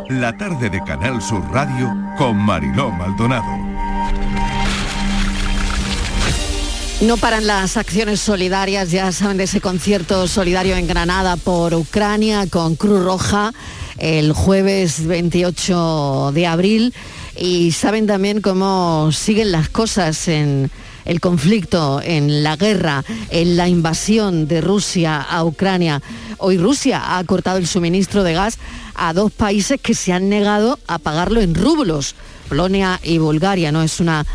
La 0.09 0.35
tarde 0.35 0.71
de 0.71 0.83
Canal 0.85 1.21
Sur 1.21 1.43
Radio 1.53 1.95
con 2.17 2.37
Mariló 2.39 2.91
Maldonado. 2.91 3.45
No 7.03 7.19
paran 7.19 7.47
las 7.47 7.77
acciones 7.77 8.19
solidarias, 8.19 8.91
ya 8.91 9.13
saben 9.13 9.37
de 9.37 9.45
ese 9.45 9.61
concierto 9.61 10.27
solidario 10.27 10.77
en 10.77 10.87
Granada 10.87 11.37
por 11.37 11.75
Ucrania 11.75 12.47
con 12.49 12.75
Cruz 12.75 13.05
Roja 13.05 13.53
el 13.99 14.33
jueves 14.33 15.07
28 15.07 16.33
de 16.33 16.47
abril 16.47 16.95
y 17.37 17.73
saben 17.73 18.07
también 18.07 18.41
cómo 18.41 19.11
siguen 19.13 19.53
las 19.53 19.69
cosas 19.69 20.27
en 20.29 20.71
el 21.09 21.21
conflicto, 21.21 22.01
en 22.05 22.43
la 22.43 22.57
guerra, 22.57 23.03
en 23.31 23.57
la 23.57 23.67
invasión 23.67 24.47
de 24.47 24.61
Rusia 24.61 25.21
a 25.21 25.43
Ucrania. 25.43 26.03
Hoy 26.37 26.59
Rusia 26.59 27.17
ha 27.17 27.25
cortado 27.25 27.57
el 27.57 27.67
suministro 27.67 28.23
de 28.23 28.35
gas 28.35 28.59
a 28.95 29.15
dos 29.15 29.33
países 29.33 29.81
que 29.81 29.95
se 29.95 30.13
han 30.13 30.29
negado 30.29 30.79
a 30.87 30.99
pagarlo 30.99 31.41
en 31.41 31.55
rublos, 31.55 32.15
Polonia 32.51 33.01
y 33.03 33.17
Bulgaria. 33.17 33.73
No 33.73 33.83
es 33.83 34.01
una 34.01 34.27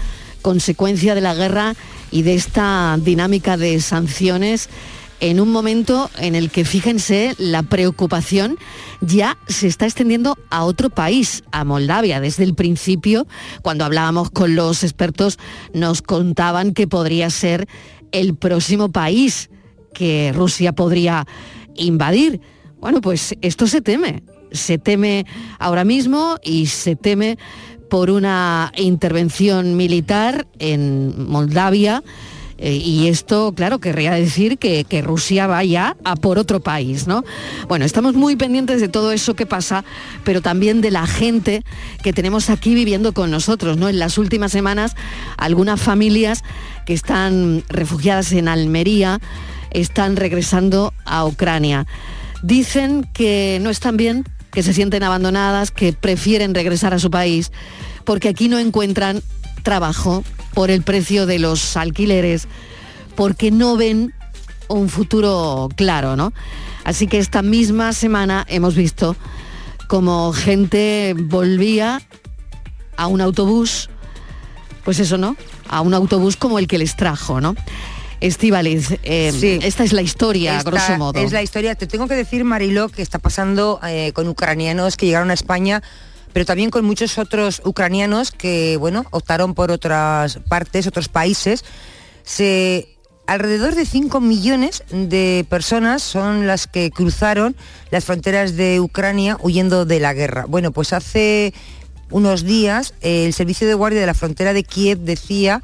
consecuencia 0.42 1.14
de 1.14 1.22
la 1.22 1.36
guerra 1.36 1.76
y 2.10 2.24
de 2.24 2.34
esta 2.34 2.98
dinámica 3.00 3.56
de 3.56 3.80
sanciones 3.80 4.68
en 5.24 5.40
un 5.40 5.54
momento 5.54 6.12
en 6.18 6.36
el 6.36 6.52
que, 6.52 6.66
fíjense, 6.66 7.34
la 7.38 7.64
preocupación 7.64 8.58
ya 9.00 9.38
se 9.48 9.68
está 9.68 9.86
extendiendo 9.86 10.38
a 10.50 10.66
otro 10.66 10.90
país, 10.90 11.46
a 11.54 11.64
Moldavia. 11.64 12.20
Desde 12.20 12.44
el 12.44 12.56
principio, 12.56 13.26
cuando 13.62 13.86
hablábamos 13.86 14.32
con 14.32 14.58
los 14.58 14.84
expertos, 14.84 15.40
nos 15.74 16.02
contaban 16.02 16.74
que 16.74 16.88
podría 16.88 17.30
ser 17.30 17.70
el 18.12 18.36
próximo 18.36 18.92
país 18.92 19.50
que 19.94 20.34
Rusia 20.36 20.74
podría 20.74 21.26
invadir. 21.74 22.42
Bueno, 22.82 23.00
pues 23.00 23.34
esto 23.42 23.66
se 23.68 23.80
teme, 23.80 24.24
se 24.52 24.78
teme 24.78 25.26
ahora 25.58 25.86
mismo 25.86 26.36
y 26.44 26.66
se 26.66 26.98
teme 26.98 27.38
por 27.90 28.10
una 28.10 28.74
intervención 28.76 29.78
militar 29.78 30.48
en 30.60 31.30
Moldavia 31.30 32.04
eh, 32.66 32.76
y 32.76 33.10
esto, 33.10 33.52
claro, 33.54 33.80
querría 33.80 34.14
decir 34.14 34.58
que, 34.58 34.86
que, 34.86 35.02
Rusia 35.02 35.48
vaya 35.48 35.98
a 36.06 36.16
por 36.16 36.40
otro 36.40 36.62
país, 36.62 37.08
¿no? 37.08 37.26
Bueno, 37.68 37.84
estamos 37.84 38.16
muy 38.16 38.38
pendientes 38.38 38.80
de 38.80 38.88
todo 38.88 39.12
eso 39.12 39.34
que 39.34 39.46
pasa, 39.46 39.84
pero 40.24 40.42
también 40.42 40.80
de 40.80 40.90
la 40.90 41.06
gente 41.06 41.66
que 42.02 42.14
tenemos 42.14 42.50
aquí 42.50 42.74
viviendo 42.74 43.14
con 43.14 43.32
nosotros, 43.32 43.76
¿no? 43.76 43.90
En 43.90 44.00
las 44.00 44.18
últimas 44.18 44.54
semanas, 44.54 44.96
algunas 45.36 45.82
familias 45.82 46.42
que 46.86 46.94
están 46.94 47.66
refugiadas 47.68 48.32
en 48.32 48.48
Almería 48.48 49.20
están 49.72 50.16
regresando 50.16 50.94
a 51.04 51.26
Ucrania. 51.26 51.86
Dicen 52.44 53.06
que 53.14 53.60
no 53.62 53.72
están 53.72 53.98
bien, 53.98 54.24
que 54.54 54.64
se 54.64 54.74
sienten 54.74 55.04
abandonadas, 55.04 55.72
que 55.72 55.92
prefieren 55.92 56.56
regresar 56.56 56.94
a 56.94 57.00
su 57.00 57.12
país, 57.12 57.52
porque 58.06 58.30
aquí 58.30 58.48
no 58.48 58.58
encuentran 58.58 59.22
trabajo 59.64 60.24
por 60.54 60.72
el 60.72 60.82
precio 60.84 61.26
de 61.26 61.40
los 61.40 61.78
alquileres, 61.78 62.48
porque 63.16 63.52
no 63.52 63.76
ven 63.78 64.14
un 64.68 64.90
futuro 64.90 65.70
claro, 65.76 66.16
¿no? 66.16 66.34
Así 66.84 67.08
que 67.08 67.20
esta 67.20 67.42
misma 67.42 67.94
semana 67.94 68.46
hemos 68.50 68.76
visto 68.76 69.16
como 69.88 70.34
gente 70.34 71.16
volvía 71.18 72.02
a 72.98 73.08
un 73.08 73.22
autobús, 73.22 73.90
pues 74.84 75.00
eso, 75.00 75.18
¿no? 75.18 75.36
A 75.70 75.82
un 75.82 75.94
autobús 75.94 76.36
como 76.36 76.60
el 76.60 76.68
que 76.68 76.78
les 76.78 76.96
trajo, 76.96 77.42
¿no? 77.42 77.56
Estíbaliz, 78.20 78.98
eh, 79.04 79.34
sí. 79.38 79.60
esta 79.62 79.84
es 79.84 79.92
la 79.92 80.02
historia, 80.02 80.58
esta 80.58 80.70
grosso 80.70 80.98
modo. 80.98 81.20
Es 81.20 81.34
la 81.34 81.44
historia. 81.44 81.76
Te 81.76 81.88
tengo 81.88 82.08
que 82.08 82.16
decir, 82.16 82.46
Mariló, 82.46 82.88
que 82.88 83.02
está 83.02 83.20
pasando 83.20 83.82
eh, 83.86 84.14
con 84.14 84.30
ucranianos 84.30 84.96
que 84.96 85.06
llegaron 85.08 85.30
a 85.30 85.34
España 85.34 85.84
pero 86.34 86.46
también 86.46 86.72
con 86.72 86.84
muchos 86.84 87.18
otros 87.18 87.62
ucranianos 87.64 88.32
que, 88.32 88.76
bueno, 88.78 89.06
optaron 89.12 89.54
por 89.54 89.72
otras 89.72 90.40
partes, 90.50 90.88
otros 90.88 91.08
países. 91.08 91.64
Se, 92.24 92.98
alrededor 93.28 93.76
de 93.76 93.86
5 93.86 94.20
millones 94.20 94.84
de 94.90 95.46
personas 95.48 96.02
son 96.02 96.48
las 96.48 96.68
que 96.68 96.90
cruzaron 96.90 97.56
las 97.92 98.06
fronteras 98.06 98.56
de 98.56 98.80
Ucrania 98.80 99.38
huyendo 99.42 99.86
de 99.86 100.00
la 100.00 100.14
guerra. 100.14 100.46
Bueno, 100.48 100.72
pues 100.72 100.92
hace 100.92 101.54
unos 102.10 102.44
días 102.44 102.94
el 103.02 103.34
Servicio 103.34 103.68
de 103.68 103.74
Guardia 103.76 104.02
de 104.02 104.08
la 104.08 104.14
Frontera 104.14 104.54
de 104.54 104.64
Kiev 104.64 105.00
decía 105.00 105.62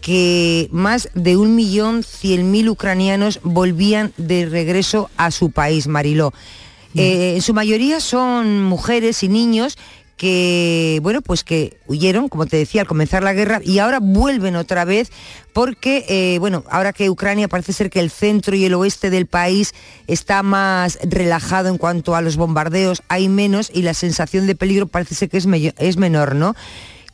que 0.00 0.68
más 0.72 1.10
de 1.14 1.36
1.100.000 1.36 2.70
ucranianos 2.70 3.40
volvían 3.42 4.12
de 4.16 4.46
regreso 4.46 5.10
a 5.16 5.30
su 5.30 5.50
país, 5.50 5.86
Mariló. 5.86 6.32
Eh, 6.96 7.34
en 7.36 7.42
su 7.42 7.54
mayoría 7.54 8.00
son 8.00 8.64
mujeres 8.64 9.22
y 9.22 9.28
niños 9.28 9.78
que, 10.20 11.00
bueno, 11.02 11.22
pues 11.22 11.44
que 11.44 11.78
huyeron, 11.86 12.28
como 12.28 12.44
te 12.44 12.58
decía, 12.58 12.82
al 12.82 12.86
comenzar 12.86 13.22
la 13.22 13.32
guerra 13.32 13.62
y 13.64 13.78
ahora 13.78 14.00
vuelven 14.02 14.54
otra 14.54 14.84
vez 14.84 15.10
porque, 15.54 16.04
eh, 16.10 16.38
bueno, 16.40 16.62
ahora 16.68 16.92
que 16.92 17.08
Ucrania 17.08 17.48
parece 17.48 17.72
ser 17.72 17.88
que 17.88 18.00
el 18.00 18.10
centro 18.10 18.54
y 18.54 18.66
el 18.66 18.74
oeste 18.74 19.08
del 19.08 19.24
país 19.24 19.72
está 20.08 20.42
más 20.42 20.98
relajado 21.04 21.70
en 21.70 21.78
cuanto 21.78 22.14
a 22.14 22.20
los 22.20 22.36
bombardeos, 22.36 23.02
hay 23.08 23.30
menos 23.30 23.70
y 23.72 23.80
la 23.80 23.94
sensación 23.94 24.46
de 24.46 24.54
peligro 24.54 24.88
parece 24.88 25.14
ser 25.14 25.30
que 25.30 25.38
es, 25.38 25.46
es 25.78 25.96
menor, 25.96 26.34
¿no? 26.34 26.54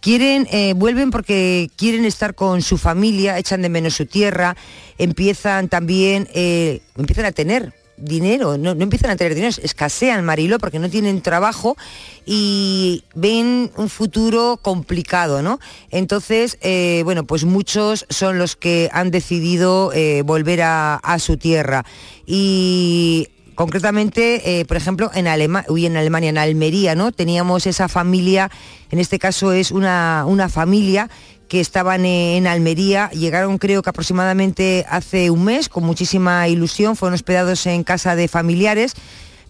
Quieren, 0.01 0.49
eh, 0.51 0.73
vuelven 0.75 1.13
porque 1.13 1.71
quieren 1.77 2.05
estar 2.07 2.35
con 2.35 2.61
su 2.61 2.77
familia, 2.77 3.39
echan 3.39 3.63
de 3.63 3.69
menos 3.69 3.95
su 3.95 4.07
tierra, 4.07 4.57
empiezan 4.99 5.69
también, 5.69 6.29
eh, 6.35 6.81
empiezan 6.97 7.27
a 7.27 7.31
tener 7.31 7.73
dinero, 7.97 8.59
no, 8.59 8.75
no 8.75 8.83
empiezan 8.83 9.11
a 9.11 9.17
tener 9.17 9.35
dinero, 9.35 9.55
escasean 9.63 10.25
Marilo 10.25 10.59
porque 10.59 10.79
no 10.79 10.91
tienen 10.91 11.21
trabajo 11.23 11.77
y 12.25 13.05
ven 13.15 13.71
un 13.77 13.89
futuro 13.89 14.59
complicado, 14.61 15.43
¿no? 15.43 15.61
Entonces, 15.91 16.59
eh, 16.61 17.03
bueno, 17.05 17.25
pues 17.25 17.45
muchos 17.45 18.07
son 18.11 18.39
los 18.39 18.57
que 18.57 18.91
han 18.93 19.11
decidido 19.11 19.93
eh, 19.93 20.23
volver 20.23 20.63
a, 20.63 20.97
a 20.97 21.19
su 21.19 21.37
tierra. 21.37 21.85
Y 22.27 23.29
concretamente, 23.57 24.61
eh, 24.61 24.65
por 24.67 24.77
ejemplo, 24.77 25.11
en, 25.15 25.27
en 25.27 25.97
Alemania, 25.97 26.31
en 26.31 26.39
Almería, 26.39 26.95
¿no? 26.95 27.11
Teníamos 27.11 27.67
esa 27.67 27.89
familia, 27.89 28.51
en 28.93 29.01
este 29.01 29.19
caso 29.19 29.51
es 29.51 29.73
una, 29.73 30.25
una 30.29 30.49
familia 30.49 31.11
que 31.49 31.59
estaban 31.59 32.05
eh, 32.05 32.37
en 32.37 32.47
Almería, 32.47 33.11
llegaron 33.11 33.59
creo 33.59 33.83
que 33.83 33.91
aproximadamente 33.91 34.85
hace 34.89 35.31
un 35.31 35.45
mes, 35.45 35.69
con 35.69 35.85
muchísima 35.85 36.47
ilusión, 36.47 36.95
fueron 36.95 37.15
hospedados 37.15 37.67
en 37.67 37.83
casa 37.83 38.15
de 38.15 38.29
familiares, 38.29 38.95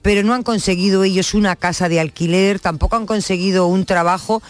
pero 0.02 0.22
no 0.22 0.32
han 0.32 0.42
conseguido 0.42 1.04
ellos 1.04 1.34
una 1.34 1.56
casa 1.56 1.88
de 1.88 2.00
alquiler, 2.00 2.60
tampoco 2.60 2.96
han 2.96 3.06
conseguido 3.06 3.66
un 3.66 3.84
trabajo, 3.84 4.42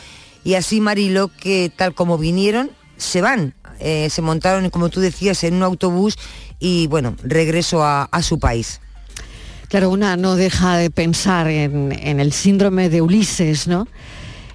y 0.45 0.55
así 0.55 0.81
Mariló, 0.81 1.29
que 1.29 1.73
tal 1.75 1.95
como 1.95 2.19
vinieron, 2.19 2.71
se 2.97 3.21
van, 3.23 3.55
Eh, 3.79 4.09
se 4.09 4.23
montaron, 4.23 4.71
como 4.71 4.89
tú 4.89 5.01
decías, 5.01 5.45
en 5.45 5.55
un 5.55 5.63
autobús 5.63 6.17
y 6.59 6.87
bueno, 6.87 7.15
regreso 7.23 7.85
a 7.85 8.23
su 8.23 8.39
país. 8.39 8.81
Claro, 9.69 9.91
una 9.91 10.17
no 10.17 10.37
deja 10.37 10.77
de 10.77 10.91
pensar 10.91 11.49
en, 11.49 11.93
el 11.93 12.33
síndrome 12.33 12.89
de 12.89 13.03
Ulises, 13.03 13.67
¿no? 13.67 13.89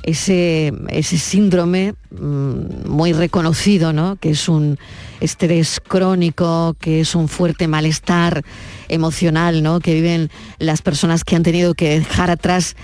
Ese, 0.03 0.73
ese 0.87 1.17
síndrome 1.17 1.93
mm, 2.11 2.89
muy 2.89 3.13
reconocido, 3.13 3.93
¿no? 3.93 4.15
Que 4.15 4.31
es 4.31 4.47
un 4.47 4.79
estrés 5.19 5.79
crónico, 5.79 6.75
que 6.79 7.01
es 7.01 7.13
un 7.13 7.27
fuerte 7.27 7.67
malestar 7.67 8.43
emocional, 8.87 9.61
¿no? 9.61 9.79
Que 9.79 9.93
viven 9.93 10.31
las 10.59 10.81
personas 10.81 11.23
que 11.23 11.35
han 11.35 11.43
tenido 11.43 11.73
que 11.73 11.99
dejar 11.99 12.31
atrás 12.31 12.75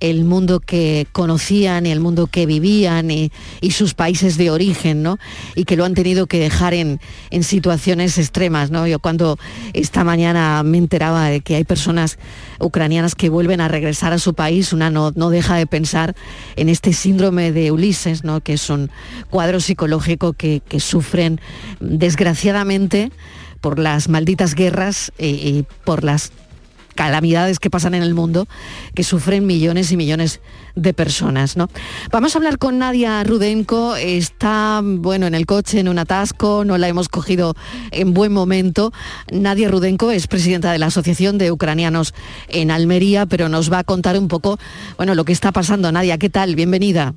el 0.00 0.24
mundo 0.24 0.60
que 0.60 1.06
conocían 1.12 1.86
y 1.86 1.90
el 1.90 2.00
mundo 2.00 2.26
que 2.26 2.46
vivían 2.46 3.10
y, 3.10 3.30
sus 3.70 3.94
países 3.94 4.36
de 4.36 4.50
origen, 4.50 5.02
¿no? 5.02 5.18
Y 5.56 5.64
que 5.64 5.74
lo 5.74 5.84
han 5.84 5.94
tenido 5.94 6.28
que 6.28 6.38
dejar 6.38 6.74
en, 6.74 7.00
en 7.30 7.42
situaciones 7.42 8.18
extremas, 8.18 8.70
¿no? 8.70 8.86
Yo 8.86 9.00
cuando 9.00 9.36
esta 9.72 10.04
mañana 10.04 10.62
me 10.62 10.78
enteraba 10.78 11.26
de 11.26 11.40
que 11.40 11.56
hay 11.56 11.64
personas 11.64 12.18
ucranianas 12.60 13.16
que 13.16 13.30
vuelven 13.30 13.60
a 13.60 13.66
regresar 13.66 14.12
a 14.12 14.18
su 14.18 14.34
país, 14.34 14.72
una 14.72 14.90
no, 14.90 15.10
no 15.16 15.30
deja 15.30 15.56
de 15.56 15.66
pensar 15.66 16.14
en 16.54 16.68
este 16.68 16.92
síndrome 16.92 17.50
de 17.50 17.72
Ulises, 17.72 18.22
¿no? 18.22 18.40
Que 18.40 18.52
es 18.52 18.70
un 18.70 18.90
cuadro 19.28 19.58
psicológico 19.58 20.34
que, 20.34 20.62
sufren 20.78 21.40
desgraciadamente 21.80 23.10
por 23.60 23.78
las 23.78 24.08
malditas 24.08 24.54
guerras 24.54 25.12
y 25.18 25.64
por 25.84 26.04
las 26.04 26.32
calamidades 26.94 27.58
que 27.58 27.70
pasan 27.70 27.94
en 27.94 28.02
el 28.02 28.14
mundo 28.14 28.46
que 28.94 29.04
sufren 29.04 29.46
millones 29.46 29.92
y 29.92 29.96
millones 29.96 30.40
de 30.74 30.94
personas, 30.94 31.56
¿no? 31.56 31.68
Vamos 32.10 32.34
a 32.34 32.38
hablar 32.38 32.58
con 32.58 32.78
Nadia 32.78 33.22
Rudenko, 33.24 33.96
está 33.96 34.80
bueno 34.82 35.26
en 35.26 35.34
el 35.34 35.46
coche, 35.46 35.80
en 35.80 35.88
un 35.88 35.98
atasco, 35.98 36.64
no 36.64 36.78
la 36.78 36.88
hemos 36.88 37.08
cogido 37.08 37.54
en 37.90 38.14
buen 38.14 38.32
momento. 38.32 38.92
Nadia 39.30 39.68
Rudenko 39.68 40.10
es 40.10 40.26
presidenta 40.26 40.72
de 40.72 40.78
la 40.78 40.86
Asociación 40.86 41.38
de 41.38 41.52
Ucranianos 41.52 42.14
en 42.48 42.70
Almería, 42.70 43.26
pero 43.26 43.48
nos 43.48 43.72
va 43.72 43.80
a 43.80 43.84
contar 43.84 44.18
un 44.18 44.28
poco, 44.28 44.58
bueno, 44.96 45.14
lo 45.14 45.24
que 45.24 45.32
está 45.32 45.52
pasando. 45.52 45.92
Nadia, 45.92 46.18
¿qué 46.18 46.30
tal? 46.30 46.54
Bienvenida. 46.54 47.14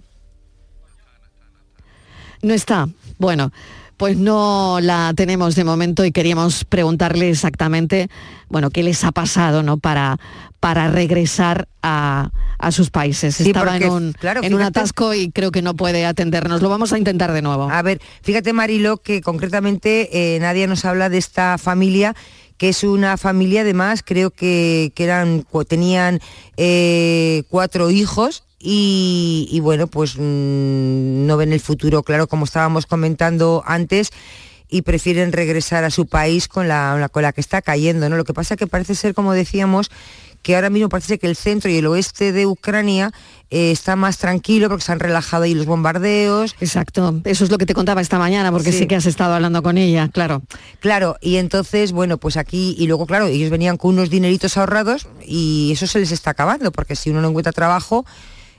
No 2.41 2.53
está. 2.53 2.87
Bueno, 3.17 3.51
pues 3.97 4.17
no 4.17 4.79
la 4.79 5.13
tenemos 5.15 5.55
de 5.55 5.63
momento 5.63 6.05
y 6.05 6.11
queríamos 6.11 6.63
preguntarle 6.63 7.29
exactamente, 7.29 8.09
bueno, 8.47 8.69
qué 8.69 8.83
les 8.83 9.03
ha 9.03 9.11
pasado, 9.11 9.63
¿no? 9.63 9.77
Para, 9.77 10.17
para 10.59 10.87
regresar 10.87 11.67
a, 11.81 12.29
a 12.59 12.71
sus 12.71 12.91
países. 12.91 13.35
Sí, 13.35 13.47
Estaba 13.47 13.71
porque, 13.71 13.85
en 13.85 13.91
un, 13.91 14.13
claro, 14.13 14.41
en 14.43 14.53
un 14.53 14.61
atasco 14.61 15.13
y 15.13 15.31
creo 15.31 15.51
que 15.51 15.61
no 15.61 15.75
puede 15.75 16.05
atendernos. 16.05 16.61
Lo 16.61 16.69
vamos 16.69 16.93
a 16.93 16.97
intentar 16.97 17.33
de 17.33 17.41
nuevo. 17.41 17.69
A 17.69 17.81
ver, 17.81 17.99
fíjate 18.21 18.53
Marilo 18.53 18.97
que 18.97 19.21
concretamente 19.21 20.35
eh, 20.35 20.39
Nadia 20.39 20.67
nos 20.67 20.85
habla 20.85 21.09
de 21.09 21.17
esta 21.17 21.57
familia 21.57 22.15
que 22.57 22.69
es 22.69 22.83
una 22.83 23.17
familia 23.17 23.61
además 23.61 24.03
creo 24.05 24.31
que, 24.31 24.91
que 24.95 25.03
eran 25.03 25.45
tenían 25.67 26.19
eh, 26.57 27.43
cuatro 27.49 27.89
hijos 27.91 28.43
y, 28.59 29.47
bueno 29.61 29.87
pues 29.87 30.15
mm, 30.17 31.25
no 31.27 31.37
ven 31.37 31.53
el 31.53 31.59
futuro 31.59 32.03
claro 32.03 32.27
como 32.27 32.45
estábamos 32.45 32.85
comentando 32.85 33.63
antes 33.65 34.09
y 34.69 34.81
prefieren 34.81 35.31
regresar 35.31 35.83
a 35.83 35.91
su 35.91 36.07
país 36.07 36.47
con 36.47 36.67
la, 36.67 36.97
la- 36.97 37.07
con 37.09 37.21
la 37.23 37.31
que 37.33 37.41
está 37.41 37.61
cayendo 37.61 38.09
no 38.09 38.17
lo 38.17 38.23
que 38.25 38.33
pasa 38.33 38.57
que 38.57 38.67
parece 38.67 38.95
ser 38.95 39.13
como 39.13 39.33
decíamos 39.33 39.89
que 40.47 40.55
ahora 40.55 40.69
mismo 40.69 40.87
parece 40.87 41.19
que 41.19 41.27
el 41.27 41.35
centro 41.35 41.69
y 41.69 41.75
el 41.75 41.87
oeste 41.87 42.31
de 42.31 42.45
Ucrania 42.47 43.11
eh, 43.49 43.69
está 43.71 43.97
más 43.97 44.17
tranquilo 44.17 44.69
porque 44.69 44.85
se 44.85 44.93
han 44.93 45.01
relajado 45.01 45.43
ahí 45.43 45.53
los 45.53 45.65
bombardeos. 45.65 46.55
Exacto, 46.61 47.19
eso 47.25 47.43
es 47.43 47.51
lo 47.51 47.57
que 47.57 47.65
te 47.65 47.73
contaba 47.73 47.99
esta 47.99 48.17
mañana, 48.17 48.49
porque 48.53 48.71
Sí. 48.71 48.77
sí 48.79 48.87
que 48.87 48.95
has 48.95 49.05
estado 49.07 49.33
hablando 49.33 49.61
con 49.61 49.77
ella, 49.77 50.07
claro. 50.07 50.43
Claro, 50.79 51.17
y 51.19 51.35
entonces, 51.35 51.91
bueno, 51.91 52.17
pues 52.17 52.37
aquí, 52.37 52.77
y 52.79 52.87
luego, 52.87 53.05
claro, 53.07 53.25
ellos 53.27 53.49
venían 53.49 53.75
con 53.75 53.95
unos 53.95 54.09
dineritos 54.09 54.55
ahorrados 54.55 55.09
y 55.25 55.71
eso 55.73 55.85
se 55.85 55.99
les 55.99 56.13
está 56.13 56.31
acabando, 56.31 56.71
porque 56.71 56.95
si 56.95 57.09
uno 57.09 57.21
no 57.21 57.27
encuentra 57.27 57.51
trabajo, 57.51 58.05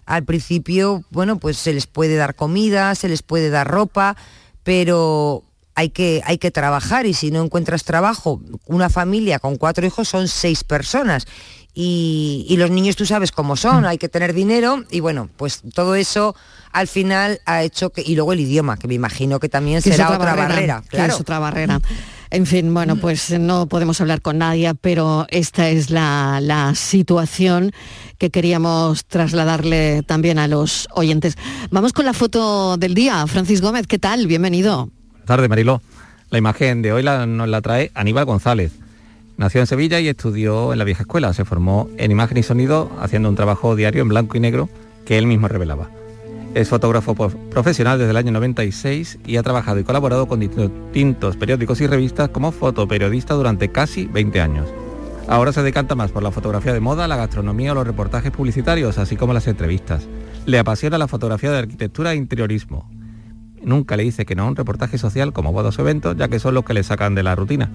al 0.05 0.25
principio, 0.27 1.05
bueno, 1.09 1.39
pues 1.39 1.57
se 1.57 1.73
les 1.73 1.87
puede 1.87 2.17
dar 2.17 2.35
comida, 2.35 2.95
se 2.97 3.09
les 3.09 3.23
puede 3.23 3.49
dar 3.49 3.67
ropa, 3.67 4.15
pero 4.63 5.43
hay 5.75 5.91
que, 5.91 6.23
hay 6.27 6.39
que 6.39 6.51
trabajar 6.51 7.07
y 7.07 7.15
si 7.15 7.31
no 7.31 7.41
encuentras 7.43 7.85
trabajo, 7.85 8.43
una 8.67 8.91
familia 8.91 9.39
con 9.39 9.57
cuatro 9.57 9.87
hijos 9.87 10.09
son 10.09 10.27
seis 10.27 10.65
personas. 10.65 11.25
Y, 11.75 12.45
y 12.49 12.57
los 12.57 12.71
niños 12.71 12.97
tú 12.97 13.07
sabes 13.07 13.31
cómo 13.31 13.55
son, 13.55 13.85
hay 13.85 13.99
que 13.99 14.09
tener 14.09 14.33
dinero 14.33 14.83
y 14.91 14.99
bueno, 15.01 15.29
pues 15.37 15.61
todo 15.75 15.95
eso 15.95 16.35
al 16.73 16.89
final 16.89 17.41
ha 17.47 17.63
hecho 17.63 17.91
que, 17.91 18.03
y 18.05 18.17
luego 18.17 18.33
el 18.33 18.41
idioma, 18.41 18.77
que 18.77 18.89
me 18.89 18.95
imagino 18.95 19.39
que 19.39 19.49
también 19.49 19.81
Que 19.81 19.93
será 19.93 20.11
otra, 20.11 20.35
barrera. 20.35 20.83
que 20.83 20.97
claro. 20.97 21.15
es 21.15 21.21
otra 21.21 21.39
barrera. 21.39 21.81
En 22.31 22.47
fin, 22.47 22.75
bueno, 22.75 22.97
pues 22.97 23.31
no 23.39 23.67
podemos 23.69 24.01
hablar 24.01 24.21
con 24.23 24.39
nadie, 24.39 24.75
pero 24.75 25.27
esta 25.31 25.69
es 25.71 25.89
la, 25.91 26.41
la 26.43 26.75
situación 26.75 27.73
que 28.19 28.31
queríamos 28.31 29.07
trasladarle 29.07 30.03
también 30.03 30.39
a 30.39 30.49
los 30.49 30.89
oyentes. 30.95 31.37
Vamos 31.71 31.93
con 31.93 32.05
la 32.05 32.13
foto 32.13 32.77
del 32.77 32.95
día. 32.95 33.25
Francis 33.29 33.63
Gómez, 33.63 33.87
¿qué 33.87 33.99
tal? 33.99 34.27
Bienvenido. 34.27 34.91
Buenas 35.13 35.27
tardes, 35.27 35.49
Mariló. 35.49 35.81
La 36.31 36.39
imagen 36.39 36.83
de 36.83 36.93
hoy 36.93 37.03
la- 37.03 37.25
nos 37.25 37.49
la 37.49 37.63
trae 37.63 37.91
Aníbal 37.95 38.25
González. 38.27 38.73
Nació 39.39 39.61
en 39.61 39.69
Sevilla 39.69 40.01
y 40.01 40.09
estudió 40.09 40.73
en 40.73 40.81
la 40.81 40.85
vieja 40.85 41.03
escuela. 41.03 41.33
Se 41.33 41.45
formó 41.45 41.89
en 41.97 42.11
imagen 42.11 42.39
y 42.39 42.43
sonido 42.43 42.91
haciendo 43.01 43.29
un 43.29 43.37
trabajo 43.37 43.77
diario 43.77 44.03
en 44.03 44.09
blanco 44.09 44.37
y 44.37 44.41
negro 44.41 44.69
que 45.07 45.17
él 45.17 45.29
mismo 45.29 45.47
revelaba. 45.47 45.91
Es 46.55 46.69
fotógrafo 46.69 47.15
profesional 47.15 48.01
desde 48.01 48.11
el 48.11 48.17
año 48.17 48.33
96 48.33 49.21
y 49.25 49.37
ha 49.37 49.45
trabajado 49.45 49.79
y 49.79 49.85
colaborado 49.85 50.27
con 50.27 50.41
distintos 50.41 51.37
periódicos 51.37 51.81
y 51.81 51.87
revistas 51.87 52.31
como 52.31 52.51
fotoperiodista 52.51 53.35
durante 53.35 53.71
casi 53.71 54.07
20 54.07 54.41
años. 54.41 54.67
Ahora 55.29 55.53
se 55.53 55.63
decanta 55.63 55.95
más 55.95 56.11
por 56.11 56.25
la 56.25 56.33
fotografía 56.33 56.73
de 56.73 56.81
moda, 56.81 57.07
la 57.07 57.17
gastronomía 57.17 57.71
o 57.71 57.75
los 57.77 57.87
reportajes 57.87 58.33
publicitarios, 58.33 58.99
así 58.99 59.15
como 59.15 59.35
las 59.35 59.47
entrevistas. 59.47 60.09
Le 60.47 60.59
apasiona 60.59 60.99
la 60.99 61.07
fotografía 61.07 61.53
de 61.53 61.59
arquitectura 61.59 62.13
e 62.13 62.17
interiorismo. 62.17 62.91
Nunca 63.63 63.97
le 63.97 64.03
dice 64.03 64.27
que 64.27 64.35
no 64.35 64.43
a 64.43 64.47
un 64.49 64.57
reportaje 64.57 64.99
social 64.99 65.33
como 65.33 65.53
bodas 65.53 65.79
o 65.79 65.83
eventos, 65.83 66.17
ya 66.17 66.27
que 66.27 66.41
son 66.41 66.55
los 66.55 66.65
que 66.65 66.75
le 66.75 66.83
sacan 66.83 67.15
de 67.15 67.23
la 67.23 67.37
rutina. 67.37 67.71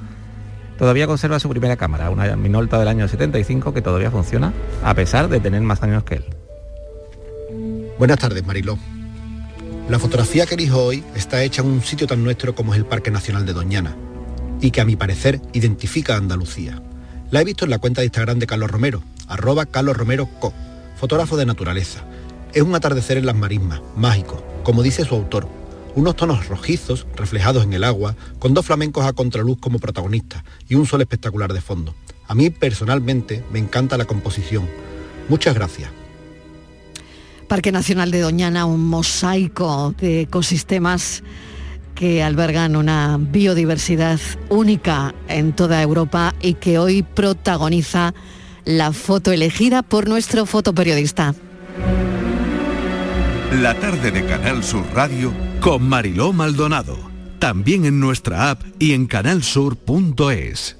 Todavía 0.77 1.07
conserva 1.07 1.39
su 1.39 1.49
primera 1.49 1.77
cámara, 1.77 2.09
una 2.09 2.35
Minolta 2.35 2.79
del 2.79 2.87
año 2.87 3.07
75 3.07 3.73
que 3.73 3.81
todavía 3.81 4.11
funciona, 4.11 4.53
a 4.83 4.93
pesar 4.93 5.29
de 5.29 5.39
tener 5.39 5.61
más 5.61 5.83
años 5.83 6.03
que 6.03 6.15
él. 6.15 6.25
Buenas 7.99 8.19
tardes, 8.19 8.45
Mariló. 8.45 8.77
La 9.89 9.99
fotografía 9.99 10.45
que 10.45 10.55
elijo 10.55 10.81
hoy 10.81 11.03
está 11.15 11.43
hecha 11.43 11.61
en 11.61 11.67
un 11.67 11.83
sitio 11.83 12.07
tan 12.07 12.23
nuestro 12.23 12.55
como 12.55 12.73
es 12.73 12.79
el 12.79 12.85
Parque 12.85 13.11
Nacional 13.11 13.45
de 13.45 13.53
Doñana 13.53 13.95
y 14.61 14.71
que 14.71 14.81
a 14.81 14.85
mi 14.85 14.95
parecer 14.95 15.41
identifica 15.51 16.15
a 16.15 16.17
Andalucía. 16.17 16.81
La 17.31 17.41
he 17.41 17.45
visto 17.45 17.65
en 17.65 17.71
la 17.71 17.79
cuenta 17.79 18.01
de 18.01 18.05
Instagram 18.05 18.39
de 18.39 18.47
Carlos 18.47 18.71
Romero, 18.71 19.03
arroba 19.27 19.65
Carlos 19.65 19.97
Romero 19.97 20.27
Co, 20.39 20.53
fotógrafo 20.95 21.35
de 21.37 21.45
naturaleza. 21.45 21.99
Es 22.53 22.61
un 22.61 22.73
atardecer 22.73 23.17
en 23.17 23.25
las 23.25 23.35
marismas, 23.35 23.81
mágico, 23.95 24.43
como 24.63 24.83
dice 24.83 25.03
su 25.03 25.15
autor. 25.15 25.47
Unos 25.95 26.15
tonos 26.15 26.47
rojizos, 26.47 27.05
reflejados 27.15 27.63
en 27.63 27.73
el 27.73 27.83
agua, 27.83 28.15
con 28.39 28.53
dos 28.53 28.65
flamencos 28.65 29.05
a 29.05 29.13
contraluz 29.13 29.59
como 29.59 29.77
protagonistas 29.77 30.43
y 30.67 30.75
un 30.75 30.87
sol 30.87 31.01
espectacular 31.01 31.53
de 31.53 31.61
fondo. 31.61 31.93
A 32.27 32.33
mí 32.33 32.49
personalmente 32.49 33.43
me 33.51 33.59
encanta 33.59 33.97
la 33.97 34.05
composición. 34.05 34.67
Muchas 35.29 35.53
gracias. 35.53 35.91
Parque 37.47 37.71
Nacional 37.71 38.09
de 38.09 38.21
Doñana, 38.21 38.65
un 38.65 38.83
mosaico 38.85 39.93
de 39.99 40.21
ecosistemas 40.21 41.23
que 41.93 42.23
albergan 42.23 42.75
una 42.75 43.17
biodiversidad 43.19 44.19
única 44.49 45.13
en 45.27 45.53
toda 45.53 45.79
Europa 45.79 46.33
y 46.41 46.55
que 46.55 46.79
hoy 46.79 47.03
protagoniza 47.03 48.15
la 48.65 48.93
foto 48.93 49.31
elegida 49.31 49.83
por 49.83 50.07
nuestro 50.07 50.47
fotoperiodista. 50.47 51.35
La 53.61 53.75
tarde 53.79 54.09
de 54.09 54.25
Canal 54.25 54.63
Sur 54.63 54.83
Radio 54.95 55.31
con 55.63 55.87
Mariló 55.87 56.33
Maldonado. 56.33 56.99
También 57.39 57.85
en 57.85 58.01
nuestra 58.01 58.49
app 58.49 58.63
y 58.79 58.91
en 58.91 59.05
canalsur.es. 59.05 60.77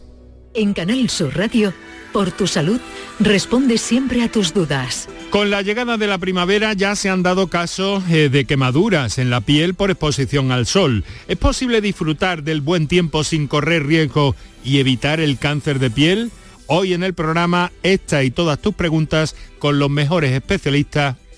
En 0.54 0.74
Canal 0.74 1.10
Sur 1.10 1.38
Radio, 1.38 1.74
por 2.12 2.34
tu 2.34 2.48
salud, 2.48 2.82
responde 3.18 3.78
siempre 3.78 4.24
a 4.24 4.30
tus 4.30 4.54
dudas. 4.54 5.08
Con 5.30 5.50
la 5.50 5.62
llegada 5.62 5.96
de 5.96 6.08
la 6.08 6.18
primavera 6.18 6.74
ya 6.74 6.98
se 6.98 7.10
han 7.10 7.24
dado 7.24 7.48
casos 7.48 8.04
eh, 8.10 8.28
de 8.28 8.44
quemaduras 8.44 9.20
en 9.20 9.30
la 9.30 9.40
piel 9.40 9.74
por 9.74 9.90
exposición 9.90 10.52
al 10.52 10.66
sol. 10.66 11.06
¿Es 11.30 11.38
posible 11.38 11.80
disfrutar 11.80 12.44
del 12.44 12.60
buen 12.60 12.88
tiempo 12.88 13.24
sin 13.24 13.48
correr 13.48 13.86
riesgo 13.86 14.36
y 14.66 14.80
evitar 14.80 15.22
el 15.22 15.38
cáncer 15.38 15.80
de 15.80 15.92
piel? 15.92 16.30
Hoy 16.68 16.92
en 16.94 17.04
el 17.04 17.14
programa 17.14 17.72
esta 17.84 18.22
y 18.26 18.32
todas 18.32 18.60
tus 18.60 18.74
preguntas 18.74 19.38
con 19.60 19.80
los 19.80 19.90
mejores 19.90 20.34
especialistas 20.34 21.16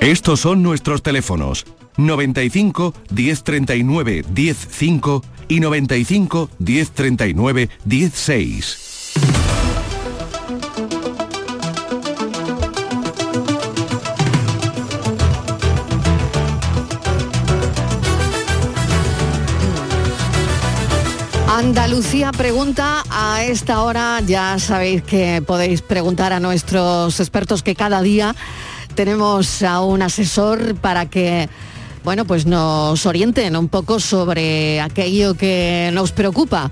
Estos 0.00 0.40
son 0.40 0.62
nuestros 0.62 1.02
teléfonos 1.02 1.66
95 1.98 2.94
1039 3.10 4.24
105 4.34 5.22
y 5.48 5.60
95 5.60 6.50
1039 6.58 7.68
16. 7.84 9.12
Andalucía 21.46 22.32
pregunta 22.32 23.04
a 23.10 23.44
esta 23.44 23.82
hora, 23.82 24.22
ya 24.26 24.58
sabéis 24.58 25.02
que 25.02 25.42
podéis 25.46 25.82
preguntar 25.82 26.32
a 26.32 26.40
nuestros 26.40 27.20
expertos 27.20 27.62
que 27.62 27.74
cada 27.74 28.00
día 28.00 28.34
tenemos 28.94 29.62
a 29.62 29.80
un 29.80 30.02
asesor 30.02 30.74
para 30.76 31.08
que 31.08 31.48
bueno, 32.04 32.24
pues 32.24 32.46
nos 32.46 33.04
orienten 33.06 33.56
un 33.56 33.68
poco 33.68 34.00
sobre 34.00 34.80
aquello 34.80 35.34
que 35.34 35.90
nos 35.92 36.12
preocupa. 36.12 36.70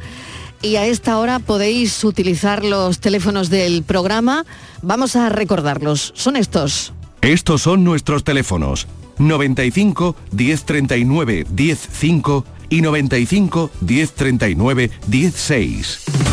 Y 0.63 0.77
a 0.77 0.87
esta 0.87 1.19
hora 1.19 1.39
podéis 1.39 2.03
utilizar 2.03 2.65
los 2.65 2.99
teléfonos 2.99 3.49
del 3.49 3.83
programa. 3.83 4.45
Vamos 4.83 5.17
a 5.17 5.29
recordarlos. 5.29 6.13
Son 6.17 6.37
estos. 6.37 6.93
Estos 7.21 7.63
son 7.63 7.85
nuestros 7.85 8.25
teléfonos 8.25 8.87
95 9.19 10.17
1039 10.33 11.47
105 11.55 12.45
y 12.71 12.81
95 12.81 13.71
1039 13.81 14.91
16. 15.07 16.28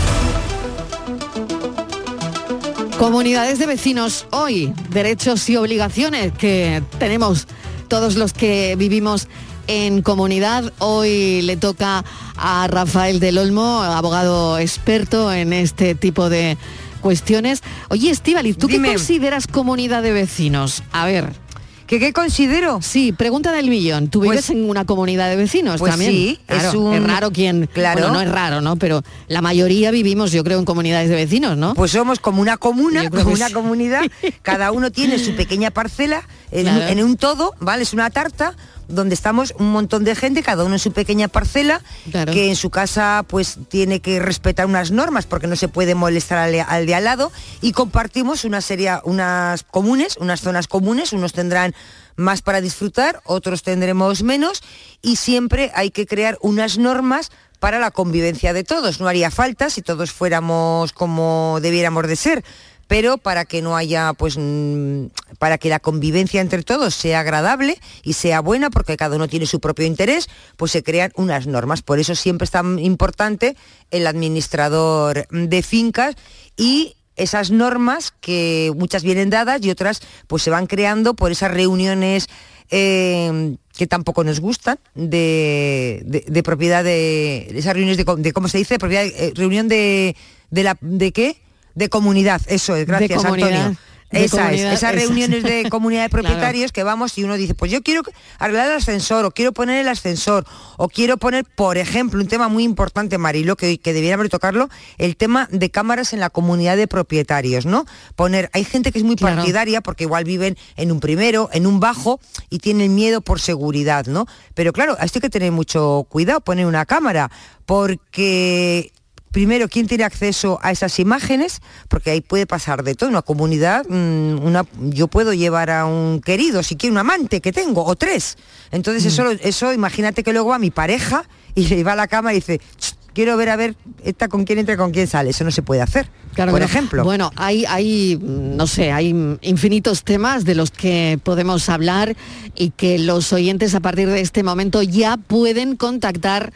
Comunidades 2.98 3.60
de 3.60 3.66
vecinos, 3.66 4.26
hoy, 4.32 4.74
derechos 4.89 5.50
y 5.50 5.58
obligaciones 5.58 6.32
que 6.32 6.82
tenemos 6.98 7.46
todos 7.89 8.16
los 8.16 8.32
que 8.32 8.76
vivimos 8.78 9.28
en 9.68 10.02
comunidad. 10.02 10.72
Hoy 10.80 11.41
le 11.41 11.58
toca 11.58 12.06
a 12.38 12.68
Rafael 12.68 13.20
del 13.20 13.38
Olmo, 13.38 13.82
abogado 13.82 14.58
experto 14.58 15.32
en 15.34 15.52
este 15.52 15.93
tipo 15.93 16.30
de 16.30 16.58
cuestiones. 17.02 17.64
Oye, 17.89 18.12
Estivaliz, 18.12 18.58
¿tú 18.58 18.68
qué 18.68 18.82
consideras 18.82 19.46
comunidad 19.46 20.02
de 20.02 20.14
vecinos? 20.14 20.82
A 20.93 21.06
ver. 21.06 21.45
¿Qué, 21.88 21.99
¿Qué 21.99 22.13
considero? 22.13 22.79
Sí, 22.81 23.11
pregunta 23.11 23.51
del 23.51 23.69
millón. 23.69 24.07
¿Tú 24.09 24.21
vives 24.21 24.49
en 24.49 24.67
una 24.67 24.86
comunidad 24.86 25.29
de 25.29 25.36
vecinos 25.36 25.79
pues 25.79 25.91
también? 25.91 26.11
sí, 26.11 26.39
Claro, 26.47 26.69
es 26.69 26.73
un- 26.75 27.07
raro 27.07 27.31
quien... 27.31 27.67
Claro. 27.71 27.99
Bueno, 28.01 28.13
no 28.15 28.21
es 28.21 28.29
raro, 28.31 28.59
¿no? 28.61 28.75
Pero 28.75 29.03
la 29.27 29.41
mayoría 29.41 29.91
vivimos, 29.91 30.31
yo 30.31 30.43
creo, 30.43 30.57
en 30.57 30.65
comunidades 30.65 31.09
de 31.09 31.15
vecinos, 31.15 31.57
¿no? 31.57 31.75
Pues 31.75 31.91
somos 31.91 32.19
como 32.19 32.41
una 32.41 32.57
comuna, 32.57 33.09
como 33.09 33.25
que 33.25 33.33
una 33.33 33.47
sí. 33.49 33.53
comunidad, 33.53 34.01
cada 34.41 34.71
uno 34.71 34.91
tiene 34.91 35.19
su 35.19 35.36
pequeña 35.36 35.69
parcela 35.69 36.23
en, 36.51 36.63
Claro. 36.63 36.88
en 36.88 37.03
un 37.03 37.17
todo, 37.17 37.53
¿vale? 37.59 37.83
Es 37.83 37.93
una 37.93 38.09
tarta 38.09 38.55
donde 38.88 39.15
estamos 39.15 39.53
un 39.57 39.71
montón 39.71 40.03
de 40.03 40.15
gente, 40.15 40.43
cada 40.43 40.63
uno 40.63 40.75
en 40.75 40.79
su 40.79 40.91
pequeña 40.91 41.27
parcela, 41.27 41.81
que 42.11 42.49
en 42.49 42.55
su 42.55 42.69
casa 42.69 43.25
pues 43.27 43.57
tiene 43.69 43.99
que 43.99 44.19
respetar 44.19 44.65
unas 44.65 44.91
normas 44.91 45.25
porque 45.25 45.47
no 45.47 45.55
se 45.55 45.67
puede 45.67 45.95
molestar 45.95 46.38
al, 46.38 46.55
al 46.67 46.86
de 46.86 46.95
al 46.95 47.03
lado 47.03 47.31
y 47.61 47.71
compartimos 47.71 48.45
una 48.45 48.61
serie, 48.61 48.91
unas 49.03 49.63
comunes, 49.63 50.17
unas 50.17 50.41
zonas 50.41 50.67
comunes, 50.67 51.13
unos 51.13 51.33
tendrán 51.33 51.73
más 52.15 52.41
para 52.41 52.61
disfrutar, 52.61 53.21
otros 53.25 53.63
tendremos 53.63 54.23
menos 54.23 54.61
y 55.01 55.17
siempre 55.17 55.71
hay 55.75 55.91
que 55.91 56.05
crear 56.05 56.38
unas 56.41 56.77
normas 56.77 57.31
para 57.59 57.79
la 57.79 57.91
convivencia 57.91 58.53
de 58.53 58.63
todos. 58.63 58.99
No 58.99 59.07
haría 59.07 59.31
falta 59.31 59.69
si 59.69 59.81
todos 59.81 60.11
fuéramos 60.11 60.93
como 60.93 61.59
debiéramos 61.61 62.07
de 62.07 62.15
ser, 62.15 62.43
pero 62.88 63.17
para 63.17 63.45
que 63.45 63.61
no 63.61 63.75
haya, 63.75 64.13
pues, 64.13 64.38
mm, 64.38 65.07
para 65.39 65.57
que 65.57 65.69
la 65.69 65.79
convivencia 65.79 66.41
entre 66.41 66.63
todos 66.63 66.93
sea 66.93 67.21
agradable 67.21 67.79
y 68.03 68.13
sea 68.13 68.41
buena, 68.41 68.69
porque 68.69 68.97
cada 68.97 69.15
uno 69.15 69.27
tiene 69.27 69.45
su 69.45 69.59
propio 69.59 69.86
interés, 69.86 70.29
pues 70.57 70.71
se 70.71 70.83
crean 70.83 71.11
unas 71.15 71.47
normas. 71.47 71.81
Por 71.81 71.99
eso 71.99 72.15
siempre 72.15 72.45
es 72.45 72.51
tan 72.51 72.79
importante 72.79 73.55
el 73.91 74.07
administrador 74.07 75.27
de 75.29 75.63
fincas 75.63 76.15
y 76.57 76.95
esas 77.15 77.51
normas 77.51 78.13
que 78.19 78.71
muchas 78.75 79.03
vienen 79.03 79.29
dadas 79.29 79.63
y 79.63 79.69
otras 79.69 80.01
pues 80.27 80.43
se 80.43 80.49
van 80.49 80.67
creando 80.67 81.13
por 81.13 81.31
esas 81.31 81.51
reuniones 81.51 82.27
eh, 82.69 83.55
que 83.77 83.88
tampoco 83.88 84.23
nos 84.23 84.39
gustan 84.39 84.79
de, 84.95 86.43
propiedad 86.43 86.83
de 86.83 87.47
esas 87.55 87.73
reuniones 87.73 88.03
de 88.05 88.33
cómo 88.33 88.47
se 88.47 88.57
dice 88.57 88.79
propiedad 88.79 89.05
eh, 89.05 89.31
reunión 89.36 89.67
de 89.67 90.15
de 90.49 90.63
la 90.63 90.77
de 90.81 91.11
qué 91.11 91.41
de 91.76 91.89
comunidad 91.89 92.41
eso 92.47 92.76
es 92.76 92.86
gracias 92.88 93.23
Antonio 93.23 93.76
esa 94.11 94.53
es, 94.53 94.61
esas 94.61 94.73
esa. 94.76 94.91
reuniones 94.93 95.43
de 95.43 95.67
comunidad 95.69 96.03
de 96.03 96.09
Claro. 96.09 96.23
propietarios 96.23 96.71
que 96.71 96.84
vamos 96.84 97.17
y 97.17 97.23
uno 97.23 97.36
dice, 97.36 97.53
pues 97.55 97.71
yo 97.71 97.82
quiero 97.82 98.01
arreglar 98.38 98.67
el 98.67 98.78
ascensor, 98.78 99.26
o 99.26 99.32
quiero 99.32 99.51
poner 99.51 99.82
el 99.82 99.88
ascensor, 99.89 100.45
o 100.78 100.88
quiero 100.88 101.17
poner, 101.17 101.43
por 101.43 101.78
ejemplo, 101.78 102.21
un 102.21 102.28
tema 102.28 102.47
muy 102.47 102.63
importante, 102.63 103.17
Marilo, 103.17 103.57
que, 103.57 103.78
que 103.80 103.93
debiéramos 103.93 104.30
tocarlo, 104.30 104.69
el 104.99 105.17
tema 105.17 105.49
de 105.51 105.69
cámaras 105.71 106.13
en 106.13 106.19
la 106.21 106.30
comunidad 106.30 106.78
de 106.78 106.88
propietarios, 106.88 107.65
¿no? 107.65 107.86
Poner, 108.15 108.49
hay 108.53 108.63
gente 108.63 108.91
que 108.93 108.99
es 108.99 109.03
muy 109.03 109.15
partidaria 109.17 109.82
porque 109.82 110.03
igual 110.05 110.23
viven 110.23 110.55
en 110.78 110.91
un 110.93 111.01
primero, 111.01 111.49
en 111.51 111.65
un 111.67 111.80
bajo, 111.82 112.19
y 112.49 112.59
tienen 112.59 112.95
miedo 112.95 113.19
por 113.21 113.41
seguridad, 113.41 114.05
¿no? 114.05 114.28
Pero 114.53 114.71
claro, 114.71 114.97
esto 115.01 115.17
hay 115.17 115.21
que 115.23 115.30
tener 115.30 115.51
mucho 115.51 116.05
cuidado, 116.09 116.39
poner 116.39 116.67
una 116.67 116.86
cámara, 116.86 117.32
porque 117.65 118.93
primero, 119.36 119.67
¿quién 119.67 119.86
tiene 119.86 120.05
acceso 120.05 120.59
a 120.63 120.71
esas 120.71 120.97
imágenes? 120.97 121.59
Porque 121.89 122.09
ahí 122.09 122.21
puede 122.21 122.45
pasar 122.47 122.83
de 122.86 122.95
todo. 122.95 123.09
Una 123.09 123.21
comunidad, 123.21 123.86
mm, 123.86 124.39
una, 124.45 124.63
yo 124.79 125.09
puedo 125.09 125.33
llevar 125.33 125.69
a 125.71 125.86
un 125.86 126.21
querido, 126.21 126.63
si 126.63 126.77
quiero 126.77 126.93
un 126.93 126.99
amante 126.99 127.41
que 127.41 127.51
tengo, 127.51 127.83
o 127.83 127.97
tres. 127.97 128.38
Entonces 128.71 129.03
Mm. 129.03 129.07
eso, 129.09 129.23
lo- 129.25 129.31
eso, 129.31 129.73
imagínate 129.73 130.23
que 130.23 130.31
luego 130.31 130.51
va 130.51 130.57
mi 130.57 130.71
pareja 130.71 131.25
y 131.53 131.67
le 131.67 131.83
va 131.83 131.91
a 131.91 131.95
la 131.97 132.07
cama 132.07 132.31
y 132.31 132.36
dice, 132.38 132.61
"Ch, 132.79 132.93
quiero 133.13 133.36
ver 133.36 133.49
a 133.49 133.57
ver 133.57 133.75
esta 134.05 134.29
con 134.29 134.45
quién 134.45 134.59
entra 134.59 134.75
y 134.75 134.77
con 134.77 134.91
quién 134.91 135.05
sale. 135.07 135.31
Eso 135.31 135.43
no 135.43 135.51
se 135.51 135.61
puede 135.61 135.81
hacer. 135.81 136.07
Claro 136.33 136.53
por 136.53 136.61
ejemplo. 136.61 137.03
Bueno, 137.03 137.29
hay, 137.36 137.65
hay, 137.65 138.15
mm, 138.15 138.55
no 138.55 138.67
sé, 138.67 138.93
hay 138.93 139.13
mm, 139.13 139.39
infinitos 139.41 140.03
temas 140.05 140.45
de 140.45 140.55
los 140.55 140.71
que 140.71 141.19
podemos 141.23 141.67
hablar 141.67 142.15
y 142.55 142.69
que 142.69 142.99
los 142.99 143.33
oyentes 143.33 143.75
a 143.75 143.81
partir 143.81 144.07
de 144.07 144.21
este 144.21 144.43
momento 144.43 144.81
ya 144.81 145.17
pueden 145.17 145.75
contactar 145.75 146.53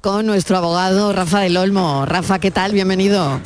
con 0.00 0.26
nuestro 0.26 0.56
abogado 0.56 1.12
Rafa 1.12 1.40
del 1.40 1.56
Olmo. 1.56 2.04
Rafa, 2.06 2.38
¿qué 2.38 2.50
tal? 2.50 2.72
Bienvenido. 2.72 3.40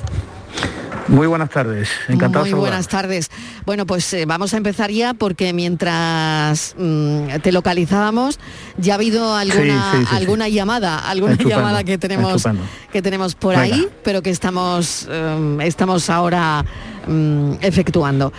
Muy 1.08 1.26
buenas 1.26 1.50
tardes, 1.50 1.88
encantado 2.06 2.44
Muy 2.44 2.54
buenas 2.54 2.86
tardes. 2.86 3.30
Bueno, 3.66 3.84
pues 3.84 4.12
eh, 4.12 4.26
vamos 4.26 4.54
a 4.54 4.58
empezar 4.58 4.92
ya 4.92 5.12
porque 5.12 5.52
mientras 5.52 6.76
mm, 6.78 7.40
te 7.42 7.50
localizábamos 7.50 8.38
ya 8.76 8.92
ha 8.92 8.96
habido 8.96 9.34
alguna, 9.34 9.90
Sí, 9.90 9.98
sí, 9.98 10.04
sí, 10.04 10.06
sí. 10.10 10.16
alguna 10.16 10.48
llamada, 10.48 10.98
alguna 11.00 11.32
Estupendo, 11.32 11.56
llamada 11.58 11.82
que 11.84 11.98
tenemos 11.98 12.36
estupendo. 12.36 12.62
que 12.92 13.02
tenemos 13.02 13.34
por 13.34 13.56
Venga. 13.58 13.74
ahí, 13.74 13.88
pero 14.04 14.22
que 14.22 14.30
estamos, 14.30 15.08
eh, 15.10 15.56
estamos 15.62 16.10
ahora 16.10 16.64
mm, 17.08 17.54
efectuando. 17.60 18.32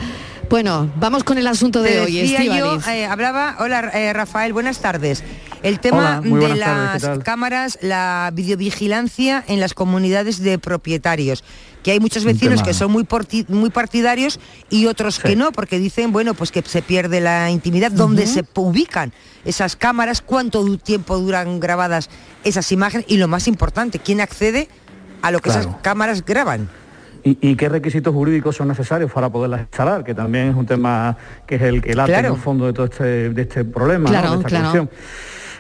Bueno, 0.52 0.92
vamos 0.98 1.24
con 1.24 1.38
el 1.38 1.48
asunto 1.48 1.82
de 1.82 1.92
Te 1.92 2.00
hoy, 2.02 2.18
decía 2.18 2.44
yo, 2.44 2.78
eh, 2.90 3.06
hablaba, 3.06 3.56
hola 3.60 3.90
eh, 3.94 4.12
Rafael, 4.12 4.52
buenas 4.52 4.80
tardes. 4.80 5.24
El 5.64 5.80
tema 5.80 6.20
Hola, 6.20 6.22
de 6.22 6.30
buenas 6.30 6.60
tardes, 6.60 7.02
¿qué 7.04 7.08
las 7.08 7.20
cámaras, 7.20 7.80
la 7.82 8.32
videovigilancia 8.34 9.46
en 9.48 9.62
las 9.62 9.74
comunidades 9.74 10.40
de 10.44 10.60
propietarios, 10.60 11.46
que 11.84 11.92
hay 11.92 12.02
muchos 12.02 12.26
vecinos 12.26 12.64
que 12.64 12.74
son 12.74 12.92
muy, 12.92 13.04
porti- 13.04 13.48
muy 13.48 13.70
partidarios 13.70 14.42
y 14.70 14.88
otros 14.88 15.20
que 15.20 15.38
no, 15.38 15.54
porque 15.54 15.80
dicen, 15.80 16.12
bueno, 16.12 16.34
pues 16.34 16.52
que 16.52 16.62
se 16.64 16.82
pierde 16.82 17.22
la 17.22 17.50
intimidad, 17.50 17.90
dónde 17.90 18.28
se 18.28 18.44
ubican 18.56 19.14
esas 19.46 19.78
cámaras, 19.78 20.22
cuánto 20.22 20.78
tiempo 20.80 21.18
duran 21.18 21.62
grabadas 21.62 22.10
esas 22.44 22.70
imágenes 22.74 23.06
y 23.08 23.16
lo 23.16 23.30
más 23.30 23.48
importante, 23.48 24.00
quién 24.00 24.20
accede 24.20 24.68
a 25.22 25.32
lo 25.32 25.40
que 25.40 25.50
esas 25.50 25.68
cámaras 25.82 26.26
graban. 26.26 26.70
¿Y, 27.24 27.38
y 27.42 27.56
qué 27.56 27.70
requisitos 27.70 28.14
jurídicos 28.14 28.56
son 28.56 28.68
necesarios 28.68 29.12
para 29.12 29.30
poderlas 29.30 29.62
instalar? 29.62 30.04
Que 30.04 30.14
también 30.14 30.50
es 30.50 30.56
un 30.56 30.66
tema 30.66 31.16
que 31.46 31.56
es 31.56 31.62
el 31.62 31.82
que 31.82 31.94
late 31.94 32.12
Claro. 32.12 32.28
en 32.30 32.34
el 32.34 32.40
fondo 32.40 32.66
de 32.66 32.74
todo 32.74 32.86
este, 32.86 33.30
de 33.30 33.42
este 33.42 33.64
problema, 33.66 34.10
¿no? 34.10 34.10
Claro, 34.10 34.32
de 34.32 34.38
esta 34.38 34.50
claro. 34.50 34.64
cuestión. 34.64 34.90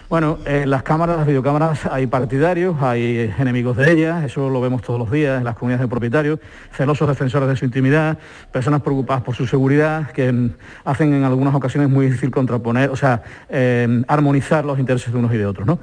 Bueno, 0.10 0.40
eh, 0.46 0.66
las 0.68 0.84
cámaras, 0.84 1.16
las 1.16 1.26
videocámaras, 1.26 1.86
hay 1.86 2.06
partidarios, 2.06 2.76
hay 2.82 3.34
enemigos 3.40 3.78
de 3.78 3.94
ellas, 3.94 4.26
eso 4.26 4.50
lo 4.50 4.60
vemos 4.60 4.82
todos 4.82 5.00
los 5.00 5.10
días 5.10 5.38
en 5.38 5.46
las 5.46 5.56
comunidades 5.56 5.86
de 5.86 5.88
propietarios, 5.88 6.40
celosos 6.74 7.08
defensores 7.08 7.48
de 7.48 7.56
su 7.56 7.64
intimidad, 7.64 8.18
personas 8.52 8.82
preocupadas 8.82 9.24
por 9.24 9.36
su 9.36 9.48
seguridad, 9.48 10.12
que 10.12 10.50
hacen 10.84 11.14
en 11.14 11.24
algunas 11.24 11.56
ocasiones 11.56 11.90
muy 11.90 12.08
difícil 12.08 12.30
contraponer, 12.30 12.90
o 12.90 12.98
sea, 12.98 13.24
eh, 13.48 14.04
armonizar 14.10 14.66
los 14.66 14.80
intereses 14.80 15.14
de 15.14 15.18
unos 15.18 15.34
y 15.34 15.38
de 15.38 15.46
otros. 15.46 15.66
¿no? 15.66 15.80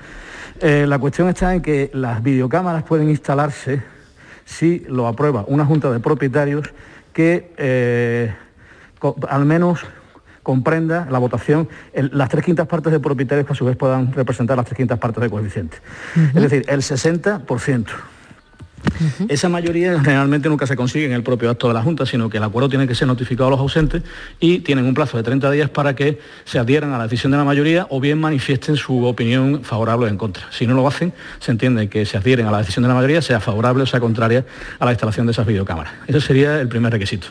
Eh, 0.61 0.85
la 0.87 0.99
cuestión 0.99 1.31
está 1.31 1.55
en 1.55 1.62
que 1.62 1.91
las 1.95 2.22
videocámaras 2.22 2.83
pueden 2.83 3.09
instalarse 3.09 3.81
si 4.49 4.80
lo 4.88 5.07
aprueba 5.07 5.44
una 5.46 5.66
junta 5.66 5.90
de 5.92 6.01
propietarios 6.01 6.70
que 7.12 7.53
eh, 7.59 8.34
al 9.28 9.44
menos 9.44 9.80
comprenda 10.42 11.07
la 11.11 11.18
votación 11.18 11.68
el- 11.92 12.11
las 12.14 12.30
tres 12.30 12.44
quintas 12.46 12.66
partes 12.66 12.90
de 12.90 12.99
propietarios 12.99 13.46
que 13.46 13.53
a 13.53 13.57
su 13.57 13.66
vez 13.66 13.76
puedan 13.76 14.11
representar 14.14 14.57
las 14.57 14.64
tres 14.64 14.78
quintas 14.78 14.99
partes 14.99 15.22
de 15.22 15.28
coeficiente. 15.28 15.76
Es 16.34 16.42
decir, 16.42 16.64
el 16.68 16.80
60%. 16.80 17.84
Esa 19.29 19.49
mayoría 19.49 20.01
generalmente 20.01 20.49
nunca 20.49 20.66
se 20.66 20.76
consigue 20.76 21.07
en 21.07 21.12
el 21.12 21.22
propio 21.22 21.51
acto 21.51 21.68
de 21.68 21.74
la 21.74 21.83
Junta, 21.83 22.07
sino 22.07 22.29
que 22.29 22.39
el 22.39 22.43
acuerdo 22.45 22.68
tiene 22.68 22.87
que 22.87 22.95
ser 22.95 23.07
notificado 23.09 23.49
a 23.49 23.51
los 23.51 23.61
ausentes 23.61 24.03
y 24.41 24.61
tienen 24.61 24.85
un 24.87 24.95
plazo 24.95 25.16
de 25.16 25.22
30 25.22 25.51
días 25.51 25.70
para 25.70 25.95
que 25.95 26.18
se 26.45 26.59
adhieran 26.59 26.93
a 26.93 26.99
la 26.99 27.05
decisión 27.05 27.33
de 27.33 27.39
la 27.39 27.45
mayoría 27.45 27.87
o 27.91 28.01
bien 28.01 28.18
manifiesten 28.20 28.76
su 28.76 29.05
opinión 29.05 29.62
favorable 29.62 30.07
o 30.07 30.09
en 30.09 30.16
contra. 30.16 30.45
Si 30.51 30.66
no 30.66 30.74
lo 30.74 30.87
hacen, 30.87 31.12
se 31.41 31.51
entiende 31.51 31.89
que 31.89 32.05
se 32.07 32.16
adhieren 32.16 32.47
a 32.47 32.51
la 32.51 32.59
decisión 32.59 32.83
de 32.83 32.89
la 32.89 32.95
mayoría, 32.95 33.22
sea 33.22 33.41
favorable 33.41 33.83
o 33.83 33.87
sea 33.87 34.01
contraria 34.01 34.45
a 34.79 34.85
la 34.85 34.93
instalación 34.93 35.26
de 35.26 35.33
esas 35.33 35.47
videocámaras. 35.47 35.93
Ese 36.07 36.20
sería 36.20 36.61
el 36.61 36.68
primer 36.68 36.93
requisito. 36.93 37.29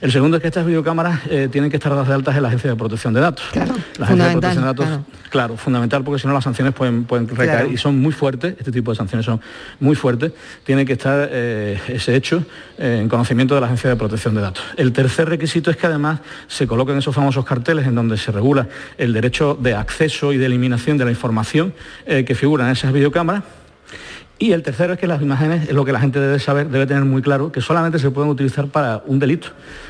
El 0.00 0.12
segundo 0.12 0.36
es 0.36 0.40
que 0.42 0.48
estas 0.48 0.66
videocámaras 0.66 1.20
eh, 1.30 1.48
tienen 1.50 1.70
que 1.70 1.76
estar 1.76 1.92
dadas 1.92 2.08
de 2.08 2.14
altas 2.14 2.36
en 2.36 2.42
la 2.42 2.48
Agencia 2.48 2.70
de 2.70 2.76
Protección 2.76 3.12
de 3.14 3.20
Datos. 3.20 3.44
la 3.54 4.04
Agencia 4.06 4.26
de 4.26 4.32
Protección 4.32 4.62
de 4.62 4.66
Datos, 4.68 4.86
claro. 4.86 5.04
claro, 5.30 5.56
fundamental 5.56 6.02
porque 6.04 6.20
si 6.20 6.26
no 6.26 6.34
las 6.34 6.44
sanciones 6.44 6.72
pueden, 6.74 7.04
pueden 7.04 7.28
recaer 7.28 7.50
Claro. 7.50 7.70
y 7.72 7.76
son 7.76 7.98
muy 8.00 8.12
fuertes, 8.12 8.54
este 8.58 8.70
tipo 8.72 8.90
de 8.92 8.96
sanciones 8.96 9.26
son 9.26 9.40
muy 9.80 9.96
fuertes, 9.96 10.32
tiene 10.64 10.84
que 10.84 10.89
estar 10.94 11.28
eh, 11.30 11.78
ese 11.88 12.14
hecho 12.14 12.44
eh, 12.78 12.98
en 13.00 13.08
conocimiento 13.08 13.54
de 13.54 13.60
la 13.60 13.66
Agencia 13.66 13.90
de 13.90 13.96
Protección 13.96 14.34
de 14.34 14.40
Datos. 14.40 14.64
El 14.76 14.92
tercer 14.92 15.28
requisito 15.28 15.70
es 15.70 15.76
que 15.76 15.86
además 15.86 16.20
se 16.48 16.66
coloquen 16.66 16.98
esos 16.98 17.14
famosos 17.14 17.44
carteles 17.44 17.86
en 17.86 17.94
donde 17.94 18.16
se 18.16 18.32
regula 18.32 18.68
el 18.98 19.12
derecho 19.12 19.56
de 19.60 19.74
acceso 19.74 20.32
y 20.32 20.38
de 20.38 20.46
eliminación 20.46 20.98
de 20.98 21.04
la 21.04 21.10
información 21.10 21.74
eh, 22.06 22.24
que 22.24 22.34
figura 22.34 22.64
en 22.64 22.72
esas 22.72 22.92
videocámaras. 22.92 23.44
Y 24.42 24.52
el 24.52 24.62
tercero 24.62 24.94
es 24.94 24.98
que 24.98 25.06
las 25.06 25.20
imágenes, 25.20 25.68
es 25.68 25.74
lo 25.74 25.84
que 25.84 25.92
la 25.92 26.00
gente 26.00 26.18
debe 26.18 26.38
saber, 26.38 26.70
debe 26.70 26.86
tener 26.86 27.04
muy 27.04 27.20
claro, 27.20 27.52
que 27.52 27.60
solamente 27.60 27.98
se 27.98 28.10
pueden 28.10 28.30
utilizar 28.30 28.68
para 28.68 29.02
un 29.06 29.18
delito. 29.18 29.48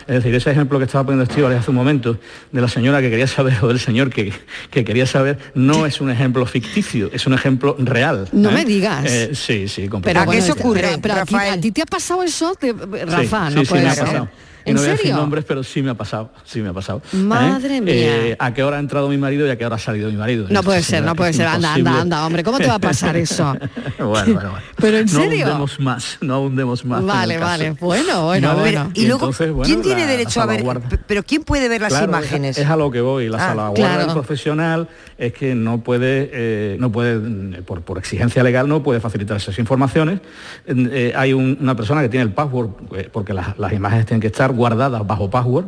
Es 0.09 0.17
decir, 0.17 0.35
ese 0.35 0.51
ejemplo 0.51 0.77
que 0.81 0.87
estaba 0.87 1.05
poniendo 1.05 1.23
Estíbaliz 1.23 1.59
hace 1.61 1.71
un 1.71 1.77
momento, 1.77 2.19
de 2.51 2.61
la 2.61 2.67
señora 2.67 3.01
que 3.01 3.11
quería 3.11 3.29
saber, 3.29 3.57
o 3.63 3.69
del 3.69 3.79
señor 3.79 4.11
que, 4.11 4.33
que 4.73 4.85
quería 4.85 5.07
saber, 5.07 5.39
no 5.55 5.87
es 5.87 6.01
un 6.01 6.11
ejemplo 6.11 6.45
ficticio, 6.47 7.11
es 7.13 7.29
un 7.29 7.35
ejemplo 7.35 7.77
real. 7.79 8.29
No 8.33 8.51
¿eh? 8.51 8.55
me 8.55 8.65
digas. 8.65 9.05
Eh, 9.07 9.31
sí, 9.37 9.69
sí, 9.69 9.83
Pero 9.83 9.91
completamente. 9.93 10.27
bueno, 10.27 10.43
eso 10.43 10.53
ocurre, 10.55 10.81
pero- 10.81 10.99
pero 11.01 11.15
a 11.15 11.25
ti-? 11.25 11.37
¿A 11.37 11.61
ti 11.61 11.71
te 11.71 11.83
ha 11.83 11.87
pasado 11.87 12.25
eso, 12.25 12.53
de- 12.61 12.73
Rafa? 13.07 13.51
Sí, 13.51 13.55
no 13.55 13.61
sí, 13.61 13.67
sí, 13.67 13.71
puede 13.71 13.85
me 13.85 13.91
ha 13.91 13.95
pasado. 13.95 14.29
¿En 14.71 14.77
no 14.77 14.81
voy 14.81 14.89
a 14.89 14.93
decir 14.93 15.07
serio? 15.07 15.21
nombres, 15.21 15.45
pero 15.47 15.63
sí 15.63 15.83
me 15.83 15.91
ha 15.91 15.95
pasado, 15.95 16.31
sí 16.45 16.61
me 16.61 16.69
ha 16.71 16.73
pasado. 16.73 17.03
¿eh? 17.13 17.17
Madre 17.17 17.81
mía. 17.81 17.93
Eh, 17.95 18.37
¿A 18.39 18.53
qué 18.55 18.63
hora 18.63 18.77
ha 18.79 18.81
entrado 18.81 19.09
mi 19.09 19.19
marido 19.19 19.47
y 19.47 19.51
a 19.51 19.57
qué 19.59 19.67
hora 19.67 19.77
ha 19.77 19.79
salido 19.79 20.11
mi 20.11 20.17
marido? 20.17 20.47
No 20.51 20.63
puede 20.63 20.83
ser, 20.83 21.03
no 21.05 21.15
puede 21.15 21.33
ser. 21.33 21.47
Anda, 21.47 21.75
anda, 21.75 22.01
anda, 22.01 22.27
hombre, 22.27 22.43
¿cómo 22.45 22.59
te 22.59 22.67
va 22.67 22.75
a 22.75 22.79
pasar 22.79 23.17
eso? 23.17 23.57
bueno, 23.99 24.35
bueno, 24.35 24.51
bueno. 24.51 24.53
¿Pero 24.77 24.99
en 24.99 25.07
no 25.07 25.21
serio? 25.21 25.47
ahondemos 25.47 25.81
más, 25.81 26.19
no 26.21 26.35
ahondemos 26.35 26.85
más. 26.85 27.05
Vale, 27.05 27.39
vale. 27.39 27.71
Bueno, 27.81 28.25
bueno, 28.27 28.49
¿Vale? 28.49 28.61
bueno. 28.61 28.91
Y 28.95 29.07
luego, 29.07 29.27
entonces, 29.27 29.53
bueno, 29.53 29.65
¿quién 29.67 29.83
tiene 29.83 30.03
la- 30.03 30.07
derecho 30.09 30.41
la 30.41 30.45
a 30.45 30.47
ver? 30.47 30.81
Pero 31.07 31.23
¿quién 31.23 31.43
puede 31.45 31.69
ver 31.69 31.81
las 31.81 31.91
Claro, 31.93 32.07
imágenes? 32.07 32.57
Es, 32.59 32.65
es 32.65 32.71
a 32.71 32.77
lo 32.77 32.91
que 32.91 33.01
voy. 33.01 33.29
La 33.29 33.37
Ah, 33.39 33.49
salvaguarda 33.49 33.97
claro. 34.05 34.13
profesional 34.15 34.89
es 35.21 35.35
que 35.35 35.55
no 35.55 35.83
puede, 35.83 36.31
eh, 36.33 36.77
no 36.81 36.91
puede 36.91 37.17
mm, 37.17 37.63
por, 37.65 37.99
exigencia 37.99 38.43
legal, 38.43 38.67
no 38.67 38.83
puede 38.83 39.01
facilitar 39.01 39.37
esas 39.37 39.59
informaciones. 39.59 40.21
Eh, 40.67 41.13
hay 41.15 41.35
un- 41.35 41.59
una 41.61 41.77
persona 41.77 42.01
que 42.01 42.09
tiene 42.09 42.25
el 42.25 42.33
password, 42.33 42.71
eh, 42.97 43.09
porque 43.13 43.35
las, 43.35 43.55
imágenes 43.73 44.07
tienen 44.07 44.21
que 44.21 44.29
estar 44.29 44.53
guardadas 44.53 45.07
bajo 45.07 45.31
password. 45.31 45.67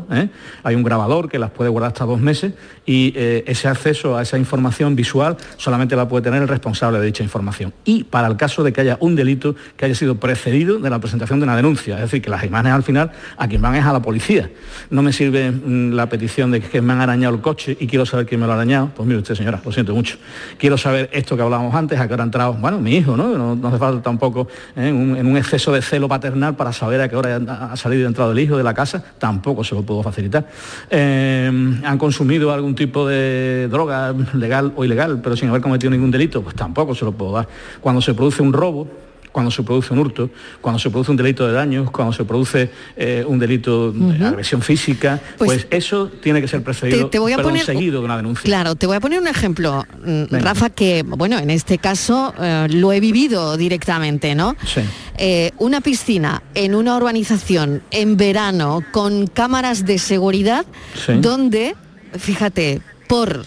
Hay 0.65 0.75
un 0.75 0.83
grabador 0.83 1.29
que 1.29 1.39
las 1.39 1.51
puede 1.51 1.69
guardar 1.71 1.93
hasta 1.93 2.05
dos 2.05 2.21
meses 2.21 2.55
y 2.87 3.13
ese 3.15 3.69
acceso 3.69 4.17
a 4.17 4.23
esa 4.23 4.39
información 4.39 4.97
visual 4.97 5.37
solamente 5.57 5.95
la 5.95 6.09
puede 6.09 6.23
tener 6.25 6.43
el 6.43 6.49
responsable 6.49 6.99
de 6.99 7.07
dicha 7.07 7.23
información. 7.23 7.73
Y 7.85 8.05
para 8.05 8.27
el 8.27 8.37
caso 8.37 8.65
de 8.65 8.73
que 8.73 8.81
haya 8.81 8.97
un 9.01 9.15
delito 9.15 9.55
que 9.77 9.85
haya 9.85 9.95
sido 9.95 10.17
precedido 10.17 10.79
de 10.79 10.91
la 10.91 10.99
presentación 10.99 11.39
de 11.39 11.45
una 11.45 11.57
denuncia, 11.57 11.97
es 11.97 12.03
decir, 12.03 12.23
que 12.23 12.31
las 12.31 12.43
imágenes 12.45 12.73
al 12.73 12.83
final 12.83 13.13
a 13.37 13.47
quien 13.49 13.61
van 13.63 13.75
es 13.75 13.85
a 13.85 13.93
la 13.93 14.01
policía. 14.01 14.51
No 14.91 15.03
me 15.03 15.13
sirve 15.13 15.51
mm, 15.51 15.93
la 15.93 16.09
petición 16.09 16.51
de 16.51 16.61
que 16.61 16.81
me 16.81 16.93
han 16.93 17.01
arañado 17.01 17.35
el 17.35 17.41
coche 17.41 17.77
y 17.79 17.87
quiero 17.87 18.07
saber 18.07 18.27
quién 18.27 18.41
me 18.41 18.47
lo 18.47 18.53
ha 18.53 18.57
arañado. 18.57 18.91
Pues 18.95 19.07
mire 19.07 19.19
usted, 19.21 19.35
señora, 19.43 19.61
lo 19.65 19.73
siento 19.73 19.95
mucho. 19.95 20.17
Quiero 20.57 20.79
saber 20.79 21.11
esto 21.13 21.37
que 21.37 21.43
hablábamos 21.43 21.75
antes, 21.75 21.99
a 21.99 22.07
qué 22.07 22.15
hora 22.15 22.23
ha 22.23 22.27
entrado, 22.27 22.53
bueno, 22.55 22.79
mi 22.79 22.95
hijo, 22.97 23.17
¿no? 23.17 23.55
No, 23.57 23.69
hace 23.69 23.79
falta 23.79 24.01
tampoco 24.03 24.47
¿eh? 24.77 24.89
en, 24.89 25.27
un, 25.27 25.37
exceso 25.37 25.73
de 25.73 25.83
celo 25.83 26.09
paternal 26.09 26.55
para 26.55 26.73
saber 26.73 27.01
a 27.01 27.09
qué 27.09 27.17
hora 27.17 27.37
ha 27.37 27.73
ha 27.73 27.77
salido 27.77 28.03
y 28.03 28.07
entrado 28.07 28.33
el 28.33 28.39
hijo 28.39 28.57
de 28.57 28.63
la 28.63 28.75
casa, 28.75 29.03
tampoco 29.19 29.65
se 29.65 29.75
lo 29.75 29.83
puedo 29.83 30.03
facilitar. 30.03 30.47
Eh, 30.91 31.51
han 31.85 31.99
consumido 31.99 32.53
algún 32.53 32.75
tipo 32.75 33.07
de 33.07 33.69
droga 33.69 34.15
legal 34.35 34.73
o 34.77 34.85
ilegal, 34.85 35.21
pero 35.23 35.37
sin 35.37 35.49
haber 35.49 35.61
cometido 35.61 35.91
ningún 35.91 36.11
delito, 36.11 36.43
pues 36.43 36.55
tampoco 36.55 36.95
se 36.95 37.05
lo 37.05 37.13
puedo 37.13 37.33
dar. 37.33 37.49
Cuando 37.81 38.01
se 38.01 38.15
produce 38.15 38.43
un 38.43 38.53
robo, 38.53 38.87
cuando 39.33 39.51
se 39.51 39.63
produce 39.63 39.93
un 39.93 39.99
hurto, 39.99 40.31
cuando 40.61 40.79
se 40.79 40.91
produce 40.91 41.11
un 41.11 41.17
delito 41.17 41.47
de 41.47 41.53
daños, 41.55 41.91
cuando 41.91 42.13
se 42.13 42.25
produce 42.25 42.71
eh, 42.97 43.25
un 43.27 43.39
delito 43.39 43.91
de 43.91 44.25
agresión 44.25 44.63
física, 44.63 45.21
Pues, 45.39 45.65
pues, 45.65 45.67
eso 45.71 46.09
tiene 46.23 46.41
que 46.41 46.49
ser 46.49 46.63
precedido, 46.63 47.07
Te, 47.07 47.13
te 47.13 47.19
voy 47.19 47.33
a 47.33 47.37
perdón, 47.37 47.53
poner 47.53 47.65
seguido 47.67 48.01
de 48.01 48.05
una 48.05 48.17
denuncia. 48.17 48.45
Claro, 48.45 48.75
te 48.77 48.87
voy 48.87 48.97
a 48.97 49.01
poner 49.01 49.21
un 49.21 49.27
ejemplo, 49.27 49.85
mm, 50.05 50.25
Venga. 50.31 50.39
Rafa, 50.41 50.71
que 50.71 51.03
bueno, 51.03 51.39
en 51.39 51.51
este 51.51 51.79
caso 51.79 52.35
eh, 52.41 52.69
lo 52.71 52.93
he 52.93 53.01
vivido 53.01 53.57
directamente, 53.57 54.35
¿no? 54.35 54.55
Sí. 54.67 54.83
Eh, 55.19 55.51
una 55.59 55.81
piscina 55.81 56.43
en 56.55 56.75
una 56.75 56.97
urbanización 56.97 57.83
en 57.91 58.17
verano 58.17 58.83
con 58.93 59.27
cámaras 59.27 59.85
de 59.87 59.99
seguridad 59.99 60.67
Sí. 60.95 61.13
donde, 61.21 61.75
fíjate, 62.19 62.81
por 63.09 63.45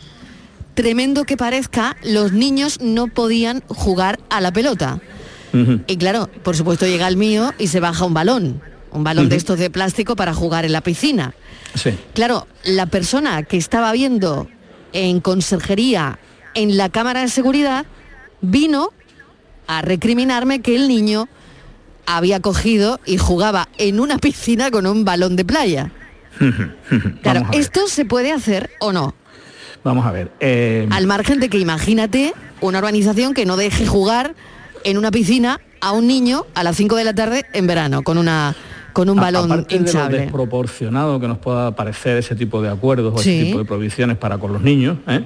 tremendo 0.73 1.23
que 1.23 1.37
parezca, 1.37 1.95
los 2.03 2.33
niños 2.33 2.81
no 2.81 3.07
podían 3.07 3.61
jugar 3.67 4.19
a 4.29 4.41
la 4.41 4.51
pelota. 4.51 4.99
Y 5.87 5.97
claro, 5.97 6.29
por 6.43 6.55
supuesto 6.55 6.85
llega 6.85 7.07
el 7.07 7.17
mío 7.17 7.53
y 7.57 7.67
se 7.67 7.79
baja 7.79 8.03
un 8.05 8.13
balón, 8.13 8.61
un 8.91 9.03
balón 9.03 9.29
de 9.29 9.35
estos 9.35 9.57
de 9.59 9.69
plástico 9.69 10.15
para 10.15 10.33
jugar 10.33 10.65
en 10.65 10.71
la 10.73 10.81
piscina. 10.81 11.33
Sí. 11.75 11.91
Claro, 12.13 12.47
la 12.65 12.85
persona 12.87 13.43
que 13.43 13.57
estaba 13.57 13.91
viendo 13.91 14.47
en 14.93 15.19
conserjería 15.21 16.19
en 16.53 16.77
la 16.77 16.89
cámara 16.89 17.21
de 17.21 17.27
seguridad 17.29 17.85
vino 18.41 18.89
a 19.67 19.81
recriminarme 19.81 20.61
que 20.61 20.75
el 20.75 20.87
niño 20.87 21.27
había 22.05 22.39
cogido 22.39 22.99
y 23.05 23.17
jugaba 23.17 23.67
en 23.77 23.99
una 23.99 24.17
piscina 24.19 24.71
con 24.71 24.85
un 24.85 25.05
balón 25.05 25.35
de 25.35 25.43
playa. 25.45 25.91
Claro. 27.23 27.47
¿esto 27.53 27.87
se 27.87 28.05
puede 28.05 28.31
hacer 28.31 28.69
o 28.79 28.91
no? 28.93 29.15
Vamos 29.83 30.05
a 30.05 30.11
ver. 30.11 30.31
eh, 30.39 30.87
Al 30.91 31.07
margen 31.07 31.39
de 31.39 31.49
que 31.49 31.57
imagínate 31.59 32.33
una 32.61 32.79
organización 32.79 33.33
que 33.33 33.45
no 33.45 33.55
deje 33.57 33.85
jugar 33.85 34.35
en 34.85 34.97
una 34.97 35.11
piscina 35.11 35.59
a 35.81 35.91
un 35.91 36.07
niño 36.07 36.45
a 36.55 36.63
las 36.63 36.77
5 36.77 36.95
de 36.95 37.03
la 37.03 37.13
tarde 37.13 37.43
en 37.53 37.67
verano 37.67 38.01
con 38.03 38.17
una 38.17 38.55
con 38.93 39.09
un 39.09 39.17
balón 39.17 39.51
aparte 39.51 39.75
de 39.75 39.81
lo 39.81 39.87
hinchable. 39.87 40.17
desproporcionado 40.19 41.19
que 41.19 41.27
nos 41.27 41.37
pueda 41.39 41.75
parecer 41.75 42.15
ese 42.15 42.33
tipo 42.33 42.61
de 42.61 42.69
acuerdos 42.69 43.13
o 43.13 43.17
Sí. 43.21 43.31
ese 43.35 43.45
tipo 43.47 43.57
de 43.59 43.65
prohibiciones 43.65 44.15
para 44.15 44.37
con 44.37 44.53
los 44.53 44.61
niños, 44.61 44.97
¿eh? 45.07 45.21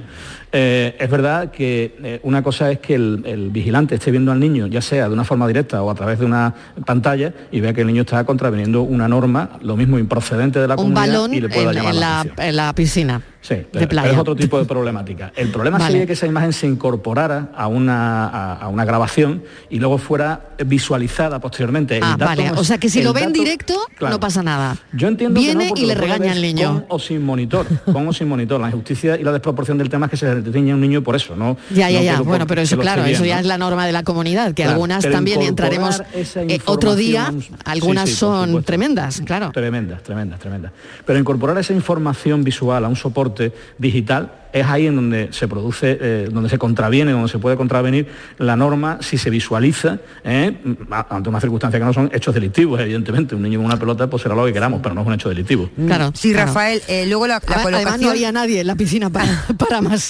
Eh, 0.51 0.95
es 0.99 1.09
verdad 1.09 1.51
que 1.51 1.95
eh, 2.03 2.19
una 2.23 2.41
cosa 2.41 2.71
es 2.71 2.79
que 2.79 2.95
el, 2.95 3.21
el 3.25 3.49
vigilante 3.51 3.95
esté 3.95 4.09
viendo 4.11 4.31
al 4.31 4.39
niño, 4.39 4.65
ya 4.67 4.81
sea 4.81 5.07
de 5.07 5.13
una 5.13 5.23
forma 5.23 5.47
directa 5.47 5.83
o 5.83 5.91
a 5.91 5.95
través 5.95 6.17
de 6.19 6.25
una 6.25 6.53
pantalla, 6.85 7.33
y 7.51 7.59
vea 7.59 7.73
que 7.73 7.81
el 7.81 7.87
niño 7.87 8.01
está 8.01 8.23
contraveniendo 8.23 8.81
una 8.81 9.07
norma, 9.07 9.51
lo 9.61 9.75
mismo 9.77 9.99
improcedente 9.99 10.59
de 10.59 10.67
la 10.67 10.73
un 10.75 10.77
comunidad 10.93 11.01
balón 11.01 11.33
y 11.33 11.41
le 11.41 11.49
pueda 11.49 11.69
en, 11.69 11.75
llamar 11.75 11.93
en 11.93 11.99
la, 11.99 12.25
la, 12.35 12.47
en 12.47 12.55
la 12.55 12.73
piscina. 12.73 13.21
Sí, 13.41 13.55
de 13.55 13.67
pero, 13.71 13.87
playa. 13.87 14.03
pero 14.09 14.13
es 14.15 14.19
otro 14.19 14.35
tipo 14.35 14.59
de 14.59 14.65
problemática. 14.65 15.31
El 15.35 15.47
problema 15.49 15.77
Vale. 15.79 15.91
sería 15.91 16.05
que 16.07 16.11
esa 16.13 16.27
imagen 16.27 16.51
se 16.51 16.67
incorporara 16.67 17.51
a 17.55 17.67
una, 17.67 18.27
a, 18.27 18.55
a 18.55 18.67
una 18.67 18.83
grabación 18.83 19.43
y 19.69 19.79
luego 19.79 19.97
fuera 19.97 20.49
visualizada 20.65 21.39
posteriormente. 21.39 21.97
El 21.97 22.03
Ah, 22.03 22.15
dato 22.17 22.25
vale. 22.25 22.51
O 22.57 22.63
sea 22.65 22.77
que 22.77 22.89
si 22.89 23.01
lo 23.01 23.13
ven 23.13 23.31
directo, 23.31 23.75
Claro. 23.95 24.15
no 24.15 24.19
pasa 24.19 24.43
nada. 24.43 24.75
Yo 24.93 25.07
entiendo 25.07 25.39
que 25.39 25.55
no, 25.55 25.61
y 25.75 25.85
le 25.85 25.95
regaña 25.95 26.31
al 26.33 26.41
niño. 26.41 26.73
Con 26.73 26.85
o 26.89 26.99
sin 26.99 27.23
monitor, 27.23 27.65
con 27.85 28.07
o 28.07 28.13
sin 28.13 28.27
monitor. 28.27 28.59
La 28.59 28.67
injusticia 28.67 29.17
y 29.17 29.23
la 29.23 29.31
desproporción 29.31 29.77
del 29.77 29.87
tema 29.89 30.07
es 30.07 30.09
que 30.11 30.17
se 30.17 30.38
tiñe 30.41 30.71
a 30.71 30.75
un 30.75 30.81
niño 30.81 31.01
por 31.03 31.15
eso, 31.15 31.35
¿no? 31.35 31.57
Ya, 31.71 31.89
ya, 31.89 31.99
no 31.99 32.03
ya. 32.05 32.17
por- 32.17 32.25
Bueno, 32.27 32.47
pero 32.47 32.61
eso, 32.61 32.77
claro, 32.77 33.05
eso 33.05 33.25
ya 33.25 33.39
es 33.39 33.45
la 33.45 33.57
norma 33.57 33.85
de 33.85 33.91
la 33.91 34.03
comunidad, 34.03 34.47
que 34.49 34.63
Claro, 34.63 34.71
algunas 34.71 35.03
también 35.09 35.41
entraremos 35.41 36.01
eh, 36.35 36.59
otro 36.65 36.95
día, 36.95 37.33
algunas 37.65 38.09
Sí, 38.09 38.15
sí, 38.15 38.19
por 38.21 38.29
son 38.29 38.45
supuesto. 38.49 38.65
tremendas, 38.67 39.21
claro. 39.25 39.51
Tremendas, 39.51 40.03
tremendas, 40.03 40.39
tremendas. 40.39 40.71
Pero 41.05 41.19
incorporar 41.19 41.57
esa 41.57 41.73
información 41.73 42.43
visual 42.43 42.85
a 42.85 42.87
un 42.87 42.95
soporte 42.95 43.51
digital 43.77 44.33
es 44.51 44.65
ahí 44.65 44.87
en 44.87 44.95
donde 44.95 45.27
se 45.31 45.47
produce, 45.47 45.95
eh, 46.01 46.29
donde 46.31 46.49
se 46.49 46.57
contraviene, 46.57 47.11
donde 47.11 47.29
se 47.29 47.37
puede 47.37 47.55
contravenir 47.55 48.07
la 48.39 48.55
norma 48.55 48.97
si 48.99 49.19
se 49.19 49.29
visualiza 49.29 49.99
¿eh? 50.23 50.55
Ante 51.09 51.29
una 51.29 51.39
circunstancia 51.39 51.79
que 51.79 51.85
no 51.85 51.93
son 51.93 52.09
hechos 52.11 52.33
delictivos, 52.33 52.79
evidentemente. 52.79 53.35
Un 53.35 53.43
niño 53.43 53.59
con 53.59 53.67
una 53.67 53.77
pelota 53.77 54.09
pues 54.09 54.23
será 54.23 54.33
lo 54.33 54.45
que 54.45 54.53
queramos, 54.53 54.79
pero 54.81 54.95
no 54.95 55.01
es 55.01 55.07
un 55.07 55.13
hecho 55.13 55.29
delictivo. 55.29 55.69
Claro. 55.85 56.11
Sí, 56.15 56.31
claro. 56.31 56.47
Rafael, 56.47 56.81
eh, 56.87 57.05
luego 57.05 57.27
la, 57.27 57.35
la 57.35 57.37
Además, 57.37 57.57
además 57.57 57.73
colocación... 57.83 58.01
no 58.01 58.09
había 58.09 58.31
nadie 58.31 58.61
en 58.61 58.67
la 58.67 58.75
piscina 58.75 59.11
para, 59.11 59.45
para 59.59 59.81
más 59.81 60.01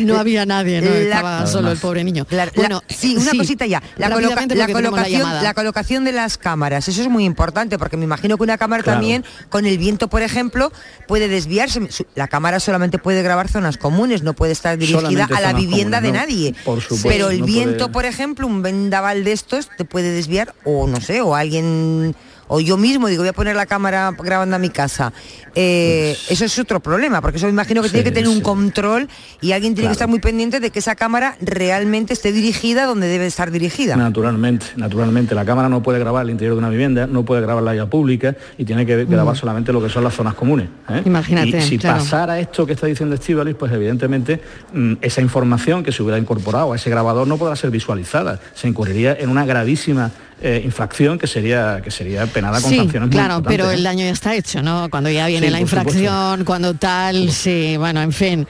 No 0.00 0.18
había 0.18 0.46
nadie, 0.46 0.80
no 0.80 0.90
La- 0.90 0.98
estaba 1.00 1.46
solo 1.46 1.70
el 1.72 1.78
pobre 1.78 2.04
niño. 2.04 2.26
La- 2.30 2.50
bueno, 2.54 2.82
sí, 2.88 3.16
una 3.16 3.30
sí, 3.30 3.38
cosita 3.38 3.66
ya. 3.66 3.82
La, 3.96 4.10
coloca- 4.10 4.46
colocación, 4.72 5.22
la 5.42 5.54
colocación 5.54 6.04
de 6.04 6.12
las 6.12 6.38
cámaras, 6.38 6.88
eso 6.88 7.02
es 7.02 7.08
muy 7.08 7.24
importante 7.24 7.78
porque 7.78 7.96
me 7.96 8.04
imagino 8.04 8.36
que 8.36 8.42
una 8.42 8.58
cámara 8.58 8.82
Claro. 8.82 8.96
también, 8.98 9.24
con 9.48 9.66
el 9.66 9.78
viento, 9.78 10.08
por 10.08 10.22
ejemplo, 10.22 10.72
puede 11.06 11.28
desviarse. 11.28 11.80
La 12.14 12.28
cámara 12.28 12.60
solamente 12.60 12.98
puede 12.98 13.22
grabar 13.22 13.48
zonas 13.48 13.76
comunes, 13.78 14.22
no 14.22 14.34
puede 14.34 14.52
estar 14.52 14.76
dirigida 14.78 15.00
Solamente 15.00 15.34
a 15.34 15.40
la 15.40 15.52
vivienda 15.52 15.98
comunes, 16.00 16.02
de 16.02 16.12
no, 16.12 16.18
nadie. 16.26 16.54
por 16.64 16.80
supuesto, 16.80 17.08
Pero 17.08 17.30
el 17.30 17.40
no 17.40 17.46
viento, 17.46 17.76
puede- 17.86 17.92
por 17.92 18.04
ejemplo, 18.06 18.46
un 18.46 18.62
vendaval 18.62 19.24
de 19.24 19.32
estos 19.32 19.68
te 19.76 19.84
puede 19.84 20.10
desviar 20.12 20.54
o 20.64 20.86
no 20.86 21.00
sé, 21.00 21.20
o 21.20 21.34
alguien 21.34 22.14
o 22.48 22.60
yo 22.60 22.76
mismo 22.76 23.08
digo 23.08 23.22
voy 23.22 23.28
a 23.28 23.32
poner 23.32 23.56
la 23.56 23.66
cámara 23.66 24.12
grabando 24.18 24.56
a 24.56 24.58
mi 24.58 24.70
casa 24.70 25.12
Eh, 25.58 26.14
eso 26.28 26.44
es 26.44 26.58
otro 26.58 26.80
problema 26.80 27.22
porque 27.22 27.38
eso 27.38 27.46
me 27.46 27.52
imagino 27.52 27.80
que 27.82 27.88
tiene 27.88 28.04
que 28.04 28.10
tener 28.12 28.28
un 28.28 28.42
control 28.42 29.08
y 29.40 29.52
alguien 29.52 29.74
tiene 29.74 29.88
que 29.88 29.92
estar 29.92 30.06
muy 30.08 30.18
pendiente 30.18 30.60
de 30.60 30.70
que 30.70 30.80
esa 30.80 30.94
cámara 30.94 31.36
realmente 31.40 32.12
esté 32.12 32.30
dirigida 32.30 32.84
donde 32.84 33.06
debe 33.08 33.26
estar 33.26 33.50
dirigida 33.50 33.96
Naturalmente, 33.96 34.66
naturalmente. 34.76 35.34
La 35.34 35.44
cámara 35.46 35.68
no 35.70 35.82
puede 35.82 35.98
grabar 35.98 36.24
el 36.24 36.30
interior 36.30 36.54
de 36.56 36.58
una 36.58 36.68
vivienda, 36.68 37.06
no 37.06 37.24
puede 37.24 37.40
grabar 37.40 37.62
la 37.62 37.72
vía 37.72 37.86
pública 37.88 38.36
y 38.58 38.64
tiene 38.66 38.84
que 38.84 39.04
grabar 39.06 39.34
Mm. 39.34 39.38
solamente 39.38 39.72
lo 39.72 39.82
que 39.82 39.88
son 39.88 40.04
las 40.04 40.14
zonas 40.14 40.34
comunes. 40.34 40.68
¿eh? 40.90 41.02
Imagínate, 41.06 41.56
Y 41.58 41.62
si 41.62 41.78
claro. 41.78 41.98
pasara 41.98 42.38
esto 42.38 42.66
que 42.66 42.74
está 42.74 42.86
diciendo 42.86 43.14
Estivalis, 43.14 43.54
pues 43.54 43.72
evidentemente 43.72 44.40
mm, 44.74 44.94
esa 45.00 45.22
información 45.22 45.82
que 45.82 45.90
se 45.92 46.02
hubiera 46.02 46.18
incorporado 46.18 46.72
a 46.72 46.76
ese 46.76 46.90
grabador 46.90 47.26
no 47.26 47.38
podrá 47.38 47.56
ser 47.56 47.70
visualizada. 47.70 48.40
Se 48.54 48.68
incurriría 48.68 49.16
en 49.18 49.30
una 49.30 49.46
gravísima 49.46 50.10
eh, 50.42 50.60
infracción 50.64 51.18
que 51.18 51.26
sería 51.26 51.80
que 51.82 51.90
sería 51.90 52.26
penada 52.26 52.60
con 52.60 52.70
Sí, 52.70 52.76
sanciones 52.76 53.08
claro, 53.10 53.42
pero 53.42 53.70
el 53.70 53.82
daño 53.82 54.04
ya 54.04 54.10
está 54.10 54.34
hecho, 54.34 54.62
¿no? 54.62 54.88
Cuando 54.90 55.10
ya 55.10 55.26
viene 55.26 55.46
Sí, 55.46 55.52
la 55.52 55.58
supuesto. 55.60 55.80
infracción, 55.90 56.44
cuando 56.44 56.74
tal, 56.74 57.30
sí, 57.30 57.76
bueno, 57.78 58.02
en 58.02 58.12
fin. 58.12 58.46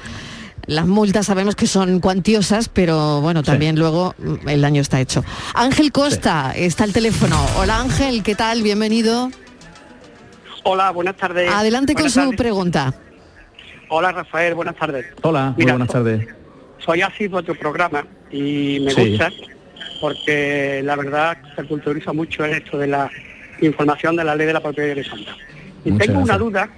Las 0.66 0.84
multas 0.86 1.26
sabemos 1.26 1.54
que 1.54 1.68
son 1.68 2.00
cuantiosas, 2.00 2.68
pero 2.68 3.20
bueno, 3.20 3.44
también 3.44 3.78
luego 3.78 4.16
mm, 4.18 4.48
el 4.48 4.60
daño 4.62 4.82
está 4.82 5.00
hecho. 5.00 5.24
Ángel 5.54 5.92
Costa, 5.92 6.52
está 6.56 6.82
el 6.82 6.92
teléfono. 6.92 7.36
Hola 7.56 7.80
Ángel, 7.80 8.24
¿qué 8.24 8.34
tal? 8.34 8.62
Bienvenido. 8.64 9.30
Hola, 10.64 10.90
buenas 10.90 11.16
tardes. 11.16 11.48
Adelante 11.52 11.94
con 11.94 12.10
su 12.10 12.32
pregunta. 12.34 12.92
Hola, 13.88 14.10
Rafael, 14.10 14.54
buenas 14.54 14.74
tardes. 14.74 15.06
Hola, 15.22 15.54
muy 15.56 15.66
buenas 15.66 15.88
tardes. 15.88 16.26
Soy 16.84 17.02
asiduo 17.02 17.38
a 17.38 17.42
tu 17.44 17.54
programa 17.54 18.04
y 18.32 18.80
me 18.80 18.90
Sí. 18.90 19.10
gusta 19.10 19.30
porque 20.00 20.82
la 20.84 20.96
verdad 20.96 21.38
se 21.54 21.64
culturiza 21.64 22.12
mucho 22.12 22.44
en 22.44 22.54
esto 22.54 22.78
de 22.78 22.86
la 22.86 23.10
información 23.60 24.16
de 24.16 24.24
la 24.24 24.34
ley 24.34 24.46
de 24.46 24.52
la 24.52 24.60
propiedad 24.60 24.90
horizontal. 24.90 25.36
Y 25.84 25.90
Muchas 25.90 26.06
tengo 26.06 26.20
una 26.20 26.38
duda, 26.38 26.68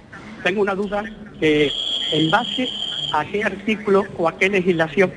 tengo 0.43 0.61
una 0.61 0.75
duda 0.75 1.03
que 1.39 1.71
en 2.13 2.31
base 2.31 2.67
a 3.13 3.25
qué 3.25 3.43
artículo 3.43 4.05
o 4.17 4.27
a 4.27 4.37
qué 4.37 4.49
legislación 4.49 5.11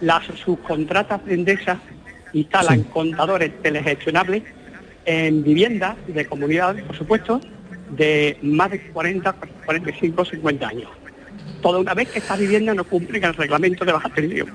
las 0.00 0.26
subcontratas 0.26 1.24
de 1.24 1.34
Endesa 1.34 1.80
instalan 2.32 2.82
contadores 2.84 3.50
telegestionables 3.62 4.42
en 5.06 5.42
viviendas 5.42 5.96
de 6.06 6.26
comunidades, 6.26 6.84
por 6.84 6.96
supuesto, 6.96 7.40
de 7.90 8.38
más 8.42 8.70
de 8.70 8.80
40, 8.88 9.32
45, 9.64 10.24
50 10.24 10.68
años. 10.68 10.90
Toda 11.62 11.78
una 11.78 11.94
vez 11.94 12.10
que 12.10 12.18
estas 12.18 12.38
viviendas 12.38 12.76
no 12.76 12.84
cumplen 12.84 13.24
el 13.24 13.34
reglamento 13.34 13.84
de 13.84 13.92
baja 13.92 14.08
tensión. 14.10 14.50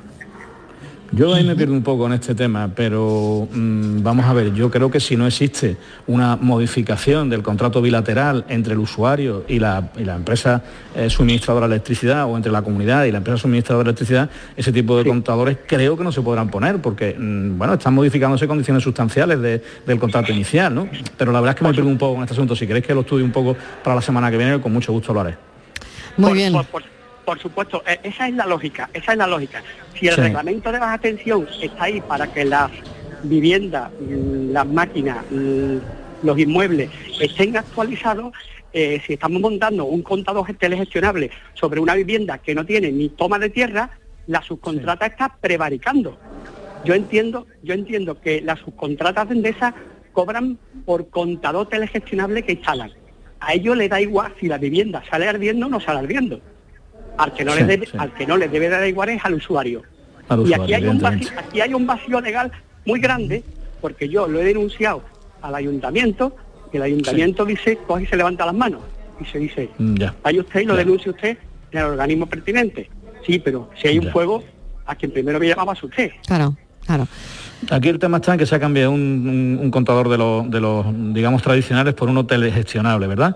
Yo 1.13 1.33
ahí 1.33 1.43
me 1.43 1.57
pierdo 1.57 1.73
un 1.73 1.83
poco 1.83 2.05
en 2.05 2.13
este 2.13 2.33
tema, 2.35 2.69
pero 2.73 3.45
mm, 3.51 4.01
vamos 4.01 4.25
a 4.25 4.31
ver, 4.31 4.53
yo 4.53 4.71
creo 4.71 4.89
que 4.89 5.01
si 5.01 5.17
no 5.17 5.27
existe 5.27 5.75
una 6.07 6.37
modificación 6.37 7.29
del 7.29 7.41
contrato 7.43 7.81
bilateral 7.81 8.45
entre 8.47 8.73
el 8.73 8.79
usuario 8.79 9.43
y 9.45 9.59
la, 9.59 9.89
y 9.97 10.05
la 10.05 10.15
empresa 10.15 10.63
eh, 10.95 11.09
suministradora 11.09 11.67
de 11.67 11.73
electricidad 11.75 12.25
o 12.31 12.37
entre 12.37 12.49
la 12.49 12.61
comunidad 12.61 13.03
y 13.03 13.11
la 13.11 13.17
empresa 13.17 13.39
suministradora 13.39 13.83
de 13.83 13.89
electricidad, 13.89 14.29
ese 14.55 14.71
tipo 14.71 14.97
de 14.97 15.03
contadores 15.03 15.57
creo 15.67 15.97
que 15.97 16.03
no 16.05 16.13
se 16.13 16.21
podrán 16.21 16.49
poner 16.49 16.81
porque, 16.81 17.13
mm, 17.19 17.57
bueno, 17.57 17.73
están 17.73 17.93
modificándose 17.93 18.47
condiciones 18.47 18.81
sustanciales 18.81 19.41
de- 19.41 19.61
del 19.85 19.99
contrato 19.99 20.31
inicial, 20.31 20.73
¿no? 20.73 20.87
Pero 21.17 21.33
la 21.33 21.41
verdad 21.41 21.55
es 21.55 21.59
que 21.59 21.67
me 21.67 21.73
pierdo 21.73 21.89
un 21.89 21.97
poco 21.97 22.15
en 22.15 22.21
este 22.21 22.35
asunto. 22.35 22.55
Si 22.55 22.65
queréis 22.65 22.85
que 22.87 22.93
lo 22.93 23.01
estudie 23.01 23.25
un 23.25 23.31
poco 23.33 23.57
para 23.83 23.95
la 23.97 24.01
semana 24.01 24.31
que 24.31 24.37
viene, 24.37 24.61
con 24.61 24.71
mucho 24.71 24.93
gusto 24.93 25.13
lo 25.13 25.19
haré. 25.19 25.35
Muy 26.15 26.29
por, 26.29 26.37
bien. 26.37 26.53
Por, 26.53 26.65
por- 26.67 27.00
por 27.25 27.39
supuesto, 27.39 27.83
e- 27.85 27.99
esa 28.03 28.27
es 28.27 28.33
la 28.35 28.45
lógica, 28.45 28.89
esa 28.93 29.11
es 29.13 29.17
la 29.17 29.27
lógica. 29.27 29.63
Si 29.97 30.07
el 30.07 30.15
Sí. 30.15 30.21
reglamento 30.21 30.71
de 30.71 30.79
baja 30.79 30.97
tensión 30.97 31.47
está 31.61 31.85
ahí 31.85 32.01
para 32.01 32.27
que 32.31 32.45
las 32.45 32.71
viviendas, 33.23 33.91
mm, 33.99 34.51
las 34.51 34.67
máquinas, 34.67 35.23
mm, 35.29 35.77
los 36.23 36.39
inmuebles 36.39 36.89
estén 37.19 37.57
actualizados, 37.57 38.33
eh, 38.73 39.01
si 39.05 39.13
estamos 39.13 39.41
montando 39.41 39.85
un 39.85 40.01
contador 40.01 40.45
telegestionable 40.57 41.29
sobre 41.53 41.79
una 41.79 41.95
vivienda 41.95 42.37
que 42.37 42.55
no 42.55 42.65
tiene 42.65 42.91
ni 42.91 43.09
toma 43.09 43.37
de 43.37 43.49
tierra, 43.49 43.91
la 44.27 44.41
subcontrata 44.41 45.05
está 45.07 45.35
prevaricando. 45.41 46.17
Yo 46.85 46.93
entiendo, 46.93 47.47
yo 47.63 47.73
entiendo 47.73 48.19
que 48.19 48.41
las 48.41 48.59
subcontratas 48.59 49.29
de 49.29 49.35
Endesa 49.35 49.73
cobran 50.13 50.57
por 50.85 51.09
contador 51.09 51.67
telegestionable 51.69 52.43
que 52.43 52.53
instalan. 52.53 52.91
A 53.39 53.53
ellos 53.53 53.75
les 53.75 53.89
da 53.89 53.99
igual 53.99 54.33
si 54.39 54.47
la 54.47 54.57
vivienda 54.57 55.03
sale 55.09 55.27
ardiendo 55.27 55.65
o 55.65 55.69
no 55.69 55.79
sale 55.79 55.99
ardiendo. 55.99 56.39
Al 57.17 57.33
que 57.33 57.43
no, 57.45 57.51
Sí, 57.53 57.59
les 57.59 57.67
debe, 57.67 57.85
sí. 57.85 57.91
al 57.97 58.13
que 58.13 58.25
no 58.25 58.37
les 58.37 58.51
debe 58.51 58.69
dar 58.69 58.87
igual 58.87 59.09
es 59.09 59.23
al 59.25 59.33
usuario. 59.35 59.81
Al 60.29 60.39
y 60.39 60.43
usuario, 60.43 60.63
aquí 60.63 60.73
hay, 60.73 60.85
un 60.85 60.99
vacío, 60.99 61.07
evidentemente. 61.17 61.47
aquí 61.49 61.61
hay 61.61 61.73
un 61.73 61.85
vacío 61.87 62.21
legal 62.21 62.51
muy 62.85 62.99
grande, 62.99 63.43
porque 63.81 64.07
yo 64.09 64.27
lo 64.27 64.39
he 64.39 64.43
denunciado 64.43 65.03
al 65.41 65.55
ayuntamiento, 65.55 66.35
y 66.71 66.77
el 66.77 66.83
ayuntamiento 66.83 67.45
dice, 67.45 67.77
coge 67.85 68.03
y 68.03 68.07
se 68.07 68.15
levanta 68.15 68.45
las 68.45 68.55
manos, 68.55 68.81
y 69.19 69.25
se 69.25 69.39
dice, 69.39 69.69
Mm, 69.77 69.95
Ya. 69.95 70.15
vaya 70.23 70.39
usted 70.41 70.61
y 70.61 70.65
lo 70.65 70.75
denuncie 70.75 71.11
usted 71.11 71.37
en 71.71 71.79
el 71.79 71.85
organismo 71.85 72.25
pertinente. 72.27 72.89
Sí, 73.25 73.39
pero 73.39 73.69
si 73.79 73.87
hay 73.89 73.99
un 73.99 74.05
Ya. 74.05 74.11
fuego, 74.11 74.43
a 74.85 74.95
quien 74.95 75.11
primero 75.11 75.39
me 75.39 75.47
llamaba 75.47 75.73
es 75.73 75.83
usted. 75.83 76.11
Claro, 76.25 76.55
claro. 76.85 77.07
Aquí 77.69 77.89
el 77.89 77.99
tema 77.99 78.17
está 78.17 78.33
en 78.33 78.39
que 78.39 78.45
se 78.47 78.55
ha 78.55 78.59
cambiado 78.59 78.91
un, 78.91 79.01
un- 79.01 79.59
un 79.61 79.69
contador 79.71 80.09
de 80.09 80.17
los, 80.17 80.49
de 80.49 80.59
los, 80.59 80.85
digamos, 81.13 81.43
tradicionales 81.43 81.93
por 81.93 82.09
uno 82.09 82.25
telegestionable, 82.25 83.05
¿verdad? 83.07 83.35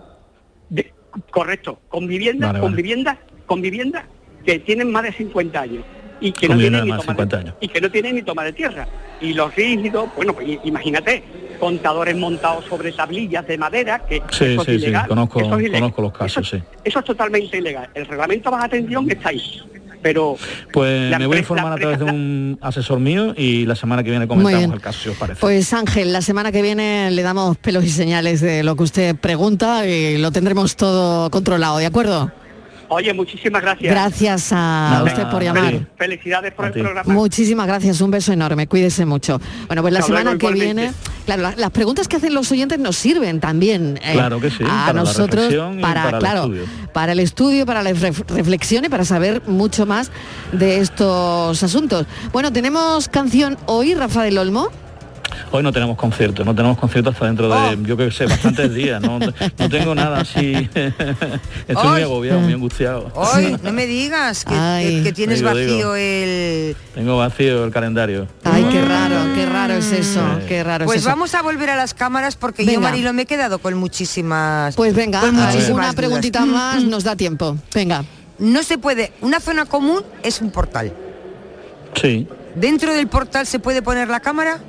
Correcto, 1.32 1.80
con 1.88 2.08
viviendas, 2.08 2.50
Vale, 2.50 2.60
con 2.60 2.72
vale. 2.72 2.82
viviendas, 2.82 3.18
con 3.46 3.62
viviendas 3.62 4.06
que 4.46 4.60
tienen 4.60 4.92
más 4.92 5.04
de 5.04 5.12
50 5.14 5.60
años 5.60 5.84
y 6.22 6.32
que 6.32 6.48
no 6.48 6.58
tienen 6.58 6.86
ni 6.86 6.92
de 6.92 6.98
más 6.98 7.00
de 7.00 7.06
toma 7.06 7.14
de, 7.14 7.24
50 7.24 7.38
años. 7.38 7.56
y 7.60 7.68
que 7.68 7.82
no 7.82 7.92
tienen 7.92 8.16
ni 8.16 8.22
toma 8.22 8.44
de 8.44 8.54
tierra. 8.54 8.88
Y 9.22 9.34
los 9.34 9.54
rígidos, 9.56 10.10
bueno, 10.16 10.34
pues 10.34 10.60
imagínate, 10.64 11.24
contadores 11.60 12.16
montados 12.16 12.66
sobre 12.66 12.92
tablillas 12.92 13.46
de 13.48 13.58
madera, 13.58 14.00
que 14.08 14.22
Sí, 14.30 14.46
eso 14.46 14.64
sí, 14.64 14.72
es 14.72 14.82
sí, 14.82 14.88
ilegal. 14.88 15.08
conozco, 15.08 15.40
eso 15.42 15.56
es 15.56 15.62
ilegal. 15.62 15.82
conozco 15.82 16.02
los 16.02 16.14
casos, 16.14 16.50
sí. 16.50 16.62
Eso 16.84 17.00
es 17.00 17.06
totalmente 17.06 17.58
ilegal. 17.58 17.90
El 17.94 18.06
reglamento 18.06 18.52
baja 18.52 18.70
tensión 18.70 19.10
está 19.10 19.30
ahí. 19.30 19.42
Pero 20.02 20.38
Pues 20.72 21.18
me 21.18 21.26
voy 21.26 21.38
a 21.38 21.40
informar 21.40 21.74
a 21.74 21.76
través 21.78 21.98
de 21.98 22.06
un 22.06 22.60
asesor 22.62 23.00
mío 23.00 23.34
y 23.36 23.66
la 23.66 23.76
semana 23.76 24.04
que 24.04 24.12
viene 24.12 24.28
comentamos 24.28 24.76
el 24.76 24.82
caso, 24.82 25.00
si 25.02 25.10
os 25.10 25.18
parece. 25.18 25.42
Pues 25.42 25.74
Ángel, 25.74 26.14
la 26.14 26.22
semana 26.22 26.52
que 26.52 26.62
viene 26.62 27.10
le 27.10 27.24
damos 27.24 27.58
pelos 27.58 27.84
y 27.84 27.90
señales 27.90 28.40
de 28.40 28.62
lo 28.62 28.76
que 28.76 28.84
usted 28.84 29.16
pregunta 29.16 29.88
y 29.88 30.20
lo 30.20 30.32
tendremos 30.32 30.76
todo 30.76 31.32
controlado, 31.32 31.80
¿de 31.80 31.88
acuerdo? 31.88 32.32
Oye, 32.90 33.14
muchísimas 33.14 33.62
gracias. 33.62 33.92
Gracias 33.92 34.50
a 34.52 35.04
usted 35.06 35.28
por 35.30 35.44
llamar. 35.44 35.74
Fel- 35.74 35.88
Felicidades 35.98 36.54
por 36.54 36.66
el 36.66 36.72
programa. 36.74 37.14
Muchísimas 37.14 37.68
gracias, 37.68 38.02
un 38.02 38.12
beso 38.12 38.32
enorme, 38.34 38.68
cuídese 38.68 39.06
mucho. 39.06 39.40
Bueno, 39.68 39.82
pues 39.82 39.94
la 39.94 40.00
Hasta 40.00 40.08
semana 40.08 40.32
luego, 40.34 40.40
que 40.40 40.46
igualmente. 40.58 40.82
viene, 40.82 40.94
claro, 41.26 41.42
la- 41.44 41.56
las 41.56 41.72
preguntas 41.72 42.08
que 42.08 42.18
hacen 42.18 42.34
los 42.34 42.52
oyentes 42.52 42.80
nos 42.80 42.96
sirven 42.96 43.40
también 43.40 44.00
eh, 44.04 44.14
Claro 44.14 44.40
que 44.40 44.50
sí, 44.50 44.64
a 44.64 44.88
para 44.88 44.94
nosotros 44.94 45.54
para, 45.82 46.04
para 46.04 46.10
el 46.10 46.20
claro, 46.20 46.42
estudio. 46.44 46.64
para 46.94 47.12
el 47.12 47.20
estudio, 47.20 47.66
para 47.66 47.84
la 47.84 47.92
ref- 47.92 48.28
reflexión 48.30 48.86
y 48.86 48.90
para 48.90 49.06
saber 49.06 49.42
mucho 49.48 49.86
más 49.86 50.12
de 50.52 50.80
estos 50.80 51.62
asuntos. 51.64 52.06
Bueno, 52.32 52.52
tenemos 52.54 53.08
canción 53.10 53.58
hoy, 53.66 53.94
Rafa 53.96 54.24
del 54.24 54.38
Olmo. 54.38 54.70
Hoy 55.52 55.64
no 55.64 55.72
tenemos 55.72 55.96
concierto, 55.98 56.44
no 56.44 56.54
tenemos 56.54 56.78
concierto 56.78 57.12
hasta 57.12 57.26
dentro 57.28 57.48
de, 57.50 57.78
yo 57.84 57.96
creo 57.96 58.10
que 58.10 58.16
sé, 58.16 58.26
bastantes 58.26 58.74
días. 58.74 59.02
No, 59.02 59.20
no 59.20 59.70
tengo 59.70 59.96
nada 59.96 60.20
así. 60.22 60.70
Estoy 61.68 61.88
muy 61.88 62.02
agobiado, 62.02 62.40
muy 62.42 62.54
angustiado. 62.54 63.12
Hoy, 63.16 63.56
no 63.64 63.72
me 63.72 63.86
digas 63.86 64.44
que, 64.46 64.54
que- 64.54 65.04
que 65.04 65.14
tienes 65.14 65.40
Digo, 65.40 65.50
vacío 65.52 65.76
digo. 65.78 65.96
el... 65.96 66.76
Tengo 66.94 67.18
vacío 67.18 67.64
el 67.64 67.72
calendario. 67.72 68.28
Ay, 68.44 68.66
qué 68.72 68.82
raro, 68.82 69.16
qué 69.36 69.46
raro 69.46 69.76
es 69.76 69.92
eso, 69.92 70.22
qué 70.48 70.64
raro 70.64 70.86
Pues 70.86 70.98
es 70.98 71.02
eso. 71.04 71.10
vamos 71.10 71.34
a 71.36 71.42
volver 71.42 71.70
a 71.70 71.76
las 71.76 71.94
cámaras 71.94 72.36
porque 72.36 72.66
yo. 72.66 72.82
Marilo, 72.82 73.14
me 73.14 73.24
he 73.24 73.26
quedado 73.26 73.60
con 73.60 73.74
muchísimas... 73.76 74.76
Pues 74.76 74.94
venga, 74.94 75.22
con 75.22 75.36
muchísimas 75.36 75.70
una 75.70 75.84
dudas. 75.84 75.96
preguntita 75.96 76.46
más, 76.46 76.84
nos 76.84 77.04
da 77.04 77.16
tiempo. 77.16 77.58
Venga. 77.74 78.04
No 78.40 78.64
se 78.64 78.78
puede... 78.78 79.14
Una 79.22 79.40
zona 79.40 79.66
común 79.66 80.02
es 80.24 80.42
un 80.42 80.52
portal. 80.52 80.92
Sí, 82.00 82.28
¿Dentro 82.56 82.94
del 82.94 83.08
portal 83.08 83.46
se 83.46 83.60
puede 83.60 83.82
poner 83.82 84.08
la 84.10 84.22
cámara? 84.22 84.60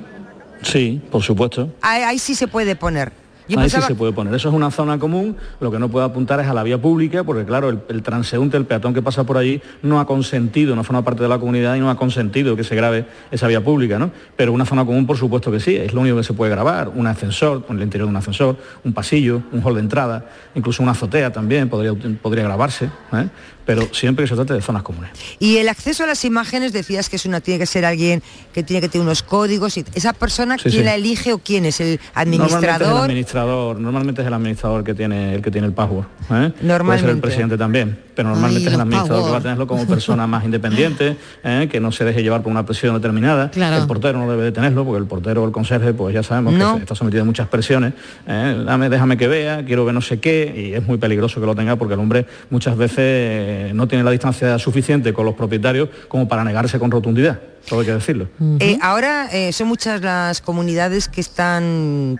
Sí, 0.61 1.01
por 1.11 1.21
supuesto. 1.23 1.69
Ahí, 1.81 2.03
ahí 2.03 2.19
sí 2.19 2.35
se 2.35 2.47
puede 2.47 2.75
poner. 2.75 3.11
Yo 3.49 3.57
Ahí 3.57 3.63
pensaba- 3.63 3.83
sí 3.87 3.93
se 3.93 3.95
puede 3.95 4.11
poner. 4.11 4.33
Eso 4.35 4.49
es 4.49 4.53
una 4.53 4.69
zona 4.71 4.99
común. 4.99 5.37
Lo 5.61 5.71
que 5.71 5.79
no 5.79 5.87
puede 5.87 6.05
apuntar 6.05 6.37
es 6.41 6.47
a 6.47 6.53
la 6.53 6.63
vía 6.63 6.81
pública, 6.81 7.23
porque 7.23 7.45
claro, 7.45 7.69
el, 7.69 7.79
el 7.87 8.03
transeúnte, 8.03 8.57
el 8.57 8.65
peatón 8.65 8.93
que 8.93 9.01
pasa 9.01 9.23
por 9.23 9.37
allí, 9.37 9.61
no 9.81 10.01
ha 10.01 10.05
consentido, 10.05 10.75
no 10.75 10.83
forma 10.83 11.01
parte 11.05 11.23
de 11.23 11.29
la 11.29 11.39
comunidad 11.39 11.75
y 11.75 11.79
no 11.79 11.89
ha 11.89 11.95
consentido 11.95 12.57
que 12.57 12.65
se 12.65 12.75
grabe 12.75 13.05
esa 13.31 13.47
vía 13.47 13.63
pública, 13.63 13.97
¿no? 13.99 14.11
Pero 14.35 14.51
una 14.51 14.65
zona 14.65 14.83
común, 14.85 15.07
por 15.07 15.15
supuesto 15.15 15.49
que 15.49 15.61
sí, 15.61 15.77
es 15.77 15.93
lo 15.93 16.01
único 16.01 16.17
que 16.17 16.23
se 16.25 16.33
puede 16.33 16.51
grabar. 16.51 16.89
Un 16.93 17.07
ascensor, 17.07 17.63
en 17.69 17.77
el 17.77 17.83
interior 17.83 18.07
de 18.07 18.11
un 18.11 18.17
ascensor, 18.17 18.57
un 18.83 18.91
pasillo, 18.91 19.41
un 19.53 19.61
hall 19.63 19.75
de 19.75 19.79
entrada, 19.79 20.25
incluso 20.53 20.83
una 20.83 20.91
azotea 20.91 21.31
también 21.31 21.69
podría, 21.69 21.93
podría 22.21 22.43
grabarse, 22.43 22.89
¿eh? 23.13 23.29
Pero 23.67 23.93
siempre 23.93 24.23
que 24.23 24.29
se 24.29 24.35
trate 24.35 24.53
de 24.53 24.61
zonas 24.61 24.81
comunes. 24.81 25.11
Y 25.39 25.57
el 25.57 25.67
acceso 25.69 26.05
a 26.05 26.07
las 26.07 26.23
imágenes 26.25 26.71
decías 26.73 27.09
que 27.09 27.17
es 27.17 27.25
una 27.25 27.41
tiene 27.41 27.59
que 27.59 27.65
ser 27.67 27.85
alguien 27.85 28.23
que 28.53 28.63
tiene 28.63 28.81
que 28.81 28.87
tener 28.89 29.05
unos 29.05 29.21
códigos 29.21 29.77
y 29.77 29.85
esa 29.93 30.13
persona 30.13 30.55
Sí, 30.57 30.63
quién 30.69 30.73
sí. 30.73 30.83
la 30.83 30.95
elige 30.95 31.33
o 31.33 31.37
quién 31.37 31.65
es 31.65 31.79
el 31.81 31.99
Normalmente 32.15 32.45
es 32.47 32.53
el 32.63 32.69
administrador. 32.69 33.03
administrador, 33.03 33.79
normalmente 33.79 34.21
es 34.21 34.27
el 34.27 34.33
administrador 34.33 34.83
que 34.83 34.93
tiene 34.95 35.35
el 35.35 35.41
que 35.41 35.51
tiene 35.51 35.67
el 35.67 35.73
password. 35.73 36.05
¿eh? 36.31 36.51
Puede 36.59 36.99
ser 36.99 37.09
el 37.09 37.19
presidente 37.19 37.57
también, 37.57 37.99
pero 38.17 38.29
normalmente 38.29 38.63
Ay, 38.63 38.67
es 38.69 38.73
el 38.73 38.81
administrador 38.81 39.25
que 39.25 39.31
va 39.31 39.37
a 39.37 39.41
tenerlo 39.41 39.67
como 39.67 39.85
persona 39.95 40.25
más 40.25 40.43
independiente, 40.43 41.15
¿eh? 41.43 41.69
que 41.71 41.79
no 41.79 41.91
se 41.91 42.03
deje 42.03 42.23
llevar 42.23 42.41
por 42.41 42.51
una 42.51 42.65
presión 42.65 42.95
determinada. 42.95 43.51
Claro. 43.51 43.77
El 43.77 43.85
portero 43.87 44.17
no 44.17 44.29
debe 44.29 44.43
de 44.45 44.51
tenerlo, 44.51 44.83
porque 44.83 44.97
el 44.99 45.05
portero 45.05 45.43
o 45.43 45.45
el 45.45 45.51
conserje, 45.51 45.93
pues 45.93 46.15
ya 46.15 46.23
sabemos 46.23 46.55
No. 46.55 46.75
que 46.77 46.81
está 46.81 46.95
sometido 46.95 47.21
a 47.21 47.25
muchas 47.25 47.47
presiones. 47.47 47.93
¿eh? 48.25 48.63
Dame, 48.65 48.89
déjame 48.89 49.17
que 49.17 49.27
vea, 49.27 49.63
quiero 49.63 49.85
ver 49.85 49.93
no 49.93 50.01
sé 50.01 50.19
qué, 50.19 50.51
y 50.71 50.73
es 50.73 50.83
muy 50.87 50.97
peligroso 50.97 51.39
que 51.39 51.45
lo 51.45 51.53
tenga 51.53 51.75
porque 51.75 51.93
el 51.93 51.99
hombre 51.99 52.25
muchas 52.49 52.75
veces 52.75 52.97
eh, 52.99 53.71
no 53.75 53.87
tiene 53.87 54.03
la 54.03 54.09
distancia 54.09 54.57
suficiente 54.57 55.13
con 55.13 55.23
los 55.23 55.35
propietarios 55.35 55.89
como 56.07 56.27
para 56.27 56.43
negarse 56.43 56.79
con 56.79 56.89
rotundidad. 56.89 57.39
Todo 57.69 57.81
hay 57.81 57.85
que 57.85 57.93
decirlo. 57.93 58.29
Eh, 58.59 58.79
ahora 58.81 59.27
eh, 59.31 59.51
son 59.53 59.67
muchas 59.67 60.01
las 60.01 60.41
comunidades 60.41 61.07
que 61.07 61.21
están 61.21 62.19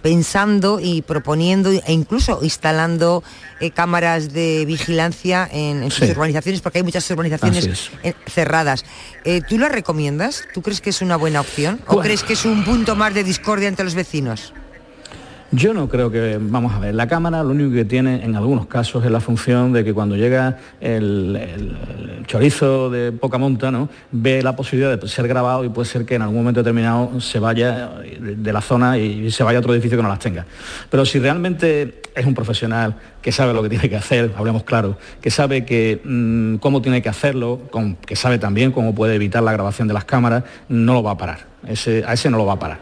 pensando 0.00 0.80
y 0.80 1.02
proponiendo 1.02 1.70
e 1.70 1.92
incluso 1.92 2.40
instalando 2.42 3.22
eh, 3.60 3.70
cámaras 3.70 4.32
de 4.32 4.64
vigilancia 4.64 5.48
en, 5.52 5.82
en 5.82 5.90
sus 5.90 6.06
Sí. 6.06 6.12
urbanizaciones 6.12 6.60
porque 6.60 6.78
hay 6.78 6.84
muchas 6.84 7.08
urbanizaciones 7.10 7.90
cerradas. 8.26 8.84
Eh, 9.24 9.40
¿Tú 9.48 9.58
las 9.58 9.70
recomiendas? 9.72 10.44
¿Tú 10.54 10.62
crees 10.62 10.80
que 10.80 10.90
es 10.90 11.02
una 11.02 11.16
buena 11.16 11.40
opción? 11.40 11.80
¿O 11.86 11.94
Bueno. 11.94 12.02
crees 12.02 12.22
que 12.24 12.32
es 12.32 12.44
un 12.44 12.64
punto 12.64 12.96
más 12.96 13.14
de 13.14 13.24
discordia 13.24 13.68
entre 13.68 13.84
los 13.84 13.94
vecinos? 13.94 14.52
Yo 15.54 15.74
no 15.74 15.86
creo 15.86 16.10
que, 16.10 16.38
vamos 16.40 16.72
a 16.72 16.78
ver, 16.78 16.94
la 16.94 17.06
cámara 17.06 17.42
lo 17.42 17.50
único 17.50 17.72
que 17.72 17.84
tiene 17.84 18.24
en 18.24 18.36
algunos 18.36 18.64
casos 18.64 19.04
es 19.04 19.10
la 19.10 19.20
función 19.20 19.70
de 19.74 19.84
que 19.84 19.92
cuando 19.92 20.16
llega 20.16 20.56
el, 20.80 21.76
chorizo 22.26 22.88
de 22.88 23.12
poca 23.12 23.36
monta, 23.36 23.70
¿no? 23.70 23.90
ve 24.12 24.42
la 24.42 24.56
posibilidad 24.56 24.98
de 24.98 25.08
ser 25.08 25.28
grabado 25.28 25.62
y 25.62 25.68
puede 25.68 25.86
ser 25.86 26.06
que 26.06 26.14
en 26.14 26.22
algún 26.22 26.38
momento 26.38 26.60
determinado 26.60 27.20
se 27.20 27.38
vaya 27.38 27.90
de 28.18 28.52
la 28.52 28.62
zona 28.62 28.96
y 28.96 29.30
se 29.30 29.44
vaya 29.44 29.58
a 29.58 29.60
otro 29.60 29.74
edificio 29.74 29.98
que 29.98 30.02
no 30.02 30.08
las 30.08 30.20
tenga. 30.20 30.46
Pero 30.88 31.04
si 31.04 31.18
realmente 31.18 32.00
es 32.14 32.24
un 32.24 32.34
profesional 32.34 32.94
que 33.22 33.32
sabe 33.32 33.54
lo 33.54 33.62
que 33.62 33.68
tiene 33.68 33.88
que 33.88 33.96
hacer, 33.96 34.32
hablemos 34.36 34.64
claro, 34.64 34.98
que 35.20 35.30
sabe 35.30 35.64
que, 35.64 36.00
mm, 36.04 36.56
cómo 36.56 36.82
tiene 36.82 37.00
que 37.02 37.08
hacerlo, 37.08 37.60
con- 37.70 37.94
que 37.96 38.16
sabe 38.16 38.38
también 38.38 38.72
cómo 38.72 38.94
puede 38.94 39.14
evitar 39.14 39.42
la 39.42 39.52
grabación 39.52 39.86
de 39.88 39.94
las 39.94 40.04
cámaras, 40.04 40.42
no 40.68 40.92
lo 40.94 41.02
va 41.02 41.12
a 41.12 41.16
parar. 41.16 41.46
Ese, 41.66 42.02
a 42.06 42.12
ese 42.14 42.28
no 42.28 42.36
lo 42.36 42.44
va 42.46 42.54
a 42.54 42.58
parar. 42.58 42.80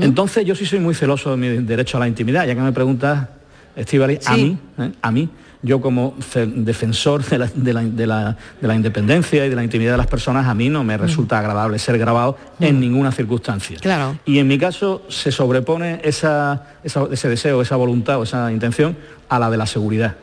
Entonces 0.00 0.44
yo 0.44 0.54
sí 0.56 0.66
soy 0.66 0.80
muy 0.80 0.94
celoso 0.94 1.30
de 1.30 1.36
mi 1.36 1.48
derecho 1.64 1.96
a 1.96 2.00
la 2.00 2.08
intimidad, 2.08 2.44
ya 2.46 2.54
que 2.54 2.60
me 2.60 2.72
preguntas, 2.72 3.28
Estivali, 3.76 4.18
a 4.26 4.36
mí, 4.36 4.58
¿eh? 4.78 4.90
a 5.02 5.10
mí, 5.12 5.28
yo 5.66 5.80
como 5.80 6.14
defensor 6.46 7.24
de 7.24 7.38
la, 7.38 7.50
de 7.54 7.72
la- 7.72 7.82
de 7.82 8.06
la- 8.06 8.36
de 8.60 8.68
la 8.68 8.74
independencia 8.74 9.44
y 9.44 9.48
de 9.50 9.56
la 9.56 9.64
intimidad 9.64 9.92
de 9.92 9.98
las 9.98 10.06
personas, 10.06 10.46
a 10.46 10.54
mí 10.54 10.68
no 10.68 10.84
me 10.84 10.96
resulta 10.96 11.38
agradable 11.38 11.78
ser 11.78 11.98
grabado 11.98 12.38
en 12.60 12.80
ninguna 12.80 13.12
circunstancia. 13.12 13.76
Claro. 13.80 14.18
Y 14.24 14.38
en 14.38 14.46
mi 14.46 14.58
caso 14.58 15.02
se 15.08 15.30
sobrepone 15.32 16.00
esa, 16.04 16.64
esa- 16.84 17.08
ese 17.10 17.28
deseo, 17.28 17.60
esa 17.62 17.76
voluntad 17.76 18.18
o 18.18 18.22
esa 18.22 18.50
intención 18.52 18.96
a 19.28 19.38
la 19.38 19.50
de 19.50 19.56
la 19.56 19.66
seguridad. 19.66 20.16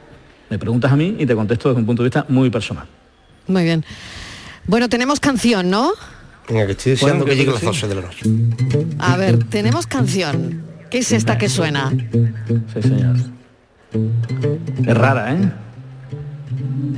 Me 0.49 0.57
preguntas 0.59 0.91
a 0.91 0.95
mí 0.95 1.15
y 1.19 1.25
te 1.25 1.35
contesto 1.35 1.69
desde 1.69 1.79
un 1.81 1.85
punto 1.85 2.03
de 2.03 2.07
vista 2.09 2.25
muy 2.29 2.49
personal. 2.49 2.85
Muy 3.47 3.63
bien. 3.63 3.83
Bueno, 4.67 4.87
tenemos 4.87 5.19
canción, 5.19 5.69
¿no? 5.69 5.91
Venga, 6.47 6.65
que 6.65 6.71
estoy 6.73 6.91
deseando 6.93 7.25
Bueno, 7.25 7.29
que 7.31 7.35
lleguen 7.35 7.53
las 7.53 7.59
que 7.61 7.65
12 7.67 7.87
de 7.87 7.95
la 7.95 8.01
noche. 8.01 8.25
A 8.99 9.17
ver, 9.17 9.43
tenemos 9.45 9.87
canción. 9.87 10.61
¿Qué 10.89 10.99
es 10.99 11.11
esta 11.11 11.37
que 11.37 11.49
suena? 11.49 11.89
Sí, 11.91 12.81
señor. 12.81 13.15
Es 14.85 14.97
rara, 14.97 15.33
¿eh? 15.33 15.51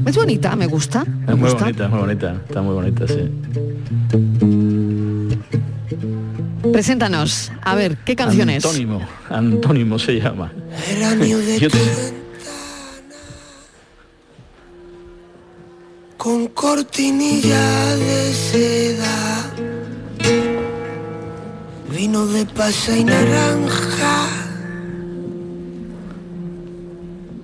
Es 0.06 0.16
bonita, 0.16 0.56
me 0.56 0.68
gusta. 0.68 1.04
Me 1.04 1.34
Es 1.34 1.38
muy 1.38 1.50
gusta. 1.50 1.66
bonita, 1.66 1.86
es 1.86 1.90
muy 1.90 2.00
bonita. 2.00 2.36
Está 2.48 2.62
muy 2.62 2.74
bonita, 2.76 3.08
sí. 3.08 3.32
Preséntanos. 6.72 7.52
A 7.64 7.76
ver, 7.76 7.98
¿qué 8.06 8.16
canción 8.16 8.50
es? 8.50 8.66
Antónimo, 8.66 9.02
Antónimo 9.30 10.00
se 10.00 10.20
llama. 10.20 10.52
Geranio 10.88 11.38
de 11.40 11.60
Yo 11.60 11.70
te- 11.70 11.80
con 16.18 16.48
cortinilla 16.48 17.96
de 17.98 18.34
seda, 18.34 19.52
vino 21.96 22.26
de 22.26 22.46
pasa 22.48 22.98
y 22.98 23.04
naranja, 23.04 24.28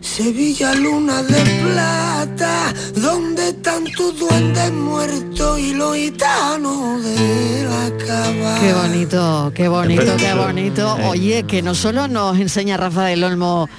Sevilla 0.02 0.74
luna 0.74 1.22
de 1.22 1.42
plata, 1.64 2.74
donde 2.96 3.54
tanto 3.54 4.12
duende 4.12 4.72
muerto 4.72 5.58
y 5.58 5.74
lo 5.74 5.94
gitano 5.94 7.00
de 7.00 7.64
la 7.64 8.06
cava. 8.06 8.60
Qué 8.60 8.74
bonito, 8.74 9.52
qué 9.56 9.68
bonito, 9.68 10.18
qué 10.18 10.34
bonito. 10.34 10.98
Eh. 10.98 11.08
Oye, 11.08 11.44
que 11.44 11.62
no 11.62 11.76
solo 11.76 12.08
nos 12.08 12.40
enseña 12.40 12.78
Rafa 12.78 13.06
del 13.06 13.24
Olmo 13.24 13.70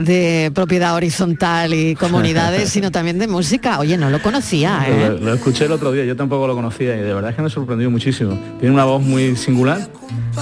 de 0.00 0.50
propiedad 0.54 0.94
horizontal 0.94 1.74
y 1.74 1.94
comunidades, 1.94 2.68
sino 2.72 2.90
también 2.90 3.18
de 3.18 3.28
música. 3.28 3.78
Oye, 3.78 3.96
no 3.96 4.10
lo 4.10 4.20
conocía, 4.22 4.86
Lo, 4.88 4.94
¿eh? 4.94 5.18
lo 5.20 5.34
escuché 5.34 5.66
el 5.66 5.72
otro 5.72 5.92
día, 5.92 6.04
yo 6.04 6.16
tampoco 6.16 6.46
lo 6.46 6.54
conocía 6.54 6.96
y 6.96 7.00
de 7.00 7.14
verdad 7.14 7.30
es 7.30 7.36
que 7.36 7.42
me 7.42 7.50
sorprendió 7.50 7.90
muchísimo. 7.90 8.38
Tiene 8.58 8.74
una 8.74 8.84
voz 8.84 9.02
muy 9.02 9.36
singular, 9.36 9.88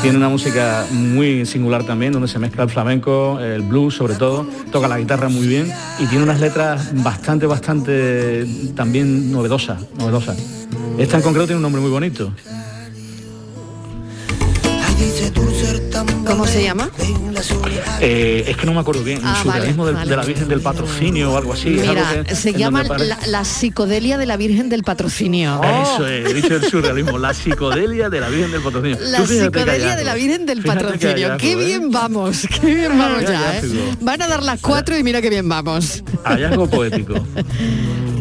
tiene 0.00 0.16
una 0.16 0.28
música 0.28 0.86
muy 0.92 1.44
singular 1.44 1.84
también, 1.84 2.12
donde 2.12 2.28
se 2.28 2.38
mezcla 2.38 2.62
el 2.64 2.70
flamenco, 2.70 3.40
el 3.40 3.62
blues 3.62 3.94
sobre 3.94 4.14
todo, 4.14 4.46
toca 4.70 4.86
la 4.86 4.98
guitarra 4.98 5.28
muy 5.28 5.46
bien 5.46 5.72
y 5.98 6.06
tiene 6.06 6.24
unas 6.24 6.40
letras 6.40 6.90
bastante, 7.02 7.46
bastante 7.46 8.46
también 8.76 9.32
novedosas, 9.32 9.82
novedosas. 9.98 10.38
Esta 10.98 11.16
en 11.16 11.22
concreto 11.22 11.46
tiene 11.46 11.56
un 11.56 11.62
nombre 11.62 11.80
muy 11.80 11.90
bonito. 11.90 12.32
¿Cómo 16.28 16.46
se 16.46 16.62
llama? 16.62 16.90
Eh, 18.00 18.44
es 18.48 18.56
que 18.56 18.66
no 18.66 18.74
me 18.74 18.80
acuerdo 18.80 19.02
bien, 19.02 19.20
Ah, 19.24 19.34
el 19.36 19.42
surrealismo 19.42 19.84
vale, 19.84 19.86
del- 19.86 19.96
vale. 19.96 20.10
de 20.10 20.16
la 20.16 20.24
Virgen 20.24 20.48
del 20.48 20.60
Patrocinio 20.60 21.32
o 21.32 21.36
algo 21.36 21.52
así. 21.52 21.68
es 21.78 21.88
Mira, 21.88 22.08
algo 22.10 22.24
que- 22.24 22.34
se 22.36 22.52
llama 22.52 22.82
la, 23.26 23.44
psicodelia 23.44 24.18
de 24.18 24.26
la 24.26 24.36
Virgen 24.36 24.68
del 24.68 24.82
Patrocinio. 24.82 25.60
Eso 25.62 26.06
es, 26.06 26.28
he 26.30 26.34
dicho 26.34 26.56
el 26.56 26.64
surrealismo, 26.64 27.18
la 27.18 27.32
psicodelia 27.34 28.08
de 28.10 28.20
la 28.20 28.28
Virgen 28.28 28.50
del 28.52 28.60
Patrocinio. 28.62 28.98
La 29.00 29.26
psicodelia 29.26 29.96
de 29.96 30.04
la 30.04 30.14
Virgen 30.14 30.46
del 30.46 30.62
Fíjate 30.62 30.84
Patrocinio. 30.84 31.36
Qué 31.38 31.52
¿eh? 31.52 31.56
bien 31.56 31.90
vamos, 31.90 32.46
qué 32.60 32.74
bien 32.74 32.98
vamos 32.98 33.22
ya, 33.22 33.58
¿eh? 33.58 33.62
Van 34.00 34.20
a 34.22 34.28
dar 34.28 34.42
las 34.42 34.60
cuatro 34.60 34.96
y 34.98 35.02
mira 35.02 35.20
qué 35.22 35.30
bien 35.30 35.48
vamos. 35.48 36.02
Hay 36.24 36.44
algo 36.44 36.68
poético. 36.68 37.14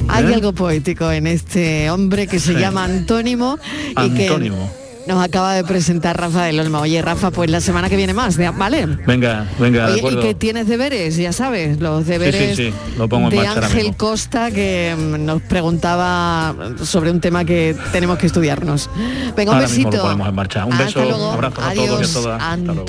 Hay 0.10 0.24
¿Eh? 0.26 0.34
algo 0.36 0.54
poético 0.54 1.12
en 1.12 1.28
este 1.28 1.90
hombre 1.90 2.28
que 2.28 2.40
se 2.40 2.54
Sí. 2.54 2.60
llama 2.60 2.86
Antónimo 2.86 3.60
y 3.92 4.10
que 4.12 4.28
Antónimo. 4.30 4.72
Nos 5.08 5.24
acaba 5.24 5.54
de 5.54 5.64
presentar 5.64 6.20
Rafa 6.20 6.44
del 6.44 6.60
Olmo. 6.60 6.80
Oye, 6.82 7.02
Rafa, 7.02 7.32
pues 7.32 7.50
la 7.50 7.62
semana 7.62 7.90
que 7.90 7.96
viene 7.96 8.14
más, 8.14 8.38
¿de- 8.38 8.50
¿vale? 8.50 8.86
Venga, 9.08 9.46
venga, 9.60 9.88
de 9.90 10.02
Oye, 10.04 10.18
y 10.18 10.22
que 10.22 10.34
tienes 10.36 10.68
deberes, 10.68 11.16
ya 11.18 11.32
sabes, 11.34 11.80
los 11.80 12.06
deberes 12.06 12.56
sí, 12.58 12.74
lo 12.98 13.08
pongo 13.08 13.30
en 13.32 13.38
de 13.40 13.48
Ángel 13.48 13.84
mismo. 13.86 13.98
Costa 13.98 14.52
que 14.52 14.96
mm, 14.98 15.26
nos 15.26 15.42
preguntaba 15.44 16.56
sobre 16.84 17.12
un 17.12 17.22
tema 17.22 17.46
que 17.46 17.76
tenemos 17.92 18.18
que 18.18 18.28
estudiarnos. 18.28 18.90
Venga, 19.36 19.52
un 19.52 19.58
Ahora 19.58 19.68
mismo 19.70 19.90
besito. 19.90 19.98
lo 19.98 20.04
ponemos 20.04 20.28
en 20.30 20.36
marcha. 20.36 20.66
Un 20.66 20.74
Hasta 20.74 20.86
beso, 20.86 21.04
luego. 21.04 21.28
un 21.30 21.34
abrazo 21.34 21.62
a 21.62 21.70
Adiós, 21.70 21.88
todos 21.88 22.02
y 22.08 22.12
a 22.12 22.14
todas. 22.22 22.42
Hasta 22.44 22.58
luego. 22.58 22.86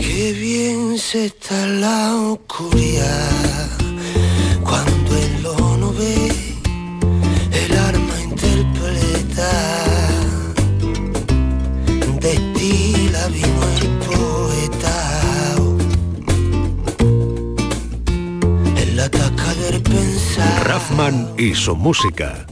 Qué 0.00 0.32
bien 0.32 0.98
se 0.98 1.26
está 1.26 1.66
la 1.66 2.16
oscuridad 2.16 3.68
cuando 4.64 5.16
el 5.16 5.42
no 5.80 5.92
ve 5.92 6.32
el 7.52 7.78
arma 7.78 8.22
interpreta 8.22 9.50
destila 12.20 13.28
vino 13.28 13.62
el 13.82 13.88
poeta. 14.06 14.96
En 18.76 18.96
la 18.96 19.10
taca 19.10 19.54
del 19.54 19.82
pensar. 19.82 20.66
Raffman 20.66 21.34
y 21.36 21.54
su 21.54 21.76
música. 21.76 22.46